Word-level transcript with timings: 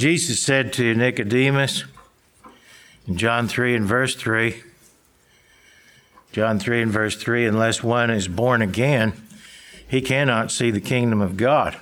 Jesus 0.00 0.42
said 0.42 0.72
to 0.72 0.94
Nicodemus 0.94 1.84
in 3.06 3.18
John 3.18 3.46
3 3.46 3.76
and 3.76 3.84
verse 3.84 4.14
3, 4.14 4.62
John 6.32 6.58
3 6.58 6.80
and 6.80 6.90
verse 6.90 7.16
3, 7.16 7.44
unless 7.44 7.82
one 7.82 8.08
is 8.08 8.26
born 8.26 8.62
again, 8.62 9.12
he 9.86 10.00
cannot 10.00 10.50
see 10.50 10.70
the 10.70 10.80
kingdom 10.80 11.20
of 11.20 11.36
God. 11.36 11.76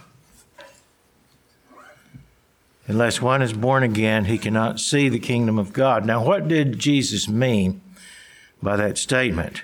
Unless 2.88 3.22
one 3.22 3.40
is 3.40 3.52
born 3.52 3.84
again, 3.84 4.24
he 4.24 4.36
cannot 4.36 4.80
see 4.80 5.08
the 5.08 5.20
kingdom 5.20 5.56
of 5.56 5.72
God. 5.72 6.04
Now, 6.04 6.24
what 6.24 6.48
did 6.48 6.80
Jesus 6.80 7.28
mean 7.28 7.80
by 8.60 8.74
that 8.74 8.98
statement? 8.98 9.62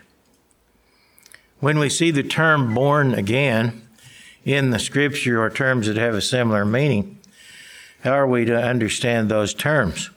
When 1.58 1.80
we 1.80 1.90
see 1.90 2.12
the 2.12 2.22
term 2.22 2.72
born 2.72 3.14
again 3.14 3.88
in 4.44 4.70
the 4.70 4.78
scripture 4.78 5.42
or 5.42 5.50
terms 5.50 5.88
that 5.88 5.96
have 5.96 6.14
a 6.14 6.22
similar 6.22 6.64
meaning, 6.64 7.18
how 8.04 8.12
are 8.12 8.26
we 8.26 8.44
to 8.44 8.54
understand 8.54 9.30
those 9.30 9.54
terms? 9.54 10.10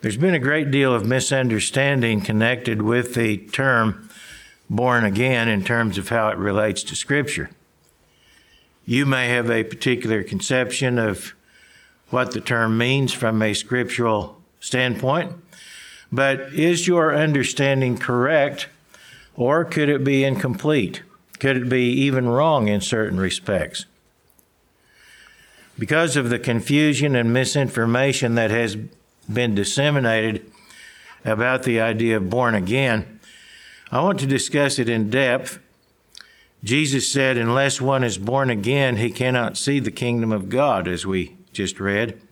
There's 0.00 0.16
been 0.16 0.34
a 0.34 0.38
great 0.38 0.70
deal 0.70 0.94
of 0.94 1.04
misunderstanding 1.04 2.20
connected 2.20 2.82
with 2.82 3.14
the 3.14 3.38
term 3.38 4.08
born 4.70 5.04
again 5.04 5.48
in 5.48 5.64
terms 5.64 5.98
of 5.98 6.08
how 6.08 6.28
it 6.28 6.38
relates 6.38 6.84
to 6.84 6.94
Scripture. 6.94 7.50
You 8.86 9.06
may 9.06 9.28
have 9.28 9.50
a 9.50 9.64
particular 9.64 10.22
conception 10.22 11.00
of 11.00 11.34
what 12.10 12.30
the 12.30 12.40
term 12.40 12.78
means 12.78 13.12
from 13.12 13.42
a 13.42 13.52
scriptural 13.52 14.40
standpoint, 14.60 15.32
but 16.12 16.52
is 16.52 16.86
your 16.86 17.14
understanding 17.14 17.98
correct 17.98 18.68
or 19.34 19.64
could 19.64 19.88
it 19.88 20.04
be 20.04 20.22
incomplete? 20.22 21.02
Could 21.40 21.56
it 21.56 21.68
be 21.68 21.90
even 21.90 22.28
wrong 22.28 22.68
in 22.68 22.80
certain 22.80 23.18
respects? 23.18 23.86
Because 25.82 26.16
of 26.16 26.30
the 26.30 26.38
confusion 26.38 27.16
and 27.16 27.32
misinformation 27.32 28.36
that 28.36 28.52
has 28.52 28.76
been 29.28 29.56
disseminated 29.56 30.48
about 31.24 31.64
the 31.64 31.80
idea 31.80 32.18
of 32.18 32.30
born 32.30 32.54
again, 32.54 33.18
I 33.90 34.00
want 34.00 34.20
to 34.20 34.26
discuss 34.28 34.78
it 34.78 34.88
in 34.88 35.10
depth. 35.10 35.58
Jesus 36.62 37.12
said, 37.12 37.36
Unless 37.36 37.80
one 37.80 38.04
is 38.04 38.16
born 38.16 38.48
again, 38.48 38.98
he 38.98 39.10
cannot 39.10 39.56
see 39.56 39.80
the 39.80 39.90
kingdom 39.90 40.30
of 40.30 40.48
God, 40.48 40.86
as 40.86 41.04
we 41.04 41.36
just 41.52 41.80
read. 41.80 42.22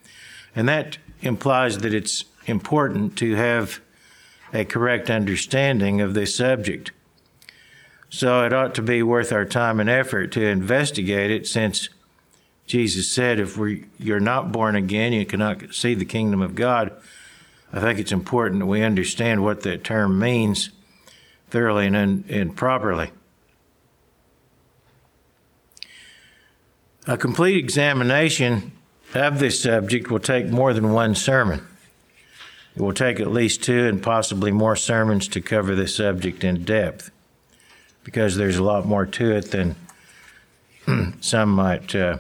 And 0.55 0.69
that 0.69 0.99
implies 1.21 1.79
that 1.79 1.93
it's 1.93 2.27
important 2.47 3.19
to 3.19 3.35
have 3.35 3.81
a 4.55 4.65
correct 4.65 5.11
understanding 5.11 6.01
of 6.01 6.15
this 6.15 6.37
subject. 6.37 6.93
So 8.11 8.45
it 8.45 8.53
ought 8.53 8.77
to 8.77 8.83
be 8.83 9.03
worth 9.03 9.33
our 9.33 9.45
time 9.45 9.81
and 9.81 9.91
effort 9.91 10.31
to 10.35 10.47
investigate 10.47 11.33
it 11.33 11.49
since 11.49 11.89
Jesus 12.71 13.11
said 13.11 13.41
if 13.41 13.59
we, 13.59 13.87
you're 13.99 14.21
not 14.21 14.53
born 14.53 14.77
again, 14.77 15.13
you 15.13 15.27
cannot 15.27 15.75
see 15.75 15.95
the 15.95 16.05
kingdom 16.05 16.41
of 16.41 16.55
God. 16.55 16.93
I 17.73 17.81
think 17.81 17.99
it's 17.99 18.13
important 18.13 18.61
that 18.61 18.67
we 18.67 18.85
understand 18.85 19.43
what 19.43 19.63
that 19.63 19.83
term 19.83 20.21
means 20.21 20.71
thoroughly 21.49 21.89
and, 21.89 22.25
and 22.31 22.57
properly. 22.57 23.11
A 27.09 27.19
complete 27.19 27.57
examination 27.57 28.71
of 29.15 29.41
this 29.41 29.61
subject 29.61 30.09
will 30.09 30.21
take 30.21 30.47
more 30.47 30.73
than 30.73 30.93
one 30.93 31.17
sermon. 31.17 31.67
It 32.77 32.83
will 32.83 32.95
take 32.95 33.19
at 33.19 33.33
least 33.33 33.65
two 33.65 33.89
and 33.89 34.01
possibly 34.01 34.53
more 34.53 34.77
sermons 34.77 35.27
to 35.27 35.41
cover 35.41 35.75
this 35.75 35.97
subject 35.97 36.45
in 36.45 36.63
depth 36.63 37.11
because 38.05 38.37
there's 38.37 38.59
a 38.59 38.63
lot 38.63 38.87
more 38.87 39.07
to 39.07 39.33
it 39.33 39.51
than 39.51 39.75
some 41.21 41.51
might 41.51 41.93
uh, 41.97 42.19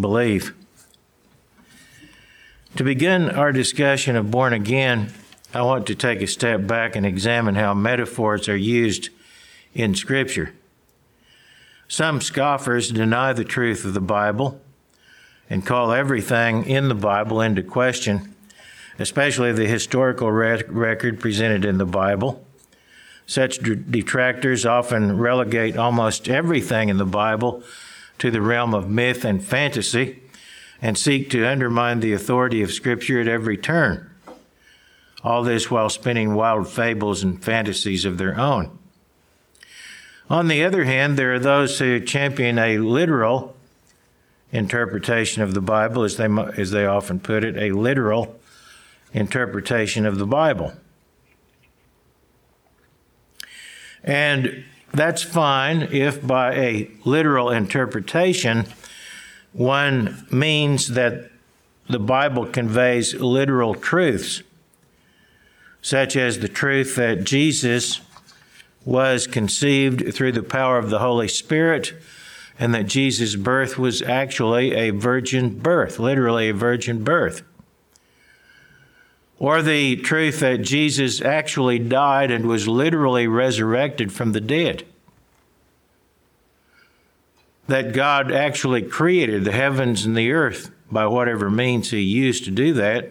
believe. 0.00 0.54
To 2.76 2.84
begin 2.84 3.30
our 3.30 3.52
discussion 3.52 4.14
of 4.16 4.30
born 4.30 4.52
again, 4.52 5.12
I 5.54 5.62
want 5.62 5.86
to 5.86 5.94
take 5.94 6.20
a 6.20 6.26
step 6.26 6.66
back 6.66 6.94
and 6.94 7.06
examine 7.06 7.54
how 7.54 7.74
metaphors 7.74 8.48
are 8.48 8.56
used 8.56 9.08
in 9.74 9.94
Scripture. 9.94 10.52
Some 11.88 12.20
scoffers 12.20 12.90
deny 12.90 13.32
the 13.32 13.44
truth 13.44 13.84
of 13.84 13.94
the 13.94 14.00
Bible 14.00 14.60
and 15.48 15.64
call 15.64 15.92
everything 15.92 16.66
in 16.66 16.88
the 16.88 16.94
Bible 16.94 17.40
into 17.40 17.62
question, 17.62 18.34
especially 18.98 19.52
the 19.52 19.66
historical 19.66 20.30
record 20.30 21.18
presented 21.18 21.64
in 21.64 21.78
the 21.78 21.86
Bible. 21.86 22.44
Such 23.26 23.58
detractors 23.58 24.66
often 24.66 25.18
relegate 25.18 25.76
almost 25.76 26.28
everything 26.28 26.90
in 26.90 26.98
the 26.98 27.06
Bible 27.06 27.62
to 28.18 28.30
the 28.30 28.40
realm 28.40 28.74
of 28.74 28.88
myth 28.88 29.24
and 29.24 29.42
fantasy 29.42 30.20
and 30.80 30.96
seek 30.96 31.30
to 31.30 31.46
undermine 31.46 32.00
the 32.00 32.12
authority 32.12 32.62
of 32.62 32.72
Scripture 32.72 33.20
at 33.20 33.28
every 33.28 33.56
turn. 33.56 34.10
All 35.22 35.42
this 35.42 35.70
while 35.70 35.90
spinning 35.90 36.34
wild 36.34 36.68
fables 36.68 37.22
and 37.22 37.42
fantasies 37.42 38.04
of 38.04 38.18
their 38.18 38.38
own. 38.38 38.78
On 40.30 40.48
the 40.48 40.62
other 40.62 40.84
hand, 40.84 41.16
there 41.16 41.34
are 41.34 41.38
those 41.38 41.78
who 41.78 42.00
champion 42.00 42.58
a 42.58 42.78
literal 42.78 43.56
interpretation 44.52 45.42
of 45.42 45.54
the 45.54 45.60
Bible, 45.60 46.04
as 46.04 46.16
they, 46.16 46.28
as 46.56 46.70
they 46.70 46.86
often 46.86 47.18
put 47.18 47.44
it, 47.44 47.56
a 47.56 47.72
literal 47.72 48.38
interpretation 49.12 50.06
of 50.06 50.18
the 50.18 50.26
Bible. 50.26 50.74
And 54.04 54.64
that's 54.92 55.22
fine 55.22 55.82
if 55.92 56.26
by 56.26 56.54
a 56.54 56.90
literal 57.04 57.50
interpretation 57.50 58.66
one 59.52 60.26
means 60.30 60.88
that 60.88 61.30
the 61.88 61.98
Bible 61.98 62.46
conveys 62.46 63.14
literal 63.14 63.74
truths 63.74 64.42
such 65.80 66.16
as 66.16 66.38
the 66.38 66.48
truth 66.48 66.96
that 66.96 67.24
Jesus 67.24 68.00
was 68.84 69.26
conceived 69.26 70.14
through 70.14 70.32
the 70.32 70.42
power 70.42 70.78
of 70.78 70.90
the 70.90 70.98
Holy 70.98 71.28
Spirit 71.28 71.94
and 72.58 72.74
that 72.74 72.86
Jesus' 72.86 73.36
birth 73.36 73.78
was 73.78 74.02
actually 74.02 74.74
a 74.74 74.90
virgin 74.90 75.58
birth, 75.58 75.98
literally 75.98 76.48
a 76.48 76.54
virgin 76.54 77.04
birth. 77.04 77.42
Or 79.38 79.62
the 79.62 79.96
truth 79.96 80.40
that 80.40 80.62
Jesus 80.62 81.20
actually 81.22 81.78
died 81.78 82.30
and 82.30 82.46
was 82.46 82.66
literally 82.66 83.28
resurrected 83.28 84.12
from 84.12 84.32
the 84.32 84.40
dead. 84.40 84.84
That 87.68 87.92
God 87.92 88.32
actually 88.32 88.82
created 88.82 89.44
the 89.44 89.52
heavens 89.52 90.04
and 90.04 90.16
the 90.16 90.32
earth 90.32 90.70
by 90.90 91.06
whatever 91.06 91.50
means 91.50 91.90
he 91.90 92.00
used 92.00 92.44
to 92.44 92.50
do 92.50 92.72
that 92.74 93.10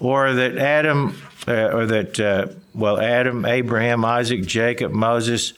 or 0.00 0.32
that 0.32 0.56
Adam, 0.56 1.14
uh, 1.46 1.68
or 1.68 1.86
that, 1.86 2.18
uh, 2.18 2.46
well, 2.74 2.98
Adam, 2.98 3.44
Abraham, 3.44 4.04
Isaac, 4.04 4.46
Jacob, 4.46 4.92
Moses, 4.92 5.52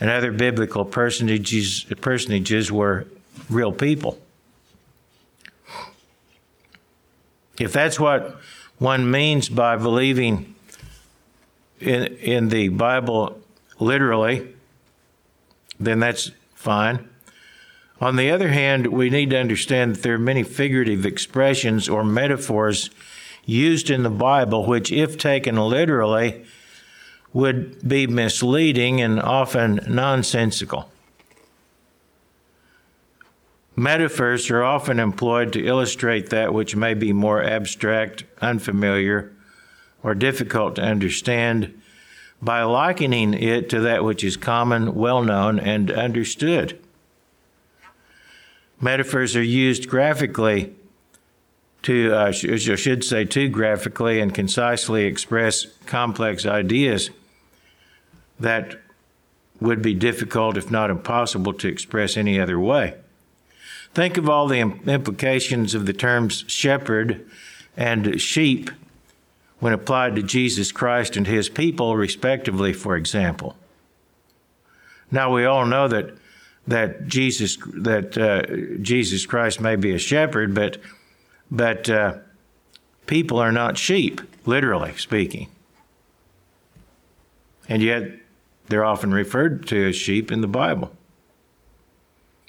and 0.00 0.08
other 0.08 0.32
biblical 0.32 0.84
personages, 0.84 1.84
personages 2.00 2.70
were 2.70 3.06
real 3.50 3.72
people. 3.72 4.18
If 7.58 7.72
that's 7.72 8.00
what 8.00 8.40
one 8.78 9.10
means 9.10 9.48
by 9.48 9.76
believing 9.76 10.54
in, 11.80 12.04
in 12.16 12.48
the 12.48 12.68
Bible 12.68 13.40
literally, 13.78 14.54
then 15.78 16.00
that's 16.00 16.30
fine. 16.54 17.08
On 18.00 18.16
the 18.16 18.30
other 18.30 18.48
hand, 18.48 18.88
we 18.88 19.10
need 19.10 19.30
to 19.30 19.38
understand 19.38 19.94
that 19.94 20.02
there 20.02 20.14
are 20.14 20.18
many 20.18 20.42
figurative 20.42 21.06
expressions 21.06 21.88
or 21.88 22.04
metaphors 22.04 22.90
used 23.44 23.90
in 23.90 24.02
the 24.02 24.10
Bible, 24.10 24.66
which, 24.66 24.90
if 24.92 25.18
taken 25.18 25.56
literally, 25.56 26.44
would 27.32 27.86
be 27.86 28.06
misleading 28.06 29.00
and 29.00 29.20
often 29.20 29.80
nonsensical. 29.88 30.91
Metaphors 33.74 34.50
are 34.50 34.62
often 34.62 35.00
employed 35.00 35.52
to 35.52 35.66
illustrate 35.66 36.28
that 36.28 36.52
which 36.52 36.76
may 36.76 36.92
be 36.92 37.12
more 37.12 37.42
abstract, 37.42 38.24
unfamiliar, 38.40 39.32
or 40.02 40.14
difficult 40.14 40.76
to 40.76 40.82
understand 40.82 41.80
by 42.42 42.62
likening 42.62 43.32
it 43.32 43.70
to 43.70 43.80
that 43.80 44.04
which 44.04 44.22
is 44.22 44.36
common, 44.36 44.94
well 44.94 45.22
known, 45.22 45.58
and 45.58 45.90
understood. 45.90 46.78
Metaphors 48.80 49.36
are 49.36 49.42
used 49.42 49.88
graphically 49.88 50.74
to, 51.82 52.12
uh, 52.12 52.26
I 52.26 52.30
should 52.32 53.04
say, 53.04 53.24
to 53.24 53.48
graphically 53.48 54.20
and 54.20 54.34
concisely 54.34 55.04
express 55.04 55.66
complex 55.86 56.44
ideas 56.44 57.10
that 58.38 58.80
would 59.60 59.80
be 59.80 59.94
difficult, 59.94 60.56
if 60.56 60.70
not 60.70 60.90
impossible, 60.90 61.54
to 61.54 61.68
express 61.68 62.16
any 62.16 62.40
other 62.40 62.58
way. 62.58 62.94
Think 63.94 64.16
of 64.16 64.28
all 64.28 64.48
the 64.48 64.60
implications 64.60 65.74
of 65.74 65.86
the 65.86 65.92
terms 65.92 66.44
shepherd 66.46 67.28
and 67.76 68.20
sheep 68.20 68.70
when 69.58 69.72
applied 69.72 70.16
to 70.16 70.22
Jesus 70.22 70.72
Christ 70.72 71.16
and 71.16 71.26
his 71.26 71.48
people, 71.48 71.96
respectively, 71.96 72.72
for 72.72 72.96
example. 72.96 73.56
Now, 75.10 75.32
we 75.32 75.44
all 75.44 75.66
know 75.66 75.88
that 75.88 76.16
that 76.66 77.06
Jesus 77.06 77.58
that 77.74 78.16
uh, 78.16 78.78
Jesus 78.80 79.26
Christ 79.26 79.60
may 79.60 79.76
be 79.76 79.92
a 79.92 79.98
shepherd, 79.98 80.54
but 80.54 80.78
but 81.50 81.88
uh, 81.90 82.18
people 83.06 83.38
are 83.38 83.52
not 83.52 83.76
sheep, 83.76 84.20
literally 84.46 84.94
speaking, 84.96 85.48
and 87.68 87.82
yet 87.82 88.10
they're 88.68 88.84
often 88.84 89.12
referred 89.12 89.66
to 89.68 89.88
as 89.88 89.96
sheep 89.96 90.32
in 90.32 90.40
the 90.40 90.48
Bible. 90.48 90.92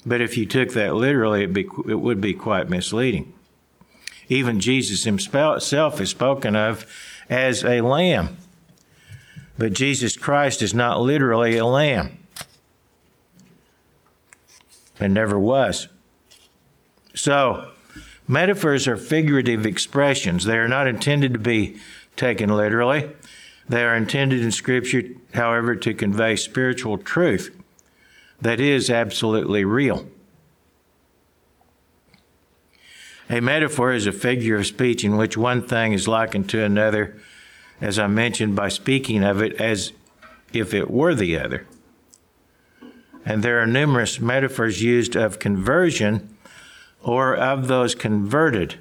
But 0.05 0.21
if 0.21 0.37
you 0.37 0.45
took 0.45 0.73
that 0.73 0.95
literally, 0.95 1.45
be, 1.45 1.61
it 1.87 1.99
would 1.99 2.19
be 2.19 2.33
quite 2.33 2.69
misleading. 2.69 3.33
Even 4.27 4.59
Jesus 4.59 5.03
himself 5.03 6.01
is 6.01 6.09
spoken 6.09 6.55
of 6.55 6.85
as 7.29 7.63
a 7.63 7.81
lamb. 7.81 8.37
But 9.57 9.73
Jesus 9.73 10.17
Christ 10.17 10.61
is 10.61 10.73
not 10.73 11.01
literally 11.01 11.57
a 11.57 11.65
lamb. 11.65 12.17
And 14.99 15.13
never 15.13 15.39
was. 15.39 15.87
So, 17.13 17.71
metaphors 18.27 18.87
are 18.87 18.97
figurative 18.97 19.65
expressions. 19.65 20.45
They 20.45 20.57
are 20.57 20.67
not 20.67 20.87
intended 20.87 21.33
to 21.33 21.39
be 21.39 21.77
taken 22.15 22.49
literally. 22.49 23.09
They 23.69 23.83
are 23.83 23.95
intended 23.95 24.41
in 24.41 24.51
Scripture, 24.51 25.03
however, 25.33 25.75
to 25.75 25.93
convey 25.93 26.35
spiritual 26.35 26.97
truth 26.97 27.55
that 28.43 28.59
is 28.59 28.89
absolutely 28.89 29.63
real. 29.63 30.05
A 33.29 33.39
metaphor 33.39 33.93
is 33.93 34.05
a 34.05 34.11
figure 34.11 34.57
of 34.57 34.67
speech 34.67 35.05
in 35.05 35.15
which 35.15 35.37
one 35.37 35.65
thing 35.65 35.93
is 35.93 36.09
likened 36.09 36.49
to 36.49 36.61
another, 36.61 37.17
as 37.79 37.97
I 37.97 38.07
mentioned, 38.07 38.53
by 38.53 38.67
speaking 38.67 39.23
of 39.23 39.41
it 39.41 39.53
as 39.61 39.93
if 40.51 40.73
it 40.73 40.91
were 40.91 41.15
the 41.15 41.39
other. 41.39 41.65
And 43.25 43.43
there 43.43 43.61
are 43.61 43.65
numerous 43.65 44.19
metaphors 44.19 44.83
used 44.83 45.15
of 45.15 45.39
conversion 45.39 46.35
or 47.01 47.33
of 47.33 47.69
those 47.69 47.95
converted. 47.95 48.75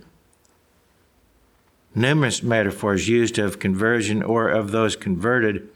Numerous 1.95 2.43
metaphors 2.43 3.09
used 3.09 3.39
of 3.39 3.61
conversion 3.61 4.25
or 4.25 4.49
of 4.49 4.73
those 4.73 4.97
converted. 4.97 5.69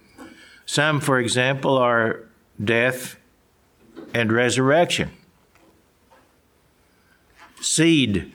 Some, 0.64 0.98
for 0.98 1.20
example, 1.20 1.78
are 1.78 2.26
death 2.62 3.16
and 4.14 4.32
resurrection, 4.32 5.10
seed 7.60 8.32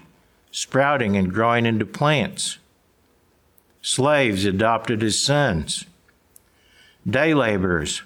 sprouting 0.52 1.16
and 1.16 1.34
growing 1.34 1.66
into 1.66 1.86
plants, 1.86 2.58
slaves 3.82 4.46
adopted 4.46 5.02
as 5.02 5.20
sons, 5.20 5.86
day 7.10 7.34
laborers, 7.34 8.04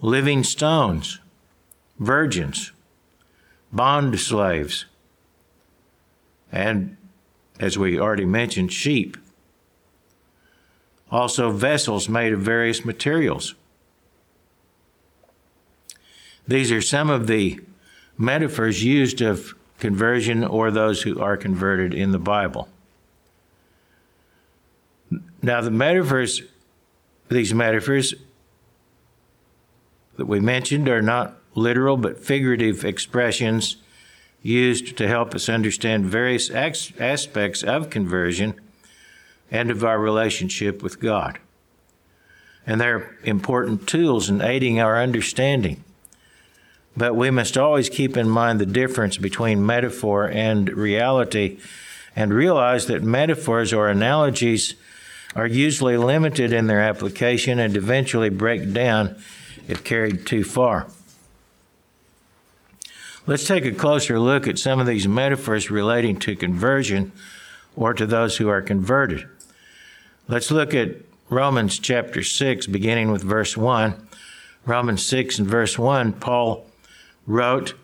living 0.00 0.44
stones, 0.44 1.18
virgins, 1.98 2.72
bond 3.72 4.18
slaves, 4.18 4.86
and, 6.52 6.96
as 7.58 7.76
we 7.76 7.98
already 7.98 8.24
mentioned, 8.24 8.72
sheep. 8.72 9.16
Also, 11.10 11.50
vessels 11.50 12.08
made 12.08 12.32
of 12.32 12.40
various 12.40 12.84
materials. 12.84 13.54
These 16.46 16.70
are 16.72 16.82
some 16.82 17.10
of 17.10 17.26
the 17.26 17.60
metaphors 18.16 18.82
used 18.84 19.20
of 19.20 19.54
conversion 19.78 20.44
or 20.44 20.70
those 20.70 21.02
who 21.02 21.20
are 21.20 21.36
converted 21.36 21.92
in 21.92 22.12
the 22.12 22.18
Bible. 22.18 22.68
Now, 25.42 25.60
the 25.60 25.70
metaphors, 25.70 26.42
these 27.28 27.52
metaphors 27.52 28.14
that 30.16 30.26
we 30.26 30.40
mentioned 30.40 30.88
are 30.88 31.02
not 31.02 31.36
literal 31.54 31.96
but 31.96 32.18
figurative 32.18 32.84
expressions 32.84 33.76
used 34.42 34.96
to 34.96 35.08
help 35.08 35.34
us 35.34 35.48
understand 35.48 36.06
various 36.06 36.50
aspects 36.50 37.62
of 37.62 37.90
conversion 37.90 38.54
and 39.50 39.70
of 39.70 39.84
our 39.84 39.98
relationship 39.98 40.82
with 40.82 41.00
God. 41.00 41.38
And 42.66 42.80
they're 42.80 43.16
important 43.24 43.88
tools 43.88 44.28
in 44.28 44.40
aiding 44.40 44.80
our 44.80 45.00
understanding. 45.00 45.84
But 46.96 47.14
we 47.14 47.30
must 47.30 47.58
always 47.58 47.88
keep 47.88 48.16
in 48.16 48.28
mind 48.28 48.58
the 48.58 48.66
difference 48.66 49.18
between 49.18 49.66
metaphor 49.66 50.28
and 50.28 50.68
reality 50.70 51.58
and 52.14 52.32
realize 52.32 52.86
that 52.86 53.02
metaphors 53.02 53.72
or 53.72 53.88
analogies 53.88 54.74
are 55.34 55.46
usually 55.46 55.98
limited 55.98 56.52
in 56.52 56.66
their 56.66 56.80
application 56.80 57.58
and 57.58 57.76
eventually 57.76 58.30
break 58.30 58.72
down 58.72 59.16
if 59.68 59.84
carried 59.84 60.26
too 60.26 60.42
far. 60.42 60.88
Let's 63.26 63.46
take 63.46 63.66
a 63.66 63.72
closer 63.72 64.18
look 64.18 64.46
at 64.46 64.58
some 64.58 64.80
of 64.80 64.86
these 64.86 65.06
metaphors 65.06 65.70
relating 65.70 66.18
to 66.20 66.36
conversion 66.36 67.12
or 67.74 67.92
to 67.92 68.06
those 68.06 68.38
who 68.38 68.48
are 68.48 68.62
converted. 68.62 69.28
Let's 70.28 70.50
look 70.50 70.72
at 70.74 70.96
Romans 71.28 71.78
chapter 71.78 72.22
6, 72.22 72.68
beginning 72.68 73.10
with 73.10 73.22
verse 73.22 73.56
1. 73.56 74.08
Romans 74.64 75.04
6 75.04 75.40
and 75.40 75.48
verse 75.48 75.78
1, 75.78 76.14
Paul 76.14 76.66
wrote, 77.26 77.74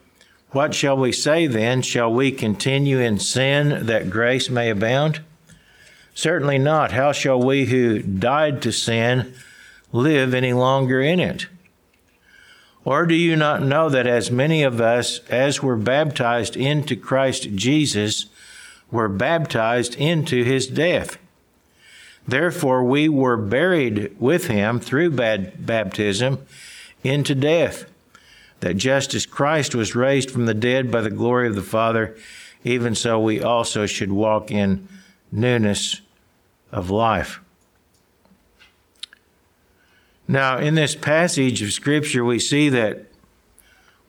What 0.50 0.74
shall 0.74 0.96
we 0.96 1.12
say 1.12 1.46
then? 1.46 1.82
Shall 1.82 2.12
we 2.12 2.30
continue 2.30 2.98
in 2.98 3.18
sin 3.18 3.86
that 3.86 4.10
grace 4.10 4.48
may 4.48 4.70
abound? 4.70 5.20
Certainly 6.14 6.58
not. 6.58 6.92
How 6.92 7.12
shall 7.12 7.42
we 7.42 7.66
who 7.66 8.00
died 8.00 8.62
to 8.62 8.72
sin 8.72 9.34
live 9.92 10.34
any 10.34 10.52
longer 10.52 11.00
in 11.00 11.20
it? 11.20 11.46
Or 12.84 13.06
do 13.06 13.14
you 13.14 13.36
not 13.36 13.62
know 13.62 13.88
that 13.88 14.06
as 14.06 14.30
many 14.30 14.62
of 14.62 14.80
us 14.80 15.20
as 15.28 15.62
were 15.62 15.76
baptized 15.76 16.56
into 16.56 16.96
Christ 16.96 17.54
Jesus 17.54 18.26
were 18.90 19.08
baptized 19.08 19.94
into 19.94 20.42
his 20.42 20.66
death? 20.66 21.16
Therefore 22.26 22.84
we 22.84 23.08
were 23.08 23.36
buried 23.36 24.14
with 24.20 24.48
him 24.48 24.80
through 24.80 25.12
baptism 25.12 26.44
into 27.04 27.34
death 27.34 27.86
that 28.62 28.76
just 28.76 29.12
as 29.12 29.26
Christ 29.26 29.74
was 29.74 29.96
raised 29.96 30.30
from 30.30 30.46
the 30.46 30.54
dead 30.54 30.88
by 30.88 31.00
the 31.00 31.10
glory 31.10 31.48
of 31.48 31.56
the 31.56 31.62
Father, 31.62 32.16
even 32.62 32.94
so 32.94 33.18
we 33.18 33.42
also 33.42 33.86
should 33.86 34.12
walk 34.12 34.52
in 34.52 34.88
newness 35.32 36.00
of 36.70 36.88
life. 36.88 37.40
Now, 40.28 40.58
in 40.58 40.76
this 40.76 40.94
passage 40.94 41.60
of 41.60 41.72
Scripture, 41.72 42.24
we 42.24 42.38
see 42.38 42.68
that 42.68 43.06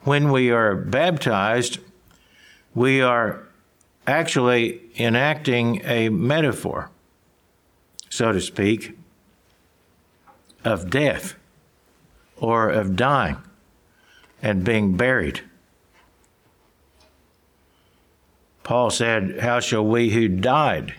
when 0.02 0.32
we 0.32 0.52
are 0.52 0.76
baptized, 0.76 1.80
we 2.76 3.02
are 3.02 3.48
actually 4.06 4.82
enacting 5.00 5.82
a 5.84 6.10
metaphor, 6.10 6.92
so 8.08 8.32
to 8.32 8.40
speak, 8.40 8.96
of 10.64 10.92
death 10.92 11.34
or 12.38 12.70
of 12.70 12.96
dying 12.96 13.38
and 14.44 14.66
being 14.66 14.96
buried. 14.98 15.42
Paul 18.64 18.92
said, 18.92 19.40
How 19.40 19.62
shall 19.62 19.86
we 19.86 20.12
who 20.12 20.28
died? 20.28 20.96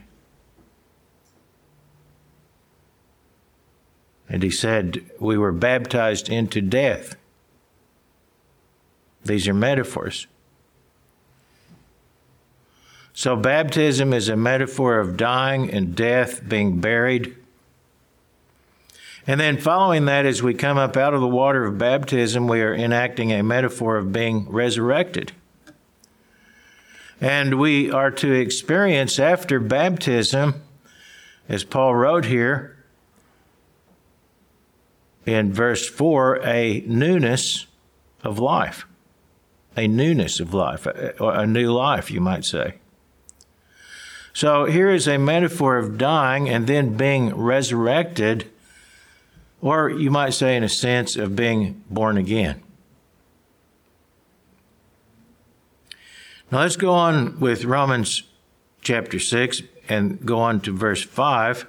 And 4.28 4.42
he 4.42 4.50
said, 4.50 5.04
We 5.20 5.36
were 5.36 5.52
baptized 5.52 6.28
into 6.30 6.60
death. 6.60 7.16
These 9.24 9.46
are 9.46 9.54
metaphors. 9.54 10.26
So, 13.12 13.36
baptism 13.36 14.12
is 14.12 14.28
a 14.28 14.36
metaphor 14.36 14.98
of 14.98 15.16
dying 15.16 15.70
and 15.70 15.94
death, 15.94 16.46
being 16.48 16.80
buried. 16.80 17.36
And 19.26 19.40
then 19.40 19.56
following 19.56 20.04
that, 20.04 20.26
as 20.26 20.42
we 20.42 20.52
come 20.52 20.76
up 20.76 20.96
out 20.96 21.14
of 21.14 21.20
the 21.20 21.28
water 21.28 21.64
of 21.64 21.78
baptism, 21.78 22.46
we 22.46 22.60
are 22.60 22.74
enacting 22.74 23.32
a 23.32 23.42
metaphor 23.42 23.96
of 23.96 24.12
being 24.12 24.46
resurrected. 24.50 25.32
And 27.20 27.58
we 27.58 27.90
are 27.90 28.10
to 28.10 28.32
experience 28.32 29.18
after 29.18 29.58
baptism, 29.58 30.62
as 31.48 31.64
Paul 31.64 31.94
wrote 31.94 32.26
here 32.26 32.76
in 35.24 35.52
verse 35.52 35.88
4, 35.88 36.44
a 36.44 36.84
newness 36.86 37.66
of 38.22 38.38
life. 38.38 38.86
A 39.76 39.88
newness 39.88 40.38
of 40.38 40.54
life, 40.54 40.86
a, 40.86 41.46
new 41.46 41.72
life, 41.72 42.10
you 42.10 42.20
might 42.20 42.44
say. 42.44 42.74
So 44.32 44.66
here 44.66 44.90
is 44.90 45.08
a 45.08 45.18
metaphor 45.18 45.78
of 45.78 45.98
dying 45.98 46.48
and 46.48 46.66
then 46.66 46.96
being 46.96 47.34
resurrected 47.34 48.50
or 49.64 49.88
you 49.88 50.10
might 50.10 50.34
say, 50.34 50.56
in 50.56 50.62
a 50.62 50.68
sense, 50.68 51.16
of 51.16 51.34
being 51.34 51.82
born 51.88 52.18
again. 52.18 52.62
Now 56.52 56.60
let's 56.60 56.76
go 56.76 56.92
on 56.92 57.40
with 57.40 57.64
Romans 57.64 58.24
chapter 58.82 59.18
6 59.18 59.62
and 59.88 60.24
go 60.24 60.38
on 60.38 60.60
to 60.60 60.76
verse 60.76 61.02
5. 61.02 61.66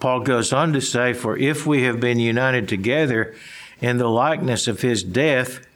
Paul 0.00 0.20
goes 0.20 0.54
on 0.54 0.72
to 0.72 0.80
say, 0.80 1.12
For 1.12 1.36
if 1.36 1.66
we 1.66 1.82
have 1.82 2.00
been 2.00 2.18
united 2.18 2.66
together 2.66 3.34
in 3.82 3.98
the 3.98 4.08
likeness 4.08 4.66
of 4.66 4.80
his 4.80 5.04
death, 5.04 5.66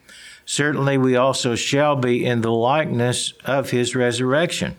certainly 0.47 0.97
we 0.97 1.17
also 1.17 1.55
shall 1.55 1.97
be 1.97 2.25
in 2.25 2.41
the 2.41 2.51
likeness 2.51 3.35
of 3.45 3.73
his 3.73 3.95
resurrection. 3.95 4.75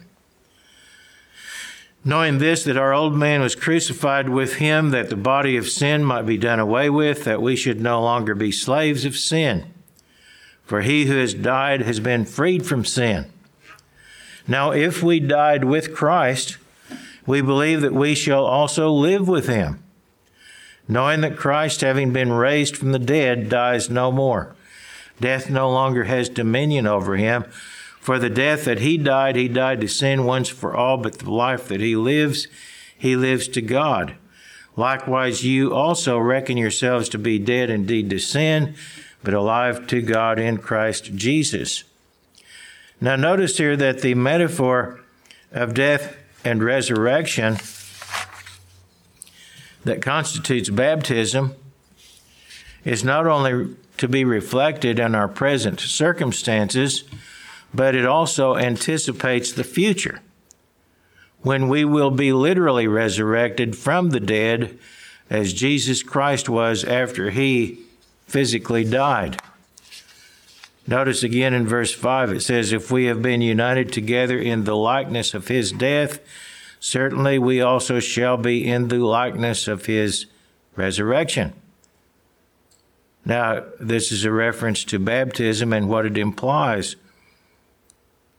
Knowing 2.03 2.39
this, 2.39 2.63
that 2.63 2.77
our 2.77 2.93
old 2.93 3.13
man 3.13 3.41
was 3.41 3.55
crucified 3.55 4.27
with 4.27 4.55
him, 4.55 4.89
that 4.89 5.10
the 5.10 5.15
body 5.15 5.55
of 5.55 5.70
sin 5.70 6.03
might 6.03 6.25
be 6.25 6.38
done 6.38 6.60
away 6.60 6.89
with, 6.89 7.25
that 7.25 7.41
we 7.41 7.55
should 7.55 7.79
no 7.79 8.01
longer 8.01 8.34
be 8.34 8.51
slaves 8.51 9.05
of 9.05 9.15
sin. 9.15 9.63
For 10.63 10.81
he 10.81 11.05
who 11.05 11.17
has 11.17 11.34
died 11.34 11.81
has 11.81 12.00
been 12.00 12.25
freed 12.25 12.65
from 12.65 12.86
sin. 12.86 13.31
Now, 14.48 14.72
if 14.72 15.03
we 15.03 15.20
died 15.20 15.63
with 15.63 15.93
Christ, 15.93 16.58
we 17.27 17.41
believe 17.41 17.81
that 17.81 17.93
we 17.93 18.15
shall 18.15 18.46
also 18.46 18.91
live 18.91 19.27
with 19.27 19.48
him, 19.48 19.84
knowing 20.88 21.22
that 21.22 21.38
Christ, 21.38 21.81
having 21.81 22.12
been 22.12 22.34
raised 22.34 22.75
from 22.75 22.93
the 22.93 23.00
dead, 23.00 23.48
dies 23.48 23.89
no 23.89 24.12
more. 24.12 24.55
Death 25.20 25.51
no 25.51 25.70
longer 25.70 26.05
has 26.05 26.29
dominion 26.29 26.88
over 26.88 27.15
him. 27.15 27.46
For 28.01 28.17
the 28.17 28.31
death 28.31 28.65
that 28.65 28.79
he 28.79 28.98
died, 28.98 29.36
he 29.36 29.48
died 29.48 29.79
to 29.81 29.88
sin 29.88 30.25
once 30.25 30.50
for 30.50 30.75
all, 30.75 30.98
but 30.98 31.20
the 31.20 31.31
life 31.31 31.67
that 31.67 31.81
he 31.81 31.96
lives, 31.96 32.48
he 32.98 33.15
lives 33.15 33.48
to 33.50 33.62
God. 33.62 34.15
Likewise, 34.75 35.46
you 35.46 35.72
also 35.72 36.17
reckon 36.17 36.58
yourselves 36.58 37.08
to 37.10 37.20
be 37.20 37.38
dead 37.38 37.70
indeed 37.70 38.10
to 38.10 38.17
sin, 38.17 38.74
but 39.24 39.36
alive 39.36 39.86
to 39.86 40.01
God 40.01 40.39
in 40.39 40.58
Christ 40.58 41.13
Jesus. 41.13 41.84
Now, 43.00 43.15
notice 43.15 43.58
here 43.58 43.77
that 43.77 44.01
the 44.01 44.15
metaphor 44.15 45.01
of 45.51 45.75
death 45.75 46.17
and 46.43 46.63
resurrection 46.63 47.58
that 49.84 50.01
constitutes 50.01 50.72
baptism 50.72 51.53
is 52.84 53.03
not 53.03 53.27
only 53.27 53.75
to 53.98 54.08
be 54.08 54.24
reflected 54.24 54.98
in 54.98 55.13
our 55.13 55.27
present 55.27 55.79
circumstances, 55.79 57.03
but 57.74 57.96
it 57.96 58.06
also 58.06 58.56
anticipates 58.56 59.51
the 59.51 59.63
future 59.63 60.22
when 61.42 61.68
we 61.68 61.84
will 61.84 62.12
be 62.12 62.32
literally 62.32 62.88
resurrected 62.88 63.75
from 63.75 64.10
the 64.10 64.20
dead 64.20 64.78
as 65.30 65.54
Jesus 65.54 66.04
Christ 66.04 66.50
was 66.50 66.84
after 66.84 67.32
he 67.32 67.80
physically 68.28 68.84
died. 68.84 69.42
Notice 70.86 71.24
again 71.24 71.54
in 71.54 71.68
verse 71.68 71.94
5 71.94 72.32
it 72.34 72.42
says, 72.42 72.72
If 72.72 72.92
we 72.92 73.06
have 73.06 73.22
been 73.22 73.42
united 73.42 73.92
together 73.92 74.38
in 74.38 74.66
the 74.66 74.75
likeness 74.75 75.34
of 75.34 75.48
his 75.48 75.72
death, 75.72 76.20
certainly 76.80 77.40
we 77.40 77.62
also 77.62 78.00
shall 78.00 78.38
be 78.38 78.68
in 78.68 78.88
the 78.88 79.00
likeness 79.00 79.68
of 79.68 79.86
his 79.86 80.25
resurrection. 80.75 81.54
Now, 83.24 83.63
this 83.80 84.12
is 84.12 84.25
a 84.25 84.32
reference 84.32 84.84
to 84.86 85.00
baptism 85.00 85.72
and 85.74 85.88
what 85.88 86.06
it 86.06 86.18
implies 86.18 86.96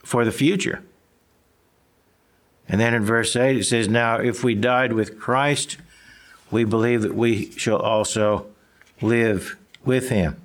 for 0.03 0.25
the 0.25 0.33
future. 0.33 0.83
And 2.69 2.81
then 2.81 2.95
in 2.95 3.05
verse 3.05 3.37
8 3.37 3.59
it 3.59 3.65
says, 3.65 3.89
Now 3.89 4.17
if 4.17 4.43
we 4.43 4.55
died 4.55 4.93
with 4.93 5.19
Christ, 5.19 5.77
we 6.51 6.65
believe 6.65 7.03
that 7.03 7.15
we 7.15 7.51
shall 7.53 7.79
also 7.79 8.47
live 9.01 9.57
with 9.85 10.11
him. 10.11 10.37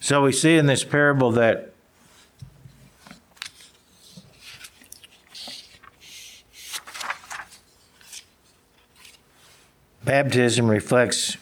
So 0.00 0.22
we 0.22 0.30
see 0.30 0.56
in 0.56 0.66
this 0.66 0.84
parable 0.84 1.32
that 1.32 1.72
baptism 10.06 10.70
reflects, 10.70 11.36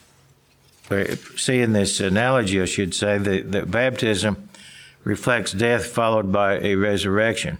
see 1.36 1.60
in 1.60 1.72
this 1.74 2.00
analogy, 2.00 2.60
I 2.60 2.64
should 2.64 2.94
say, 2.94 3.18
that, 3.18 3.52
that 3.52 3.70
baptism 3.70 4.48
reflects 5.04 5.52
death 5.52 5.86
followed 5.86 6.32
by 6.32 6.58
a 6.58 6.74
resurrection. 6.74 7.58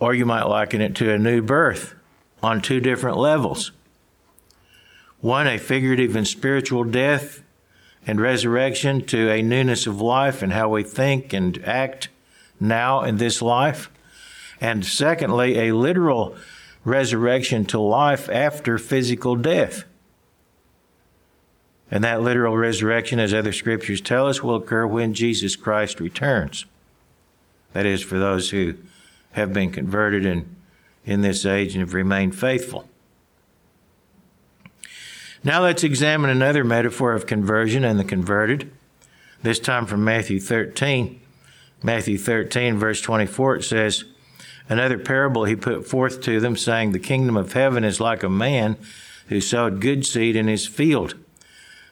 Or 0.00 0.14
you 0.14 0.24
might 0.24 0.44
liken 0.44 0.80
it 0.80 0.94
to 0.96 1.12
a 1.12 1.18
new 1.18 1.42
birth 1.42 1.94
on 2.42 2.62
two 2.62 2.80
different 2.80 3.18
levels. 3.18 3.72
One, 5.20 5.46
a 5.46 5.58
figurative 5.58 6.16
and 6.16 6.26
spiritual 6.26 6.84
death 6.84 7.42
and 8.06 8.20
resurrection 8.20 9.04
to 9.06 9.28
a 9.30 9.42
newness 9.42 9.86
of 9.86 10.00
life 10.00 10.40
and 10.40 10.52
how 10.52 10.70
we 10.70 10.82
think 10.82 11.32
and 11.32 11.62
act 11.64 12.08
now 12.58 13.02
in 13.02 13.18
this 13.18 13.42
life. 13.42 13.90
And 14.60 14.84
secondly, 14.84 15.58
a 15.58 15.74
literal 15.74 16.36
resurrection 16.84 17.64
to 17.66 17.78
life 17.78 18.28
after 18.28 18.78
physical 18.78 19.36
death. 19.36 19.84
And 21.90 22.04
that 22.04 22.22
literal 22.22 22.56
resurrection, 22.56 23.18
as 23.18 23.32
other 23.32 23.52
scriptures 23.52 24.00
tell 24.00 24.26
us, 24.26 24.42
will 24.42 24.56
occur 24.56 24.86
when 24.86 25.14
Jesus 25.14 25.56
Christ 25.56 26.00
returns. 26.00 26.66
That 27.72 27.86
is, 27.86 28.02
for 28.02 28.18
those 28.18 28.50
who 28.50 28.74
have 29.32 29.52
been 29.52 29.70
converted 29.70 30.26
in, 30.26 30.56
in 31.04 31.22
this 31.22 31.46
age 31.46 31.74
and 31.74 31.80
have 31.80 31.94
remained 31.94 32.34
faithful. 32.34 32.88
Now 35.44 35.62
let's 35.62 35.84
examine 35.84 36.30
another 36.30 36.64
metaphor 36.64 37.12
of 37.12 37.26
conversion 37.26 37.84
and 37.84 37.98
the 37.98 38.04
converted, 38.04 38.72
this 39.42 39.60
time 39.60 39.86
from 39.86 40.04
Matthew 40.04 40.40
13. 40.40 41.20
Matthew 41.82 42.18
13, 42.18 42.76
verse 42.76 43.00
24, 43.00 43.56
it 43.56 43.62
says, 43.62 44.04
Another 44.68 44.98
parable 44.98 45.44
he 45.44 45.56
put 45.56 45.86
forth 45.86 46.20
to 46.22 46.40
them, 46.40 46.56
saying, 46.56 46.92
The 46.92 46.98
kingdom 46.98 47.36
of 47.36 47.52
heaven 47.52 47.84
is 47.84 48.00
like 48.00 48.22
a 48.22 48.28
man 48.28 48.76
who 49.28 49.40
sowed 49.40 49.80
good 49.80 50.04
seed 50.04 50.36
in 50.36 50.46
his 50.46 50.66
field. 50.66 51.14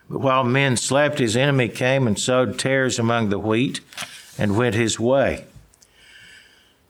But 0.09 0.21
while 0.21 0.45
men 0.45 0.77
slept, 0.77 1.19
his 1.19 1.37
enemy 1.37 1.69
came 1.69 2.07
and 2.07 2.19
sowed 2.19 2.59
tares 2.59 2.99
among 2.99 3.29
the 3.29 3.39
wheat 3.39 3.81
and 4.39 4.57
went 4.57 4.75
his 4.75 5.01
way. 5.01 5.47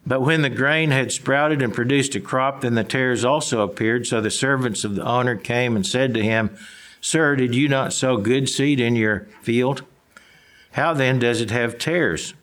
But 0.06 0.20
when 0.20 0.42
the 0.42 0.50
grain 0.50 0.90
had 0.90 1.10
sprouted 1.10 1.62
and 1.62 1.74
produced 1.74 2.14
a 2.14 2.20
crop, 2.20 2.60
then 2.60 2.74
the 2.74 2.84
tares 2.84 3.24
also 3.24 3.62
appeared. 3.62 4.06
So 4.06 4.20
the 4.20 4.30
servants 4.30 4.84
of 4.84 4.94
the 4.94 5.04
owner 5.04 5.34
came 5.34 5.74
and 5.74 5.84
said 5.84 6.14
to 6.14 6.22
him, 6.22 6.56
Sir, 7.00 7.36
did 7.36 7.54
you 7.54 7.68
not 7.68 7.92
sow 7.92 8.16
good 8.16 8.48
seed 8.48 8.80
in 8.80 8.94
your 8.94 9.20
field? 9.42 9.82
How 10.72 10.92
then 10.92 11.18
does 11.18 11.40
it 11.40 11.50
have 11.50 11.78
tares? 11.78 12.34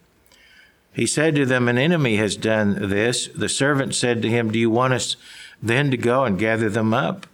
He 0.93 1.07
said 1.07 1.35
to 1.35 1.45
them, 1.45 1.67
An 1.67 1.77
enemy 1.77 2.17
has 2.17 2.35
done 2.35 2.89
this. 2.89 3.27
The 3.27 3.49
servant 3.49 3.95
said 3.95 4.21
to 4.21 4.29
him, 4.29 4.51
Do 4.51 4.59
you 4.59 4.69
want 4.69 4.93
us 4.93 5.15
then 5.61 5.89
to 5.91 5.97
go 5.97 6.23
and 6.23 6.37
gather 6.37 6.69
them 6.69 6.93
up? 6.93 7.25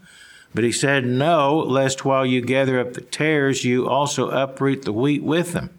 But 0.56 0.64
he 0.64 0.72
said, 0.72 1.06
No, 1.06 1.58
lest 1.58 2.06
while 2.06 2.26
you 2.26 2.42
gather 2.42 2.80
up 2.80 2.94
the 2.94 3.02
tares, 3.02 3.66
you 3.66 3.88
also 3.88 4.30
uproot 4.30 4.84
the 4.84 4.94
wheat 4.94 5.22
with 5.22 5.52
them. 5.52 5.70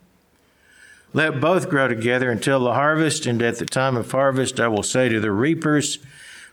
Let 1.12 1.40
both 1.40 1.68
grow 1.68 1.88
together 1.88 2.30
until 2.30 2.60
the 2.60 2.74
harvest, 2.74 3.26
and 3.26 3.42
at 3.42 3.58
the 3.58 3.66
time 3.66 3.96
of 3.96 4.12
harvest 4.12 4.60
I 4.60 4.68
will 4.68 4.84
say 4.84 5.08
to 5.08 5.18
the 5.18 5.32
reapers, 5.32 5.98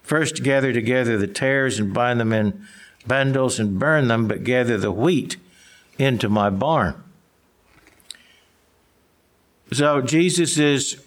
First 0.01 0.41
gather 0.41 0.71
together 0.71 1.17
the 1.17 1.27
tares 1.27 1.79
and 1.79 1.93
bind 1.93 2.21
them 2.21 2.31
in 2.31 2.65
bundles 3.05 3.59
and 3.59 3.77
burn 3.77 4.07
them, 4.07 4.27
but 4.27 4.45
gather 4.45 4.77
the 4.77 4.91
wheat 4.91 5.35
into 5.99 6.29
my 6.29 6.49
barn. 6.49 7.03
So 9.73 10.01
Jesus 10.01 10.57
is 10.57 11.03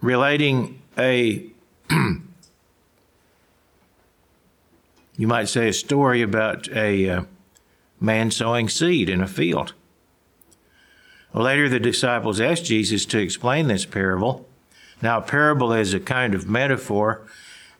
relating 0.00 0.80
a, 0.96 1.44
you 5.16 5.26
might 5.26 5.48
say, 5.48 5.68
a 5.68 5.72
story 5.72 6.22
about 6.22 6.68
a 6.70 7.08
uh, 7.08 7.22
man 8.00 8.30
sowing 8.30 8.68
seed 8.68 9.08
in 9.08 9.20
a 9.20 9.28
field. 9.28 9.72
Later, 11.34 11.68
the 11.68 11.80
disciples 11.80 12.40
asked 12.40 12.64
Jesus 12.64 13.04
to 13.06 13.18
explain 13.18 13.68
this 13.68 13.84
parable. 13.84 14.46
Now, 15.02 15.18
a 15.18 15.22
parable 15.22 15.72
is 15.72 15.94
a 15.94 16.00
kind 16.00 16.34
of 16.34 16.48
metaphor 16.48 17.26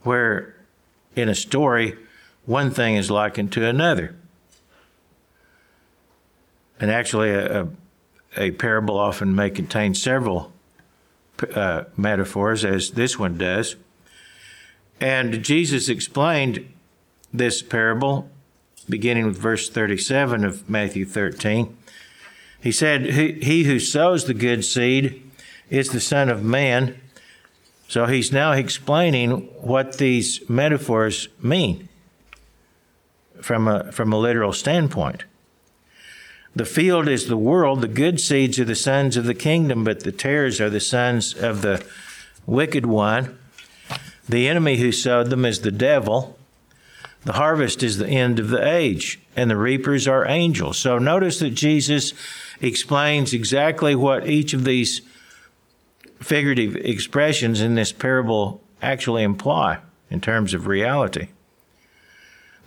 where 0.03 0.55
in 1.17 1.29
a 1.29 1.35
story, 1.35 1.97
one 2.45 2.71
thing 2.71 2.95
is 2.95 3.11
likened 3.11 3.53
to 3.53 3.67
another. 3.67 4.15
And 6.79 6.91
actually, 6.91 7.31
a, 7.31 7.63
a, 7.63 7.69
a 8.37 8.51
parable 8.53 8.99
often 8.99 9.35
may 9.35 9.51
contain 9.51 9.95
several 9.95 10.53
uh, 11.55 11.85
metaphors, 11.97 12.65
as 12.65 12.93
this 12.93 13.19
one 13.19 13.39
does. 13.39 13.77
And 15.01 15.43
Jesus 15.43 15.89
explained 15.89 16.73
this 17.33 17.63
parable 17.63 18.31
beginning 18.89 19.27
with 19.27 19.37
verse 19.37 19.69
37 19.69 20.45
of 20.45 20.69
Matthew 20.69 21.05
13. 21.05 21.77
He 22.61 22.73
said, 22.73 23.07
He 23.07 23.65
who 23.65 23.79
sows 23.79 24.25
the 24.25 24.35
good 24.35 24.65
seed 24.65 25.23
is 25.71 25.91
the 25.91 26.01
Son 26.01 26.29
of 26.29 26.43
Man. 26.43 27.01
So 27.87 28.07
he's 28.07 28.33
now 28.33 28.53
explaining 28.53 29.43
what 29.61 29.99
these 29.99 30.49
metaphors 30.49 31.29
mean 31.43 31.89
from 33.41 33.69
a, 33.69 33.93
from 33.93 34.13
a 34.13 34.19
literal 34.19 34.53
standpoint. 34.53 35.25
The 36.57 36.65
field 36.65 37.09
is 37.09 37.27
the 37.27 37.37
world, 37.37 37.81
the 37.81 37.89
good 37.89 38.21
seeds 38.21 38.59
are 38.59 38.65
the 38.65 38.75
sons 38.75 39.17
of 39.17 39.25
the 39.25 39.35
kingdom, 39.35 39.85
but 39.85 40.01
the 40.01 40.13
tares 40.13 40.61
are 40.61 40.71
the 40.71 40.81
sons 40.81 41.35
of 41.35 41.63
the 41.63 41.85
wicked 42.47 42.87
one. 42.87 43.39
The 44.29 44.49
enemy 44.49 44.77
who 44.77 44.93
sowed 44.93 45.31
them 45.31 45.45
is 45.45 45.61
the 45.61 45.71
devil. 45.71 46.39
The 47.25 47.35
harvest 47.35 47.83
is 47.83 47.99
the 47.99 48.09
end 48.09 48.39
of 48.39 48.49
the 48.49 48.67
age, 48.67 49.21
and 49.37 49.51
the 49.51 49.57
reapers 49.57 50.09
are 50.09 50.27
angels. 50.27 50.79
So 50.79 50.99
notice 50.99 51.39
that 51.41 51.51
Jesus 51.51 52.13
explains 52.61 53.33
exactly 53.33 53.95
what 53.95 54.29
each 54.29 54.55
of 54.55 54.65
these 54.65 55.03
figurative 56.21 56.77
expressions 56.77 57.61
in 57.61 57.75
this 57.75 57.93
parable 57.93 58.63
actually 58.83 59.23
imply 59.23 59.79
in 60.11 60.21
terms 60.21 60.55
of 60.55 60.67
reality. 60.67 61.29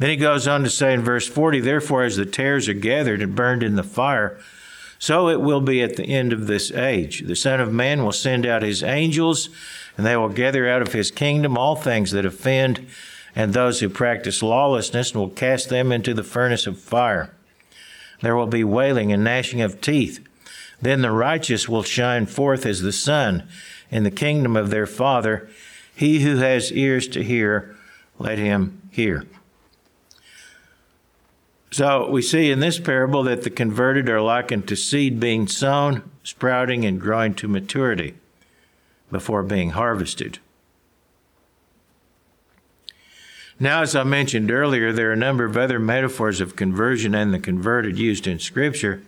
Then 0.02 0.10
he 0.10 0.16
goes 0.16 0.48
on 0.48 0.64
to 0.64 0.70
say 0.72 0.96
in 0.96 1.04
verse 1.04 1.28
40 1.28 1.60
Therefore, 1.60 2.02
as 2.02 2.16
the 2.16 2.26
tares 2.26 2.68
are 2.68 2.74
gathered 2.74 3.22
and 3.22 3.36
burned 3.36 3.62
in 3.62 3.76
the 3.76 3.84
fire, 3.84 4.36
so 4.98 5.30
it 5.30 5.40
will 5.40 5.62
be 5.62 5.84
at 5.84 5.96
the 5.96 6.06
end 6.06 6.34
of 6.34 6.48
this 6.48 6.72
age. 6.72 7.20
The 7.28 7.36
Son 7.36 7.60
of 7.62 7.72
Man 7.72 8.04
will 8.04 8.12
send 8.12 8.48
out 8.48 8.64
his 8.64 8.82
angels, 8.82 9.50
and 9.96 10.04
they 10.04 10.18
will 10.18 10.30
gather 10.30 10.68
out 10.68 10.82
of 10.82 10.94
his 10.94 11.12
kingdom 11.12 11.56
all 11.56 11.76
things 11.76 12.10
that 12.12 12.26
offend 12.26 12.88
and 13.36 13.54
those 13.54 13.80
who 13.80 13.90
practice 13.90 14.42
lawlessness, 14.42 15.12
and 15.12 15.22
will 15.22 15.30
cast 15.30 15.70
them 15.70 15.92
into 15.92 16.16
the 16.16 16.24
furnace 16.24 16.66
of 16.66 16.80
fire. 16.80 17.32
There 18.22 18.36
will 18.36 18.48
be 18.48 18.64
wailing 18.64 19.12
and 19.12 19.24
gnashing 19.24 19.62
of 19.62 19.82
teeth. 19.82 20.20
Then 20.82 21.04
the 21.04 21.12
righteous 21.12 21.70
will 21.70 21.84
shine 21.84 22.26
forth 22.26 22.66
as 22.66 22.82
the 22.82 22.92
sun 22.92 23.48
in 23.92 24.04
the 24.04 24.10
kingdom 24.10 24.58
of 24.58 24.72
their 24.72 24.88
Father. 24.88 25.48
He 25.96 26.22
who 26.22 26.38
has 26.38 26.72
ears 26.72 27.08
to 27.10 27.24
hear, 27.24 27.76
let 28.18 28.40
him 28.40 28.82
hear. 28.90 29.28
So 31.72 32.10
we 32.10 32.22
see 32.22 32.52
in 32.52 32.60
this 32.60 32.80
parable 32.80 33.24
that 33.24 33.44
the 33.44 33.50
converted 33.50 34.10
are 34.10 34.22
likened 34.22 34.68
to 34.68 34.76
seed 34.76 35.22
being 35.22 35.48
sown, 35.48 36.10
sprouting, 36.22 36.84
and 36.84 37.00
growing 37.00 37.34
to 37.36 37.48
maturity 37.48 38.16
before 39.10 39.42
being 39.42 39.72
harvested. 39.72 40.40
Now, 43.58 43.84
as 43.84 43.96
I 43.96 44.04
mentioned 44.04 44.52
earlier, 44.52 44.92
there 44.92 45.10
are 45.10 45.14
a 45.14 45.18
number 45.18 45.46
of 45.46 45.56
other 45.56 45.80
metaphors 45.80 46.42
of 46.42 46.56
conversion 46.56 47.16
and 47.16 47.34
the 47.34 47.40
converted 47.40 47.98
used 47.98 48.28
in 48.28 48.40
Scripture, 48.40 49.04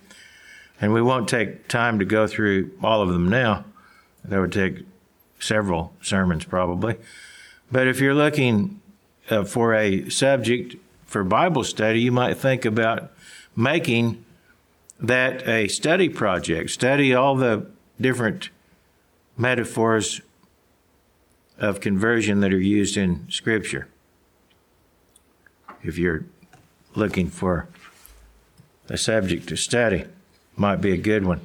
and 0.79 0.93
we 0.93 1.01
won't 1.01 1.27
take 1.27 1.67
time 1.67 1.99
to 1.99 2.05
go 2.05 2.27
through 2.27 2.71
all 2.81 3.01
of 3.01 3.09
them 3.09 3.27
now. 3.27 3.65
That 4.23 4.39
would 4.39 4.51
take 4.53 4.85
several 5.39 5.93
sermons 6.01 6.45
probably. 6.45 6.95
But 7.71 7.87
if 7.87 7.99
you're 7.99 8.13
looking 8.13 8.79
uh, 9.29 9.43
for 9.43 9.73
a 9.73 10.07
subject 10.09 10.75
for 11.13 11.23
Bible 11.23 11.63
study, 11.63 12.01
you 12.01 12.11
might 12.11 12.37
think 12.37 12.65
about 12.65 13.11
making 13.55 14.25
that 14.99 15.47
a 15.47 15.67
study 15.67 16.09
project. 16.09 16.71
Study 16.71 17.13
all 17.13 17.35
the 17.35 17.67
different 18.01 18.49
metaphors 19.37 20.21
of 21.59 21.79
conversion 21.79 22.39
that 22.39 22.51
are 22.51 22.59
used 22.59 22.97
in 22.97 23.29
Scripture 23.29 23.87
if 25.83 25.99
you're 25.99 26.25
looking 26.95 27.29
for 27.29 27.67
a 28.89 28.97
subject 28.97 29.47
to 29.49 29.55
study. 29.55 30.05
Might 30.55 30.81
be 30.81 30.93
a 30.93 30.97
good 30.97 31.25
one. 31.25 31.41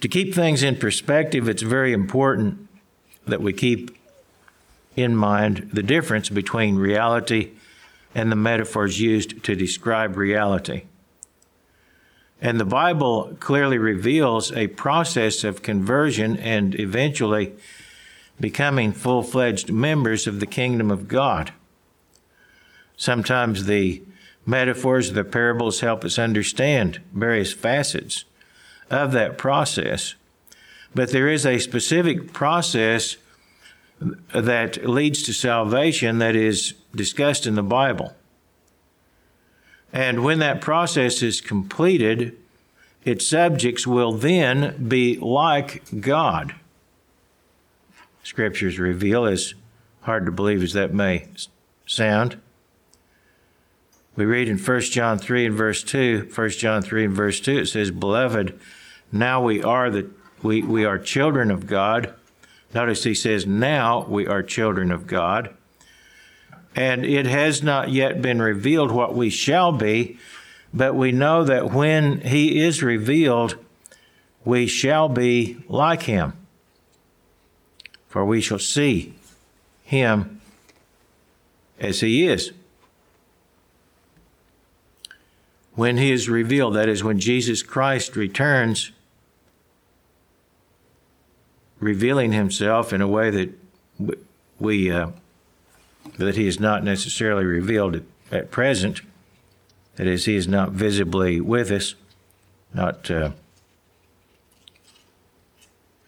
To 0.00 0.06
keep 0.06 0.32
things 0.32 0.62
in 0.62 0.76
perspective, 0.76 1.48
it's 1.48 1.62
very 1.62 1.92
important 1.92 2.68
that 3.26 3.40
we 3.40 3.52
keep 3.52 3.96
in 4.96 5.14
mind 5.14 5.70
the 5.72 5.82
difference 5.82 6.28
between 6.28 6.76
reality 6.76 7.52
and 8.14 8.32
the 8.32 8.36
metaphors 8.36 9.00
used 9.00 9.44
to 9.44 9.54
describe 9.54 10.16
reality. 10.16 10.84
And 12.40 12.58
the 12.58 12.64
Bible 12.64 13.36
clearly 13.40 13.78
reveals 13.78 14.52
a 14.52 14.68
process 14.68 15.44
of 15.44 15.62
conversion 15.62 16.36
and 16.36 16.78
eventually 16.78 17.54
becoming 18.38 18.92
full 18.92 19.22
fledged 19.22 19.72
members 19.72 20.26
of 20.26 20.40
the 20.40 20.46
kingdom 20.46 20.90
of 20.90 21.08
God. 21.08 21.52
Sometimes 22.96 23.66
the 23.66 24.02
metaphors, 24.44 25.12
the 25.12 25.24
parables 25.24 25.80
help 25.80 26.04
us 26.04 26.18
understand 26.18 27.00
various 27.12 27.52
facets 27.52 28.24
of 28.90 29.12
that 29.12 29.36
process. 29.36 30.14
But 30.94 31.10
there 31.10 31.28
is 31.28 31.44
a 31.44 31.58
specific 31.58 32.32
process 32.32 33.16
that 33.98 34.88
leads 34.88 35.22
to 35.22 35.32
salvation 35.32 36.18
that 36.18 36.36
is 36.36 36.74
discussed 36.94 37.46
in 37.46 37.54
the 37.54 37.62
Bible. 37.62 38.14
And 39.92 40.22
when 40.22 40.38
that 40.40 40.60
process 40.60 41.22
is 41.22 41.40
completed, 41.40 42.36
its 43.04 43.26
subjects 43.26 43.86
will 43.86 44.12
then 44.12 44.88
be 44.88 45.16
like 45.16 45.82
God 46.00 46.54
scriptures 48.26 48.78
reveal, 48.78 49.24
as 49.24 49.54
hard 50.02 50.26
to 50.26 50.32
believe 50.32 50.62
as 50.62 50.72
that 50.72 50.92
may 50.92 51.28
sound. 51.86 52.40
We 54.16 54.24
read 54.24 54.48
in 54.48 54.58
1 54.58 54.80
John 54.80 55.18
3 55.18 55.46
and 55.46 55.54
verse 55.54 55.84
2, 55.84 56.30
1 56.34 56.50
John 56.50 56.82
3 56.82 57.04
and 57.04 57.14
verse 57.14 57.38
2, 57.38 57.58
it 57.58 57.66
says, 57.66 57.90
Beloved, 57.90 58.58
now 59.12 59.42
we 59.42 59.62
are 59.62 59.90
the 59.90 60.10
we, 60.42 60.62
we 60.62 60.84
are 60.84 60.98
children 60.98 61.50
of 61.50 61.66
God. 61.66 62.14
Notice 62.74 63.04
he 63.04 63.14
says, 63.14 63.46
Now 63.46 64.04
we 64.06 64.26
are 64.26 64.42
children 64.42 64.90
of 64.90 65.06
God. 65.06 65.54
And 66.74 67.04
it 67.06 67.26
has 67.26 67.62
not 67.62 67.90
yet 67.90 68.20
been 68.20 68.42
revealed 68.42 68.90
what 68.90 69.14
we 69.14 69.30
shall 69.30 69.72
be, 69.72 70.18
but 70.74 70.94
we 70.94 71.10
know 71.10 71.42
that 71.44 71.72
when 71.72 72.20
he 72.20 72.60
is 72.60 72.82
revealed, 72.82 73.56
we 74.44 74.66
shall 74.66 75.08
be 75.08 75.64
like 75.68 76.02
him 76.02 76.34
for 78.16 78.24
we 78.24 78.40
shall 78.40 78.58
see 78.58 79.12
him 79.84 80.40
as 81.78 82.00
he 82.00 82.26
is. 82.26 82.52
When 85.74 85.98
he 85.98 86.10
is 86.10 86.26
revealed, 86.26 86.76
that 86.76 86.88
is, 86.88 87.04
when 87.04 87.18
Jesus 87.18 87.62
Christ 87.62 88.16
returns, 88.16 88.92
revealing 91.78 92.32
himself 92.32 92.92
in 92.92 93.00
a 93.00 93.08
way 93.08 93.30
that 93.30 94.18
we 94.58 94.90
uh, 94.90 95.10
that 96.18 96.36
he 96.36 96.46
is 96.46 96.58
not 96.60 96.84
necessarily 96.84 97.44
revealed 97.44 97.96
at, 97.96 98.02
at, 98.30 98.50
present. 98.50 99.00
That 99.96 100.06
is, 100.06 100.24
he 100.26 100.36
is 100.36 100.46
not 100.46 100.72
visibly 100.72 101.40
with 101.40 101.70
us, 101.70 101.94
not 102.72 103.10
uh, 103.10 103.30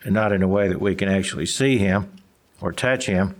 not 0.04 0.32
in 0.32 0.42
a 0.42 0.48
way 0.48 0.68
that 0.68 0.80
we 0.80 0.94
can 0.94 1.08
actually 1.08 1.46
see 1.46 1.78
him 1.78 2.10
or 2.60 2.72
touch 2.72 3.06
him 3.06 3.34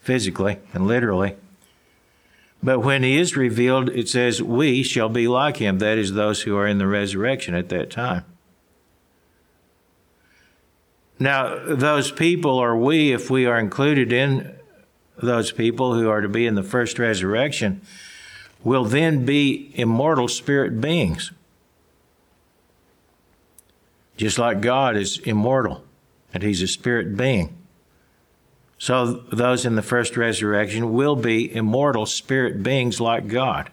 physically 0.00 0.58
and 0.72 0.86
literally. 0.86 1.36
But 2.62 2.80
when 2.80 3.02
he 3.02 3.18
is 3.18 3.36
revealed, 3.36 3.90
it 3.90 4.08
says, 4.08 4.42
We 4.42 4.82
shall 4.82 5.08
be 5.08 5.28
like 5.28 5.58
him. 5.58 5.78
That 5.78 5.98
is, 5.98 6.12
those 6.12 6.42
who 6.42 6.56
are 6.56 6.66
in 6.66 6.78
the 6.78 6.86
resurrection 6.86 7.54
at 7.54 7.68
that 7.68 7.90
time. 7.90 8.24
Now, 11.18 11.58
those 11.64 12.12
people, 12.12 12.52
or 12.52 12.76
we, 12.76 13.12
if 13.12 13.30
we 13.30 13.46
are 13.46 13.58
included 13.58 14.12
in 14.12 14.54
those 15.22 15.50
people 15.50 15.94
who 15.94 16.08
are 16.10 16.20
to 16.20 16.28
be 16.28 16.46
in 16.46 16.54
the 16.54 16.62
first 16.62 16.98
resurrection, 16.98 17.80
will 18.62 18.84
then 18.84 19.24
be 19.24 19.72
immortal 19.74 20.28
spirit 20.28 20.80
beings. 20.80 21.32
Just 24.16 24.38
like 24.38 24.60
God 24.60 24.96
is 24.96 25.18
immortal 25.20 25.84
and 26.34 26.42
he's 26.42 26.62
a 26.62 26.66
spirit 26.66 27.16
being. 27.16 27.56
So 28.78 29.12
those 29.32 29.64
in 29.64 29.74
the 29.74 29.82
first 29.82 30.16
resurrection 30.16 30.92
will 30.92 31.16
be 31.16 31.54
immortal 31.54 32.04
spirit 32.04 32.62
beings 32.62 33.00
like 33.00 33.28
God. 33.28 33.70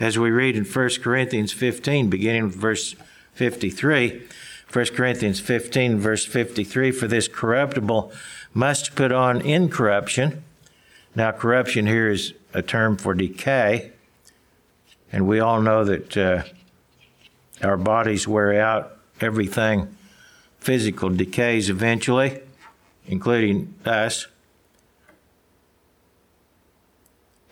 As 0.00 0.18
we 0.18 0.30
read 0.30 0.56
in 0.56 0.64
1 0.64 0.90
Corinthians 1.02 1.52
15, 1.52 2.08
beginning 2.08 2.44
with 2.44 2.54
verse 2.54 2.94
53, 3.34 4.22
1 4.72 4.86
Corinthians 4.86 5.40
15, 5.40 5.98
verse 5.98 6.26
53, 6.26 6.92
for 6.92 7.08
this 7.08 7.26
corruptible 7.26 8.12
must 8.52 8.94
put 8.94 9.10
on 9.12 9.40
incorruption. 9.40 10.44
Now, 11.14 11.32
corruption 11.32 11.86
here 11.86 12.10
is 12.10 12.34
a 12.52 12.60
term 12.60 12.96
for 12.96 13.14
decay, 13.14 13.92
and 15.10 15.26
we 15.26 15.40
all 15.40 15.62
know 15.62 15.84
that 15.84 16.16
uh, 16.16 16.42
our 17.62 17.78
bodies 17.78 18.28
wear 18.28 18.60
out 18.60 18.98
everything 19.20 19.96
physical 20.60 21.08
decays 21.08 21.70
eventually, 21.70 22.40
including 23.06 23.74
us. 23.86 24.26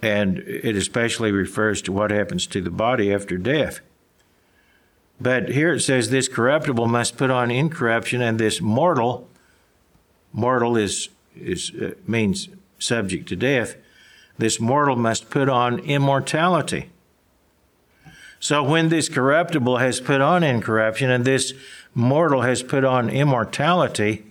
And 0.03 0.39
it 0.39 0.77
especially 0.77 1.33
refers 1.33 1.81
to 1.83 1.93
what 1.93 2.11
happens 2.11 2.47
to 2.49 2.61
the 2.61 2.71
body 2.71 3.13
after 3.13 3.39
death. 3.39 3.81
But 5.21 5.49
here 5.49 5.73
it 5.73 5.81
says 5.81 6.11
this 6.11 6.29
corruptible 6.29 6.87
must 6.87 7.17
put 7.17 7.31
on 7.31 7.51
incorruption, 7.51 8.21
and 8.21 8.39
this 8.39 8.61
mortal, 8.61 9.29
mortal 10.33 10.77
is, 10.77 11.09
is 11.35 11.71
uh, 11.71 11.93
means 12.07 12.49
subject 12.79 13.29
to 13.29 13.37
death. 13.37 13.77
This 14.39 14.61
mortal 14.61 14.97
must 14.97 15.31
put 15.31 15.49
on 15.49 15.79
immortality. 15.79 16.91
So 18.39 18.63
when 18.63 18.91
this 18.91 19.09
corruptible 19.09 19.79
has 19.79 20.01
put 20.01 20.21
on 20.21 20.45
incorruption 20.45 21.11
and 21.11 21.25
this 21.25 21.55
mortal 21.95 22.43
has 22.43 22.63
put 22.63 22.85
on 22.85 23.09
immortality, 23.09 24.27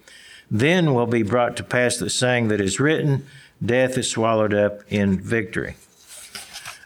then 0.51 0.93
will 0.93 1.07
be 1.07 1.23
brought 1.23 1.57
to 1.57 1.63
pass 1.63 1.97
the 1.97 2.09
saying 2.09 2.49
that 2.49 2.61
is 2.61 2.79
written, 2.79 3.25
death 3.63 3.97
is 3.97 4.09
swallowed 4.09 4.53
up 4.53 4.81
in 4.89 5.19
victory. 5.19 5.75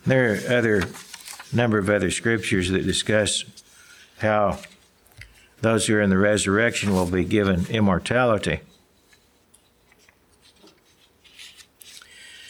There 0.05 0.33
are 0.33 0.57
other 0.57 0.83
number 1.51 1.77
of 1.77 1.89
other 1.89 2.09
scriptures 2.09 2.69
that 2.69 2.85
discuss 2.85 3.43
how 4.19 4.59
those 5.61 5.87
who 5.87 5.95
are 5.95 6.01
in 6.01 6.09
the 6.09 6.17
resurrection 6.17 6.93
will 6.93 7.05
be 7.05 7.25
given 7.25 7.65
immortality. 7.69 8.61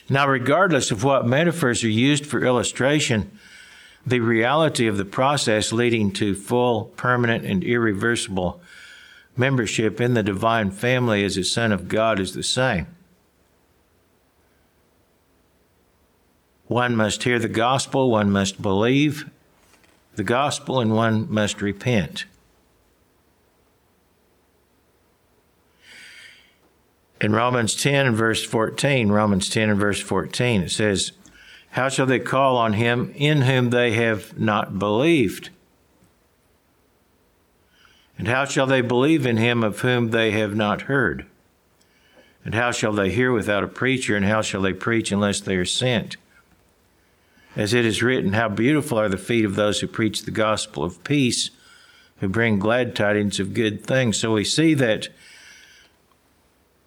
Now, 0.10 0.27
regardless 0.27 0.89
of 0.89 1.03
what 1.03 1.27
metaphors 1.27 1.84
are 1.84 1.89
used 1.89 2.25
for 2.25 2.43
illustration, 2.43 3.32
the 4.05 4.19
reality 4.19 4.88
of 4.88 4.97
the 4.97 5.05
process 5.05 5.71
leading 5.71 6.12
to 6.13 6.34
full, 6.34 6.86
permanent, 6.95 7.45
and 7.45 7.63
irreversible 7.63 8.60
membership 9.38 10.01
in 10.01 10.15
the 10.15 10.23
divine 10.23 10.71
family 10.71 11.23
as 11.23 11.38
a 11.38 11.43
son 11.43 11.71
of 11.71 11.88
God 11.88 12.19
is 12.19 12.34
the 12.34 12.43
same. 12.43 12.88
One 16.65 16.95
must 16.95 17.23
hear 17.23 17.39
the 17.39 17.47
gospel, 17.47 18.10
one 18.12 18.32
must 18.32 18.62
believe 18.62 19.29
the 20.19 20.23
gospel, 20.25 20.82
and 20.82 20.93
one 20.93 21.32
must 21.32 21.62
repent. 21.62 22.25
In 27.21 27.32
Romans 27.32 27.73
10 27.73 28.05
and 28.05 28.17
verse 28.17 28.43
14, 28.43 29.13
Romans 29.13 29.49
10 29.49 29.69
and 29.69 29.79
verse 29.79 30.01
14, 30.01 30.63
it 30.63 30.71
says, 30.71 31.13
How 31.71 31.88
shall 31.88 32.05
they 32.05 32.19
call 32.19 32.58
on 32.58 32.73
him 32.73 33.13
in 33.15 33.43
whom 33.43 33.69
they 33.69 33.93
have 33.93 34.38
not 34.38 34.77
believed? 34.77 35.51
And 38.17 38.27
how 38.27 38.43
shall 38.43 38.67
they 38.67 38.82
believe 38.82 39.25
in 39.25 39.38
him 39.38 39.63
of 39.63 39.79
whom 39.79 40.12
they 40.12 40.32
have 40.32 40.53
not 40.53 40.82
heard? 40.82 41.25
And 42.43 42.53
how 42.53 42.71
shall 42.71 42.91
they 42.91 43.10
hear 43.10 43.32
without 43.32 43.63
a 43.63 43.67
preacher? 43.67 44.17
And 44.17 44.25
how 44.25 44.41
shall 44.41 44.62
they 44.62 44.73
preach 44.73 45.13
unless 45.13 45.39
they 45.39 45.55
are 45.55 45.63
sent? 45.63 46.17
As 47.55 47.73
it 47.73 47.85
is 47.85 48.03
written, 48.03 48.33
How 48.33 48.49
beautiful 48.49 48.99
are 48.99 49.09
the 49.09 49.17
feet 49.17 49.45
of 49.45 49.55
those 49.55 49.79
who 49.79 49.88
preach 49.88 50.23
the 50.23 50.31
gospel 50.31 50.83
of 50.83 51.03
peace, 51.03 51.49
who 52.17 52.27
bring 52.27 52.59
glad 52.59 52.95
tidings 52.95 53.39
of 53.39 53.53
good 53.53 53.85
things. 53.85 54.19
So 54.19 54.33
we 54.33 54.43
see 54.43 54.73
that 54.75 55.09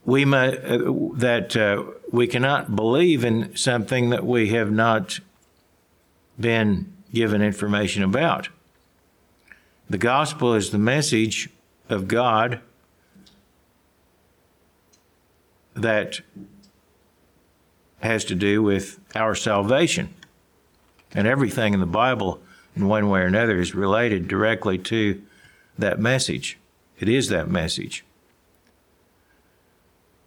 we 0.04 0.24
may, 0.24 0.56
uh, 0.58 0.92
that 1.14 1.56
uh, 1.56 1.84
we 2.10 2.26
cannot 2.26 2.74
believe 2.74 3.24
in 3.24 3.56
something 3.56 4.10
that 4.10 4.24
we 4.24 4.50
have 4.50 4.70
not 4.70 5.20
been 6.38 6.92
given 7.12 7.42
information 7.42 8.02
about. 8.02 8.48
The 9.88 9.98
gospel 9.98 10.54
is 10.54 10.70
the 10.70 10.78
message 10.78 11.50
of 11.88 12.08
God 12.08 12.60
that 15.74 16.20
has 18.00 18.24
to 18.24 18.34
do 18.34 18.62
with 18.62 18.98
our 19.14 19.34
salvation. 19.34 20.14
And 21.14 21.26
everything 21.26 21.74
in 21.74 21.80
the 21.80 21.86
Bible, 21.86 22.40
in 22.74 22.88
one 22.88 23.08
way 23.08 23.20
or 23.20 23.26
another, 23.26 23.58
is 23.58 23.74
related 23.74 24.28
directly 24.28 24.78
to 24.78 25.22
that 25.78 25.98
message. 25.98 26.58
It 26.98 27.08
is 27.08 27.28
that 27.28 27.48
message. 27.48 28.04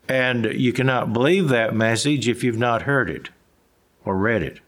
And 0.08 0.46
you 0.46 0.72
cannot 0.72 1.14
believe 1.14 1.50
that 1.50 1.74
message 1.74 2.28
if 2.28 2.44
you've 2.44 2.58
not 2.58 2.84
heard 2.84 3.10
it 3.10 3.30
or 4.04 4.16
read 4.16 4.44
it. 4.44 4.60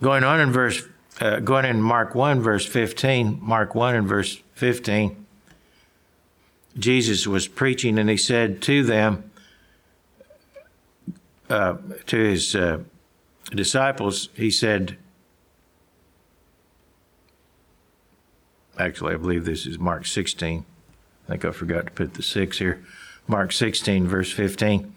Going 0.00 0.24
on 0.24 0.40
in 0.40 0.52
verse, 0.52 0.82
uh, 1.20 1.40
going 1.40 1.64
in 1.64 1.82
Mark 1.82 2.14
1, 2.14 2.40
verse 2.40 2.64
15, 2.64 3.38
Mark 3.42 3.74
1 3.74 3.94
and 3.96 4.08
verse 4.08 4.40
15, 4.54 5.26
Jesus 6.78 7.26
was 7.26 7.48
preaching 7.48 7.98
and 7.98 8.08
he 8.08 8.16
said 8.16 8.62
to 8.62 8.82
them, 8.84 9.29
uh, 11.50 11.76
to 12.06 12.16
his 12.16 12.54
uh, 12.54 12.78
disciples, 13.50 14.28
he 14.34 14.50
said, 14.50 14.96
actually, 18.78 19.14
I 19.14 19.16
believe 19.16 19.44
this 19.44 19.66
is 19.66 19.78
Mark 19.78 20.06
16. 20.06 20.64
I 21.26 21.30
think 21.30 21.44
I 21.44 21.50
forgot 21.50 21.86
to 21.86 21.92
put 21.92 22.14
the 22.14 22.22
six 22.22 22.58
here. 22.58 22.82
Mark 23.26 23.52
16, 23.52 24.06
verse 24.06 24.32
15. 24.32 24.94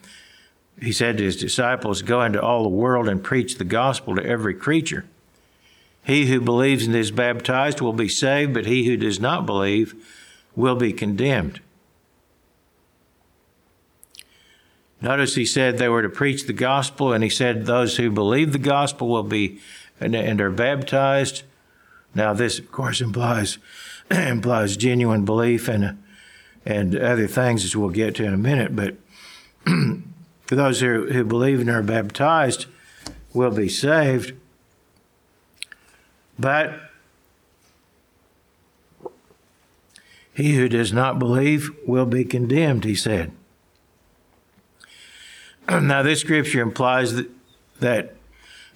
He 0.81 0.91
said 0.91 1.17
to 1.17 1.23
his 1.23 1.37
disciples, 1.37 2.01
Go 2.01 2.21
into 2.21 2.41
all 2.41 2.63
the 2.63 2.69
world 2.69 3.07
and 3.07 3.23
preach 3.23 3.57
the 3.57 3.63
gospel 3.63 4.15
to 4.15 4.25
every 4.25 4.53
creature. 4.53 5.05
He 6.03 6.25
who 6.25 6.41
believes 6.41 6.85
and 6.85 6.95
is 6.95 7.11
baptized 7.11 7.79
will 7.79 7.93
be 7.93 8.09
saved, 8.09 8.53
but 8.53 8.65
he 8.65 8.85
who 8.85 8.97
does 8.97 9.19
not 9.19 9.45
believe 9.45 9.95
will 10.55 10.75
be 10.75 10.91
condemned. 10.91 11.61
Notice 15.03 15.35
he 15.35 15.45
said 15.45 15.77
they 15.77 15.89
were 15.89 16.01
to 16.01 16.07
preach 16.07 16.45
the 16.45 16.53
gospel, 16.53 17.11
and 17.11 17.25
he 17.25 17.29
said 17.29 17.65
those 17.65 17.97
who 17.97 18.09
believe 18.09 18.53
the 18.53 18.57
gospel 18.57 19.09
will 19.09 19.23
be 19.23 19.59
and, 19.99 20.15
and 20.15 20.39
are 20.39 20.49
baptized. 20.49 21.43
Now, 22.15 22.31
this, 22.31 22.57
of 22.57 22.71
course, 22.71 23.01
implies 23.01 23.57
implies 24.09 24.77
genuine 24.77 25.25
belief 25.25 25.67
and 25.67 26.01
and 26.65 26.95
other 26.95 27.27
things 27.27 27.65
as 27.65 27.75
we'll 27.75 27.89
get 27.89 28.15
to 28.15 28.23
in 28.23 28.33
a 28.33 28.37
minute. 28.37 28.77
But 28.77 28.95
for 30.45 30.55
those 30.55 30.79
who, 30.79 31.11
who 31.11 31.25
believe 31.25 31.59
and 31.59 31.69
are 31.69 31.83
baptized 31.83 32.67
will 33.33 33.51
be 33.51 33.67
saved. 33.67 34.33
But 36.39 36.79
he 40.33 40.55
who 40.55 40.69
does 40.69 40.93
not 40.93 41.19
believe 41.19 41.71
will 41.85 42.05
be 42.05 42.23
condemned, 42.23 42.85
he 42.85 42.95
said. 42.95 43.33
now, 45.81 46.03
this 46.03 46.19
scripture 46.19 46.62
implies 46.62 47.13
that, 47.15 47.29
that 47.79 48.15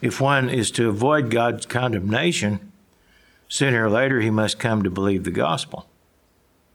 if 0.01 0.21
one 0.21 0.49
is 0.49 0.71
to 0.71 0.89
avoid 0.89 1.29
God's 1.29 1.65
condemnation, 1.65 2.71
sooner 3.47 3.86
or 3.86 3.89
later 3.89 4.21
he 4.21 4.29
must 4.29 4.60
come 4.60 4.83
to 4.83 4.89
believe 4.89 5.23
the 5.23 5.31
gospel. 5.31 5.88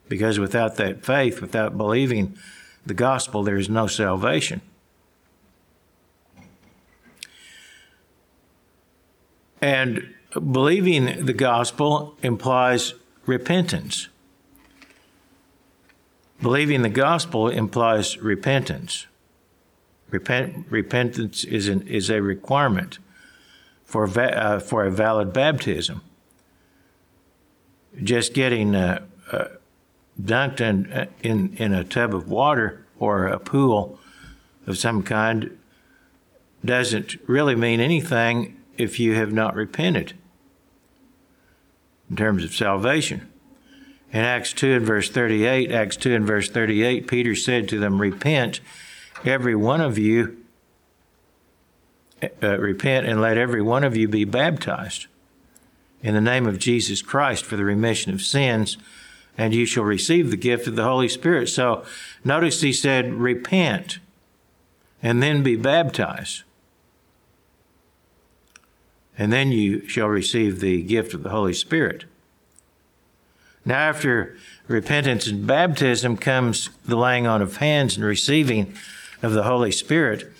Because 0.09 0.39
without 0.39 0.77
that 0.77 1.05
faith, 1.05 1.41
without 1.41 1.77
believing 1.77 2.37
the 2.85 2.95
gospel, 2.95 3.43
there 3.43 3.57
is 3.57 3.69
no 3.69 3.87
salvation. 3.87 4.61
And 9.61 10.13
believing 10.35 11.25
the 11.25 11.33
gospel 11.33 12.17
implies 12.23 12.95
repentance. 13.27 14.09
Believing 16.41 16.83
the 16.83 16.89
gospel 16.89 17.49
implies 17.49 18.19
repentance. 18.19 19.07
Repent, 20.13 20.67
repentance 20.69 21.43
is, 21.43 21.69
an, 21.69 21.89
is 21.89 22.11
a 22.11 22.21
requirement 22.21 22.99
for, 23.83 24.07
uh, 24.07 24.61
for 24.61 24.85
a 24.85 24.91
valid 24.91 25.33
baptism. 25.33 26.03
Just 28.03 28.35
getting 28.35 28.75
uh, 28.75 29.05
uh, 29.33 29.45
dunked 30.21 30.61
in, 30.61 31.09
in, 31.23 31.57
in 31.57 31.73
a 31.73 31.83
tub 31.83 32.15
of 32.15 32.29
water 32.29 32.85
or 32.99 33.27
a 33.27 33.39
pool 33.39 33.99
of 34.67 34.77
some 34.77 35.03
kind 35.03 35.59
doesn't 36.63 37.17
really 37.27 37.55
mean 37.55 37.81
anything 37.81 38.61
if 38.77 39.01
you 39.01 39.15
have 39.15 39.33
not 39.33 39.55
repented 39.55 40.13
in 42.11 42.17
terms 42.17 42.45
of 42.45 42.55
salvation. 42.55 43.29
In 44.13 44.21
Acts 44.21 44.53
2 44.53 44.75
and 44.75 44.87
verse 44.87 45.09
38, 45.09 45.73
Acts 45.73 45.97
2 45.97 46.15
and 46.15 46.27
verse 46.27 46.51
38, 46.51 47.07
Peter 47.07 47.35
said 47.35 47.67
to 47.71 47.79
them, 47.79 47.99
Repent, 47.99 48.61
every 49.25 49.55
one 49.55 49.81
of 49.81 49.99
you, 49.99 50.39
uh, 52.43 52.59
repent 52.59 53.07
and 53.07 53.21
let 53.21 53.37
every 53.37 53.63
one 53.63 53.85
of 53.85 53.97
you 53.97 54.09
be 54.09 54.25
baptized 54.25 55.07
in 56.03 56.15
the 56.15 56.21
name 56.21 56.47
of 56.47 56.59
Jesus 56.59 57.03
Christ 57.03 57.45
for 57.45 57.57
the 57.57 57.65
remission 57.65 58.13
of 58.13 58.23
sins 58.23 58.77
and 59.39 59.55
you 59.55 59.65
shall 59.65 59.85
receive 59.85 60.31
the 60.31 60.37
gift 60.37 60.67
of 60.67 60.77
the 60.77 60.85
Holy 60.85 61.09
Spirit. 61.09 61.49
So 61.49 61.85
notice 62.25 62.61
he 62.61 62.73
said, 62.73 63.15
repent 63.15 63.99
and 65.03 65.23
then 65.23 65.43
be 65.43 65.57
baptized. 65.57 66.43
And 69.17 69.33
then 69.33 69.53
you 69.53 69.87
shall 69.89 70.09
receive 70.09 70.61
the 70.61 70.83
gift 70.83 71.15
of 71.15 71.23
the 71.23 71.31
Holy 71.31 71.55
Spirit. 71.55 72.05
Now, 73.65 73.79
after 73.79 74.37
repentance 74.67 75.27
and 75.29 75.47
baptism 75.47 76.17
comes 76.17 76.71
the 76.85 76.97
laying 76.97 77.27
on 77.27 77.43
of 77.43 77.59
hands 77.59 77.97
and 77.97 78.05
receiving 78.05 78.75
of 79.23 79.33
the 79.33 79.45
Holy 79.45 79.73
Spirit, 79.73 80.31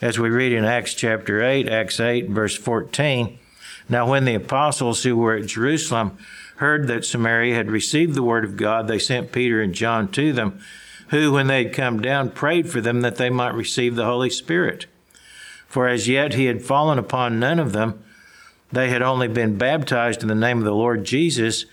as 0.00 0.18
we 0.18 0.28
read 0.28 0.52
in 0.52 0.64
Acts 0.64 0.94
chapter 0.94 1.42
8, 1.42 1.68
Acts 1.68 2.00
8, 2.00 2.28
verse 2.28 2.56
14. 2.56 3.38
Now, 3.88 4.08
when 4.08 4.24
the 4.24 4.34
apostles 4.34 5.02
who 5.02 5.16
were 5.16 5.36
at 5.36 5.46
Jerusalem 5.46 6.18
heard 6.56 6.88
that 6.88 7.04
Samaria 7.04 7.54
had 7.54 7.70
received 7.70 8.14
the 8.14 8.22
word 8.22 8.44
of 8.44 8.56
God, 8.56 8.88
they 8.88 8.98
sent 8.98 9.32
Peter 9.32 9.60
and 9.60 9.74
John 9.74 10.08
to 10.12 10.32
them, 10.32 10.60
who, 11.08 11.32
when 11.32 11.46
they 11.46 11.64
had 11.64 11.74
come 11.74 12.00
down, 12.00 12.30
prayed 12.30 12.70
for 12.70 12.80
them 12.80 13.00
that 13.02 13.16
they 13.16 13.30
might 13.30 13.54
receive 13.54 13.94
the 13.94 14.06
Holy 14.06 14.30
Spirit. 14.30 14.86
For 15.68 15.88
as 15.88 16.08
yet 16.08 16.34
he 16.34 16.46
had 16.46 16.62
fallen 16.62 16.98
upon 16.98 17.38
none 17.38 17.58
of 17.58 17.72
them. 17.72 18.02
They 18.70 18.90
had 18.90 19.02
only 19.02 19.28
been 19.28 19.56
baptized 19.56 20.22
in 20.22 20.28
the 20.28 20.34
name 20.34 20.58
of 20.58 20.64
the 20.64 20.74
Lord 20.74 21.04
Jesus. 21.04 21.66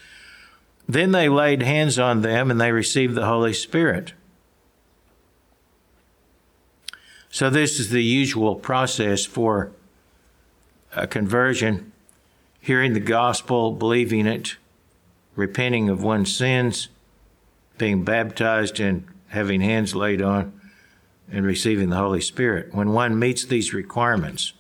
Then 0.88 1.12
they 1.12 1.29
laid 1.29 1.62
hands 1.62 1.97
on 1.97 2.21
them 2.21 2.49
and 2.49 2.60
they 2.60 2.71
received 2.71 3.15
the 3.15 3.25
Holy 3.25 3.53
Spirit. 3.53 4.13
So, 7.31 7.49
this 7.49 7.79
is 7.79 7.89
the 7.89 8.03
usual 8.03 8.55
process 8.55 9.25
for 9.25 9.71
a 10.95 11.05
conversion 11.05 11.91
hearing 12.59 12.93
the 12.93 12.99
gospel, 12.99 13.71
believing 13.71 14.25
it, 14.25 14.57
repenting 15.35 15.89
of 15.89 16.03
one's 16.03 16.35
sins, 16.35 16.89
being 17.77 18.03
baptized, 18.03 18.79
and 18.79 19.05
having 19.27 19.61
hands 19.61 19.95
laid 19.95 20.21
on, 20.21 20.59
and 21.31 21.45
receiving 21.45 21.89
the 21.89 21.97
Holy 21.97 22.21
Spirit. 22.21 22.73
When 22.73 22.91
one 22.91 23.17
meets 23.17 23.45
these 23.45 23.73
requirements, 23.73 24.53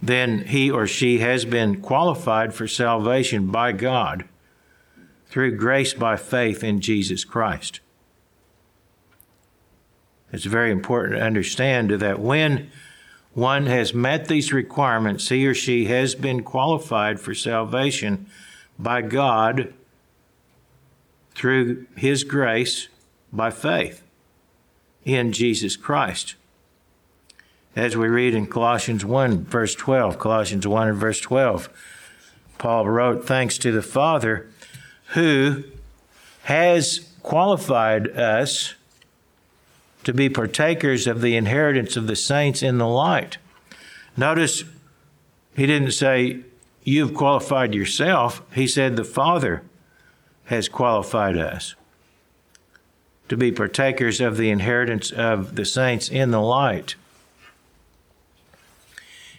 then 0.00 0.46
he 0.46 0.70
or 0.70 0.86
she 0.86 1.18
has 1.18 1.44
been 1.44 1.80
qualified 1.80 2.54
for 2.54 2.68
salvation 2.68 3.46
by 3.48 3.72
God 3.72 4.24
through 5.28 5.56
grace 5.56 5.94
by 5.94 6.16
faith 6.16 6.62
in 6.62 6.80
Jesus 6.80 7.24
Christ. 7.24 7.80
It's 10.32 10.44
very 10.44 10.70
important 10.70 11.16
to 11.16 11.24
understand 11.24 11.90
that 11.90 12.20
when 12.20 12.70
one 13.34 13.66
has 13.66 13.94
met 13.94 14.26
these 14.26 14.52
requirements, 14.52 15.28
he 15.28 15.46
or 15.46 15.54
she 15.54 15.86
has 15.86 16.14
been 16.14 16.42
qualified 16.42 17.20
for 17.20 17.34
salvation 17.34 18.26
by 18.78 19.02
God 19.02 19.72
through 21.34 21.86
His 21.96 22.24
grace 22.24 22.88
by 23.32 23.50
faith 23.50 24.02
in 25.04 25.32
Jesus 25.32 25.76
Christ. 25.76 26.34
As 27.76 27.96
we 27.96 28.08
read 28.08 28.34
in 28.34 28.48
Colossians 28.48 29.04
1, 29.04 29.44
verse 29.44 29.74
12, 29.76 30.18
Colossians 30.18 30.66
1 30.66 30.88
and 30.88 30.98
verse 30.98 31.20
12, 31.20 31.68
Paul 32.58 32.88
wrote, 32.88 33.24
Thanks 33.24 33.56
to 33.58 33.70
the 33.70 33.82
Father 33.82 34.48
who 35.14 35.62
has 36.44 37.12
qualified 37.22 38.08
us 38.08 38.74
to 40.08 40.14
be 40.14 40.30
partakers 40.30 41.06
of 41.06 41.20
the 41.20 41.36
inheritance 41.36 41.94
of 41.94 42.06
the 42.06 42.16
saints 42.16 42.62
in 42.62 42.78
the 42.78 42.86
light. 42.86 43.36
Notice 44.16 44.64
he 45.54 45.66
didn't 45.66 45.90
say, 45.90 46.40
You've 46.82 47.12
qualified 47.12 47.74
yourself. 47.74 48.40
He 48.54 48.66
said, 48.66 48.96
The 48.96 49.04
Father 49.04 49.64
has 50.46 50.66
qualified 50.66 51.36
us 51.36 51.74
to 53.28 53.36
be 53.36 53.52
partakers 53.52 54.18
of 54.18 54.38
the 54.38 54.48
inheritance 54.48 55.10
of 55.10 55.56
the 55.56 55.66
saints 55.66 56.08
in 56.08 56.30
the 56.30 56.40
light. 56.40 56.94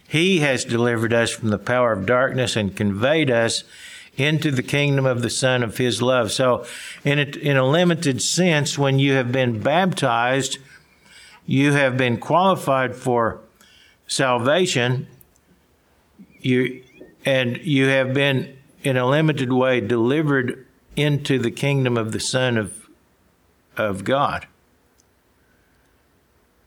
He 0.08 0.42
has 0.42 0.64
delivered 0.66 1.14
us 1.14 1.32
from 1.32 1.50
the 1.50 1.58
power 1.58 1.94
of 1.94 2.06
darkness 2.06 2.56
and 2.56 2.76
conveyed 2.78 3.32
us 3.32 3.64
into 4.20 4.52
the 4.52 4.64
kingdom 4.64 5.06
of 5.06 5.22
the 5.22 5.30
Son 5.30 5.64
of 5.64 5.78
His 5.78 6.02
love. 6.02 6.32
So, 6.32 6.66
in 7.04 7.20
a, 7.20 7.24
in 7.24 7.58
a 7.58 7.68
limited 7.68 8.22
sense, 8.22 8.78
when 8.78 9.00
you 9.00 9.14
have 9.14 9.32
been 9.32 9.62
baptized, 9.62 10.58
you 11.46 11.74
have 11.74 11.98
been 11.98 12.18
qualified 12.18 12.96
for 12.96 13.40
salvation. 14.08 15.08
You 16.42 16.84
and 17.26 17.58
you 17.58 17.88
have 17.88 18.14
been, 18.14 18.58
in 18.84 18.98
a 18.98 19.08
limited 19.08 19.52
way, 19.52 19.82
delivered 19.82 20.66
into 20.96 21.38
the 21.38 21.52
kingdom 21.52 21.98
of 21.98 22.12
the 22.12 22.20
Son 22.20 22.58
of 22.58 22.80
of 23.80 24.04
God. 24.04 24.46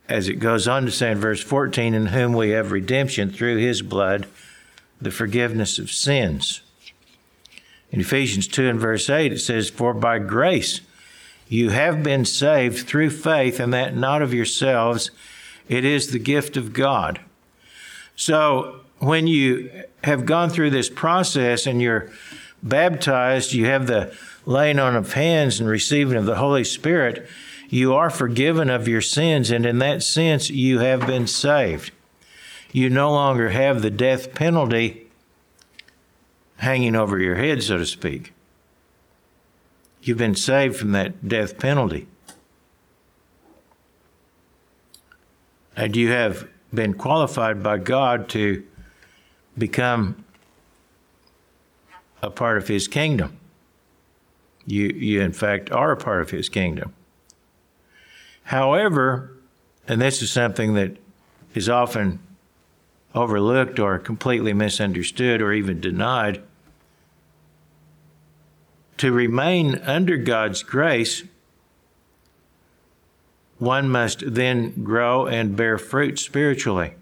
As 0.08 0.28
it 0.28 0.36
goes 0.36 0.66
on 0.66 0.84
to 0.86 0.90
say 0.90 1.12
in 1.12 1.18
verse 1.18 1.42
14, 1.42 1.94
in 1.94 2.06
whom 2.06 2.32
we 2.32 2.50
have 2.50 2.72
redemption 2.72 3.30
through 3.30 3.58
his 3.58 3.82
blood, 3.82 4.26
the 5.00 5.10
forgiveness 5.10 5.78
of 5.78 5.90
sins. 5.90 6.62
In 7.92 8.00
Ephesians 8.00 8.48
2 8.48 8.68
and 8.68 8.80
verse 8.80 9.08
8, 9.10 9.32
it 9.32 9.38
says, 9.38 9.68
For 9.68 9.92
by 9.92 10.18
grace 10.18 10.80
you 11.46 11.70
have 11.70 12.02
been 12.02 12.24
saved 12.24 12.86
through 12.86 13.10
faith, 13.10 13.60
and 13.60 13.72
that 13.74 13.94
not 13.94 14.22
of 14.22 14.32
yourselves, 14.32 15.10
it 15.68 15.84
is 15.84 16.10
the 16.10 16.18
gift 16.18 16.56
of 16.56 16.72
God. 16.72 17.20
So 18.16 18.80
when 18.98 19.26
you 19.26 19.70
have 20.02 20.24
gone 20.24 20.48
through 20.48 20.70
this 20.70 20.88
process 20.88 21.66
and 21.66 21.82
you're 21.82 22.10
baptized, 22.62 23.52
you 23.52 23.66
have 23.66 23.86
the 23.86 24.16
laying 24.46 24.78
on 24.78 24.96
of 24.96 25.12
hands 25.12 25.60
and 25.60 25.68
receiving 25.68 26.16
of 26.16 26.24
the 26.24 26.36
Holy 26.36 26.64
Spirit, 26.64 27.28
you 27.68 27.94
are 27.94 28.10
forgiven 28.10 28.70
of 28.70 28.88
your 28.88 29.00
sins, 29.00 29.50
and 29.50 29.66
in 29.66 29.78
that 29.78 30.02
sense, 30.02 30.50
you 30.50 30.78
have 30.78 31.06
been 31.06 31.26
saved. 31.26 31.90
You 32.70 32.88
no 32.88 33.10
longer 33.10 33.50
have 33.50 33.82
the 33.82 33.90
death 33.90 34.34
penalty 34.34 35.01
hanging 36.62 36.94
over 36.94 37.18
your 37.18 37.34
head, 37.34 37.60
so 37.60 37.76
to 37.76 37.84
speak. 37.84 38.32
You've 40.00 40.18
been 40.18 40.36
saved 40.36 40.76
from 40.76 40.92
that 40.92 41.28
death 41.28 41.58
penalty. 41.58 42.06
And 45.76 45.96
you 45.96 46.12
have 46.12 46.48
been 46.72 46.94
qualified 46.94 47.64
by 47.64 47.78
God 47.78 48.28
to 48.30 48.62
become 49.58 50.24
a 52.22 52.30
part 52.30 52.58
of 52.58 52.68
His 52.68 52.86
kingdom. 52.86 53.36
You, 54.64 54.86
you, 54.86 55.20
in 55.20 55.32
fact, 55.32 55.72
are 55.72 55.90
a 55.90 55.96
part 55.96 56.22
of 56.22 56.30
His 56.30 56.48
kingdom. 56.48 56.94
However, 58.44 59.36
and 59.88 60.00
this 60.00 60.22
is 60.22 60.30
something 60.30 60.74
that 60.74 60.96
is 61.56 61.68
often 61.68 62.20
overlooked 63.16 63.80
or 63.80 63.98
completely 63.98 64.52
misunderstood 64.52 65.42
or 65.42 65.52
even 65.52 65.80
denied, 65.80 66.40
to 69.02 69.10
remain 69.10 69.74
under 69.80 70.16
God's 70.16 70.62
grace, 70.62 71.24
one 73.58 73.88
must 73.88 74.22
then 74.24 74.84
grow 74.84 75.26
and 75.26 75.56
bear 75.56 75.76
fruit 75.76 76.20
spiritually. 76.20 76.94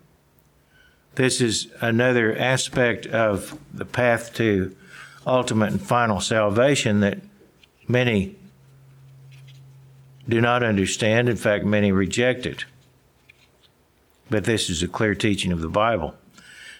This 1.17 1.43
is 1.43 1.67
another 1.83 2.35
aspect 2.35 3.07
of 3.07 3.59
the 3.75 3.85
path 3.85 4.33
to 4.37 4.75
ultimate 5.27 5.73
and 5.73 5.83
final 5.83 6.21
salvation 6.21 7.01
that 7.01 7.19
many 7.87 8.35
do 10.27 10.41
not 10.41 10.63
understand. 10.63 11.29
In 11.29 11.37
fact, 11.37 11.67
many 11.67 11.93
reject 11.93 12.47
it. 12.47 12.65
But 14.31 14.45
this 14.45 14.71
is 14.71 14.83
a 14.83 14.89
clear 14.89 15.15
teaching 15.15 15.53
of 15.53 15.61
the 15.61 15.69
Bible. 15.69 16.15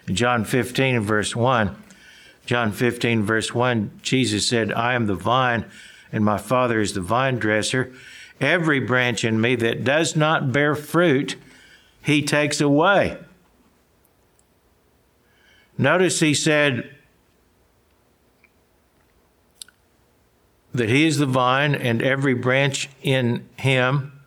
In 0.09 0.15
John 0.15 0.47
15 0.47 0.97
and 0.97 1.05
verse 1.05 1.37
1, 1.37 1.77
John 2.51 2.73
15, 2.73 3.23
verse 3.23 3.55
1, 3.55 4.01
Jesus 4.03 4.49
said, 4.49 4.73
I 4.73 4.95
am 4.95 5.07
the 5.07 5.15
vine, 5.15 5.67
and 6.11 6.25
my 6.25 6.37
Father 6.37 6.81
is 6.81 6.95
the 6.95 7.01
vine 7.01 7.37
dresser. 7.39 7.93
Every 8.41 8.81
branch 8.81 9.23
in 9.23 9.41
me 9.41 9.55
that 9.55 9.85
does 9.85 10.17
not 10.17 10.51
bear 10.51 10.75
fruit, 10.75 11.37
he 12.03 12.23
takes 12.23 12.61
away. 12.61 13.19
Notice 15.79 16.19
he 16.19 16.35
said, 16.35 16.93
that 20.75 20.89
he 20.89 21.07
is 21.07 21.19
the 21.19 21.27
vine, 21.27 21.77
and 21.77 22.03
every 22.03 22.35
branch 22.35 22.89
in 23.01 23.49
him 23.59 24.21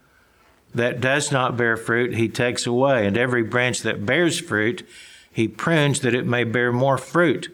that 0.74 1.02
does 1.02 1.30
not 1.30 1.58
bear 1.58 1.76
fruit, 1.76 2.14
he 2.14 2.30
takes 2.30 2.66
away. 2.66 3.06
And 3.06 3.18
every 3.18 3.44
branch 3.44 3.82
that 3.82 4.06
bears 4.06 4.40
fruit, 4.40 4.88
he 5.30 5.50
prunes 5.50 6.00
that 6.00 6.16
it 6.16 6.26
may 6.26 6.46
bear 6.46 6.72
more 6.72 6.98
fruit. 6.98 7.54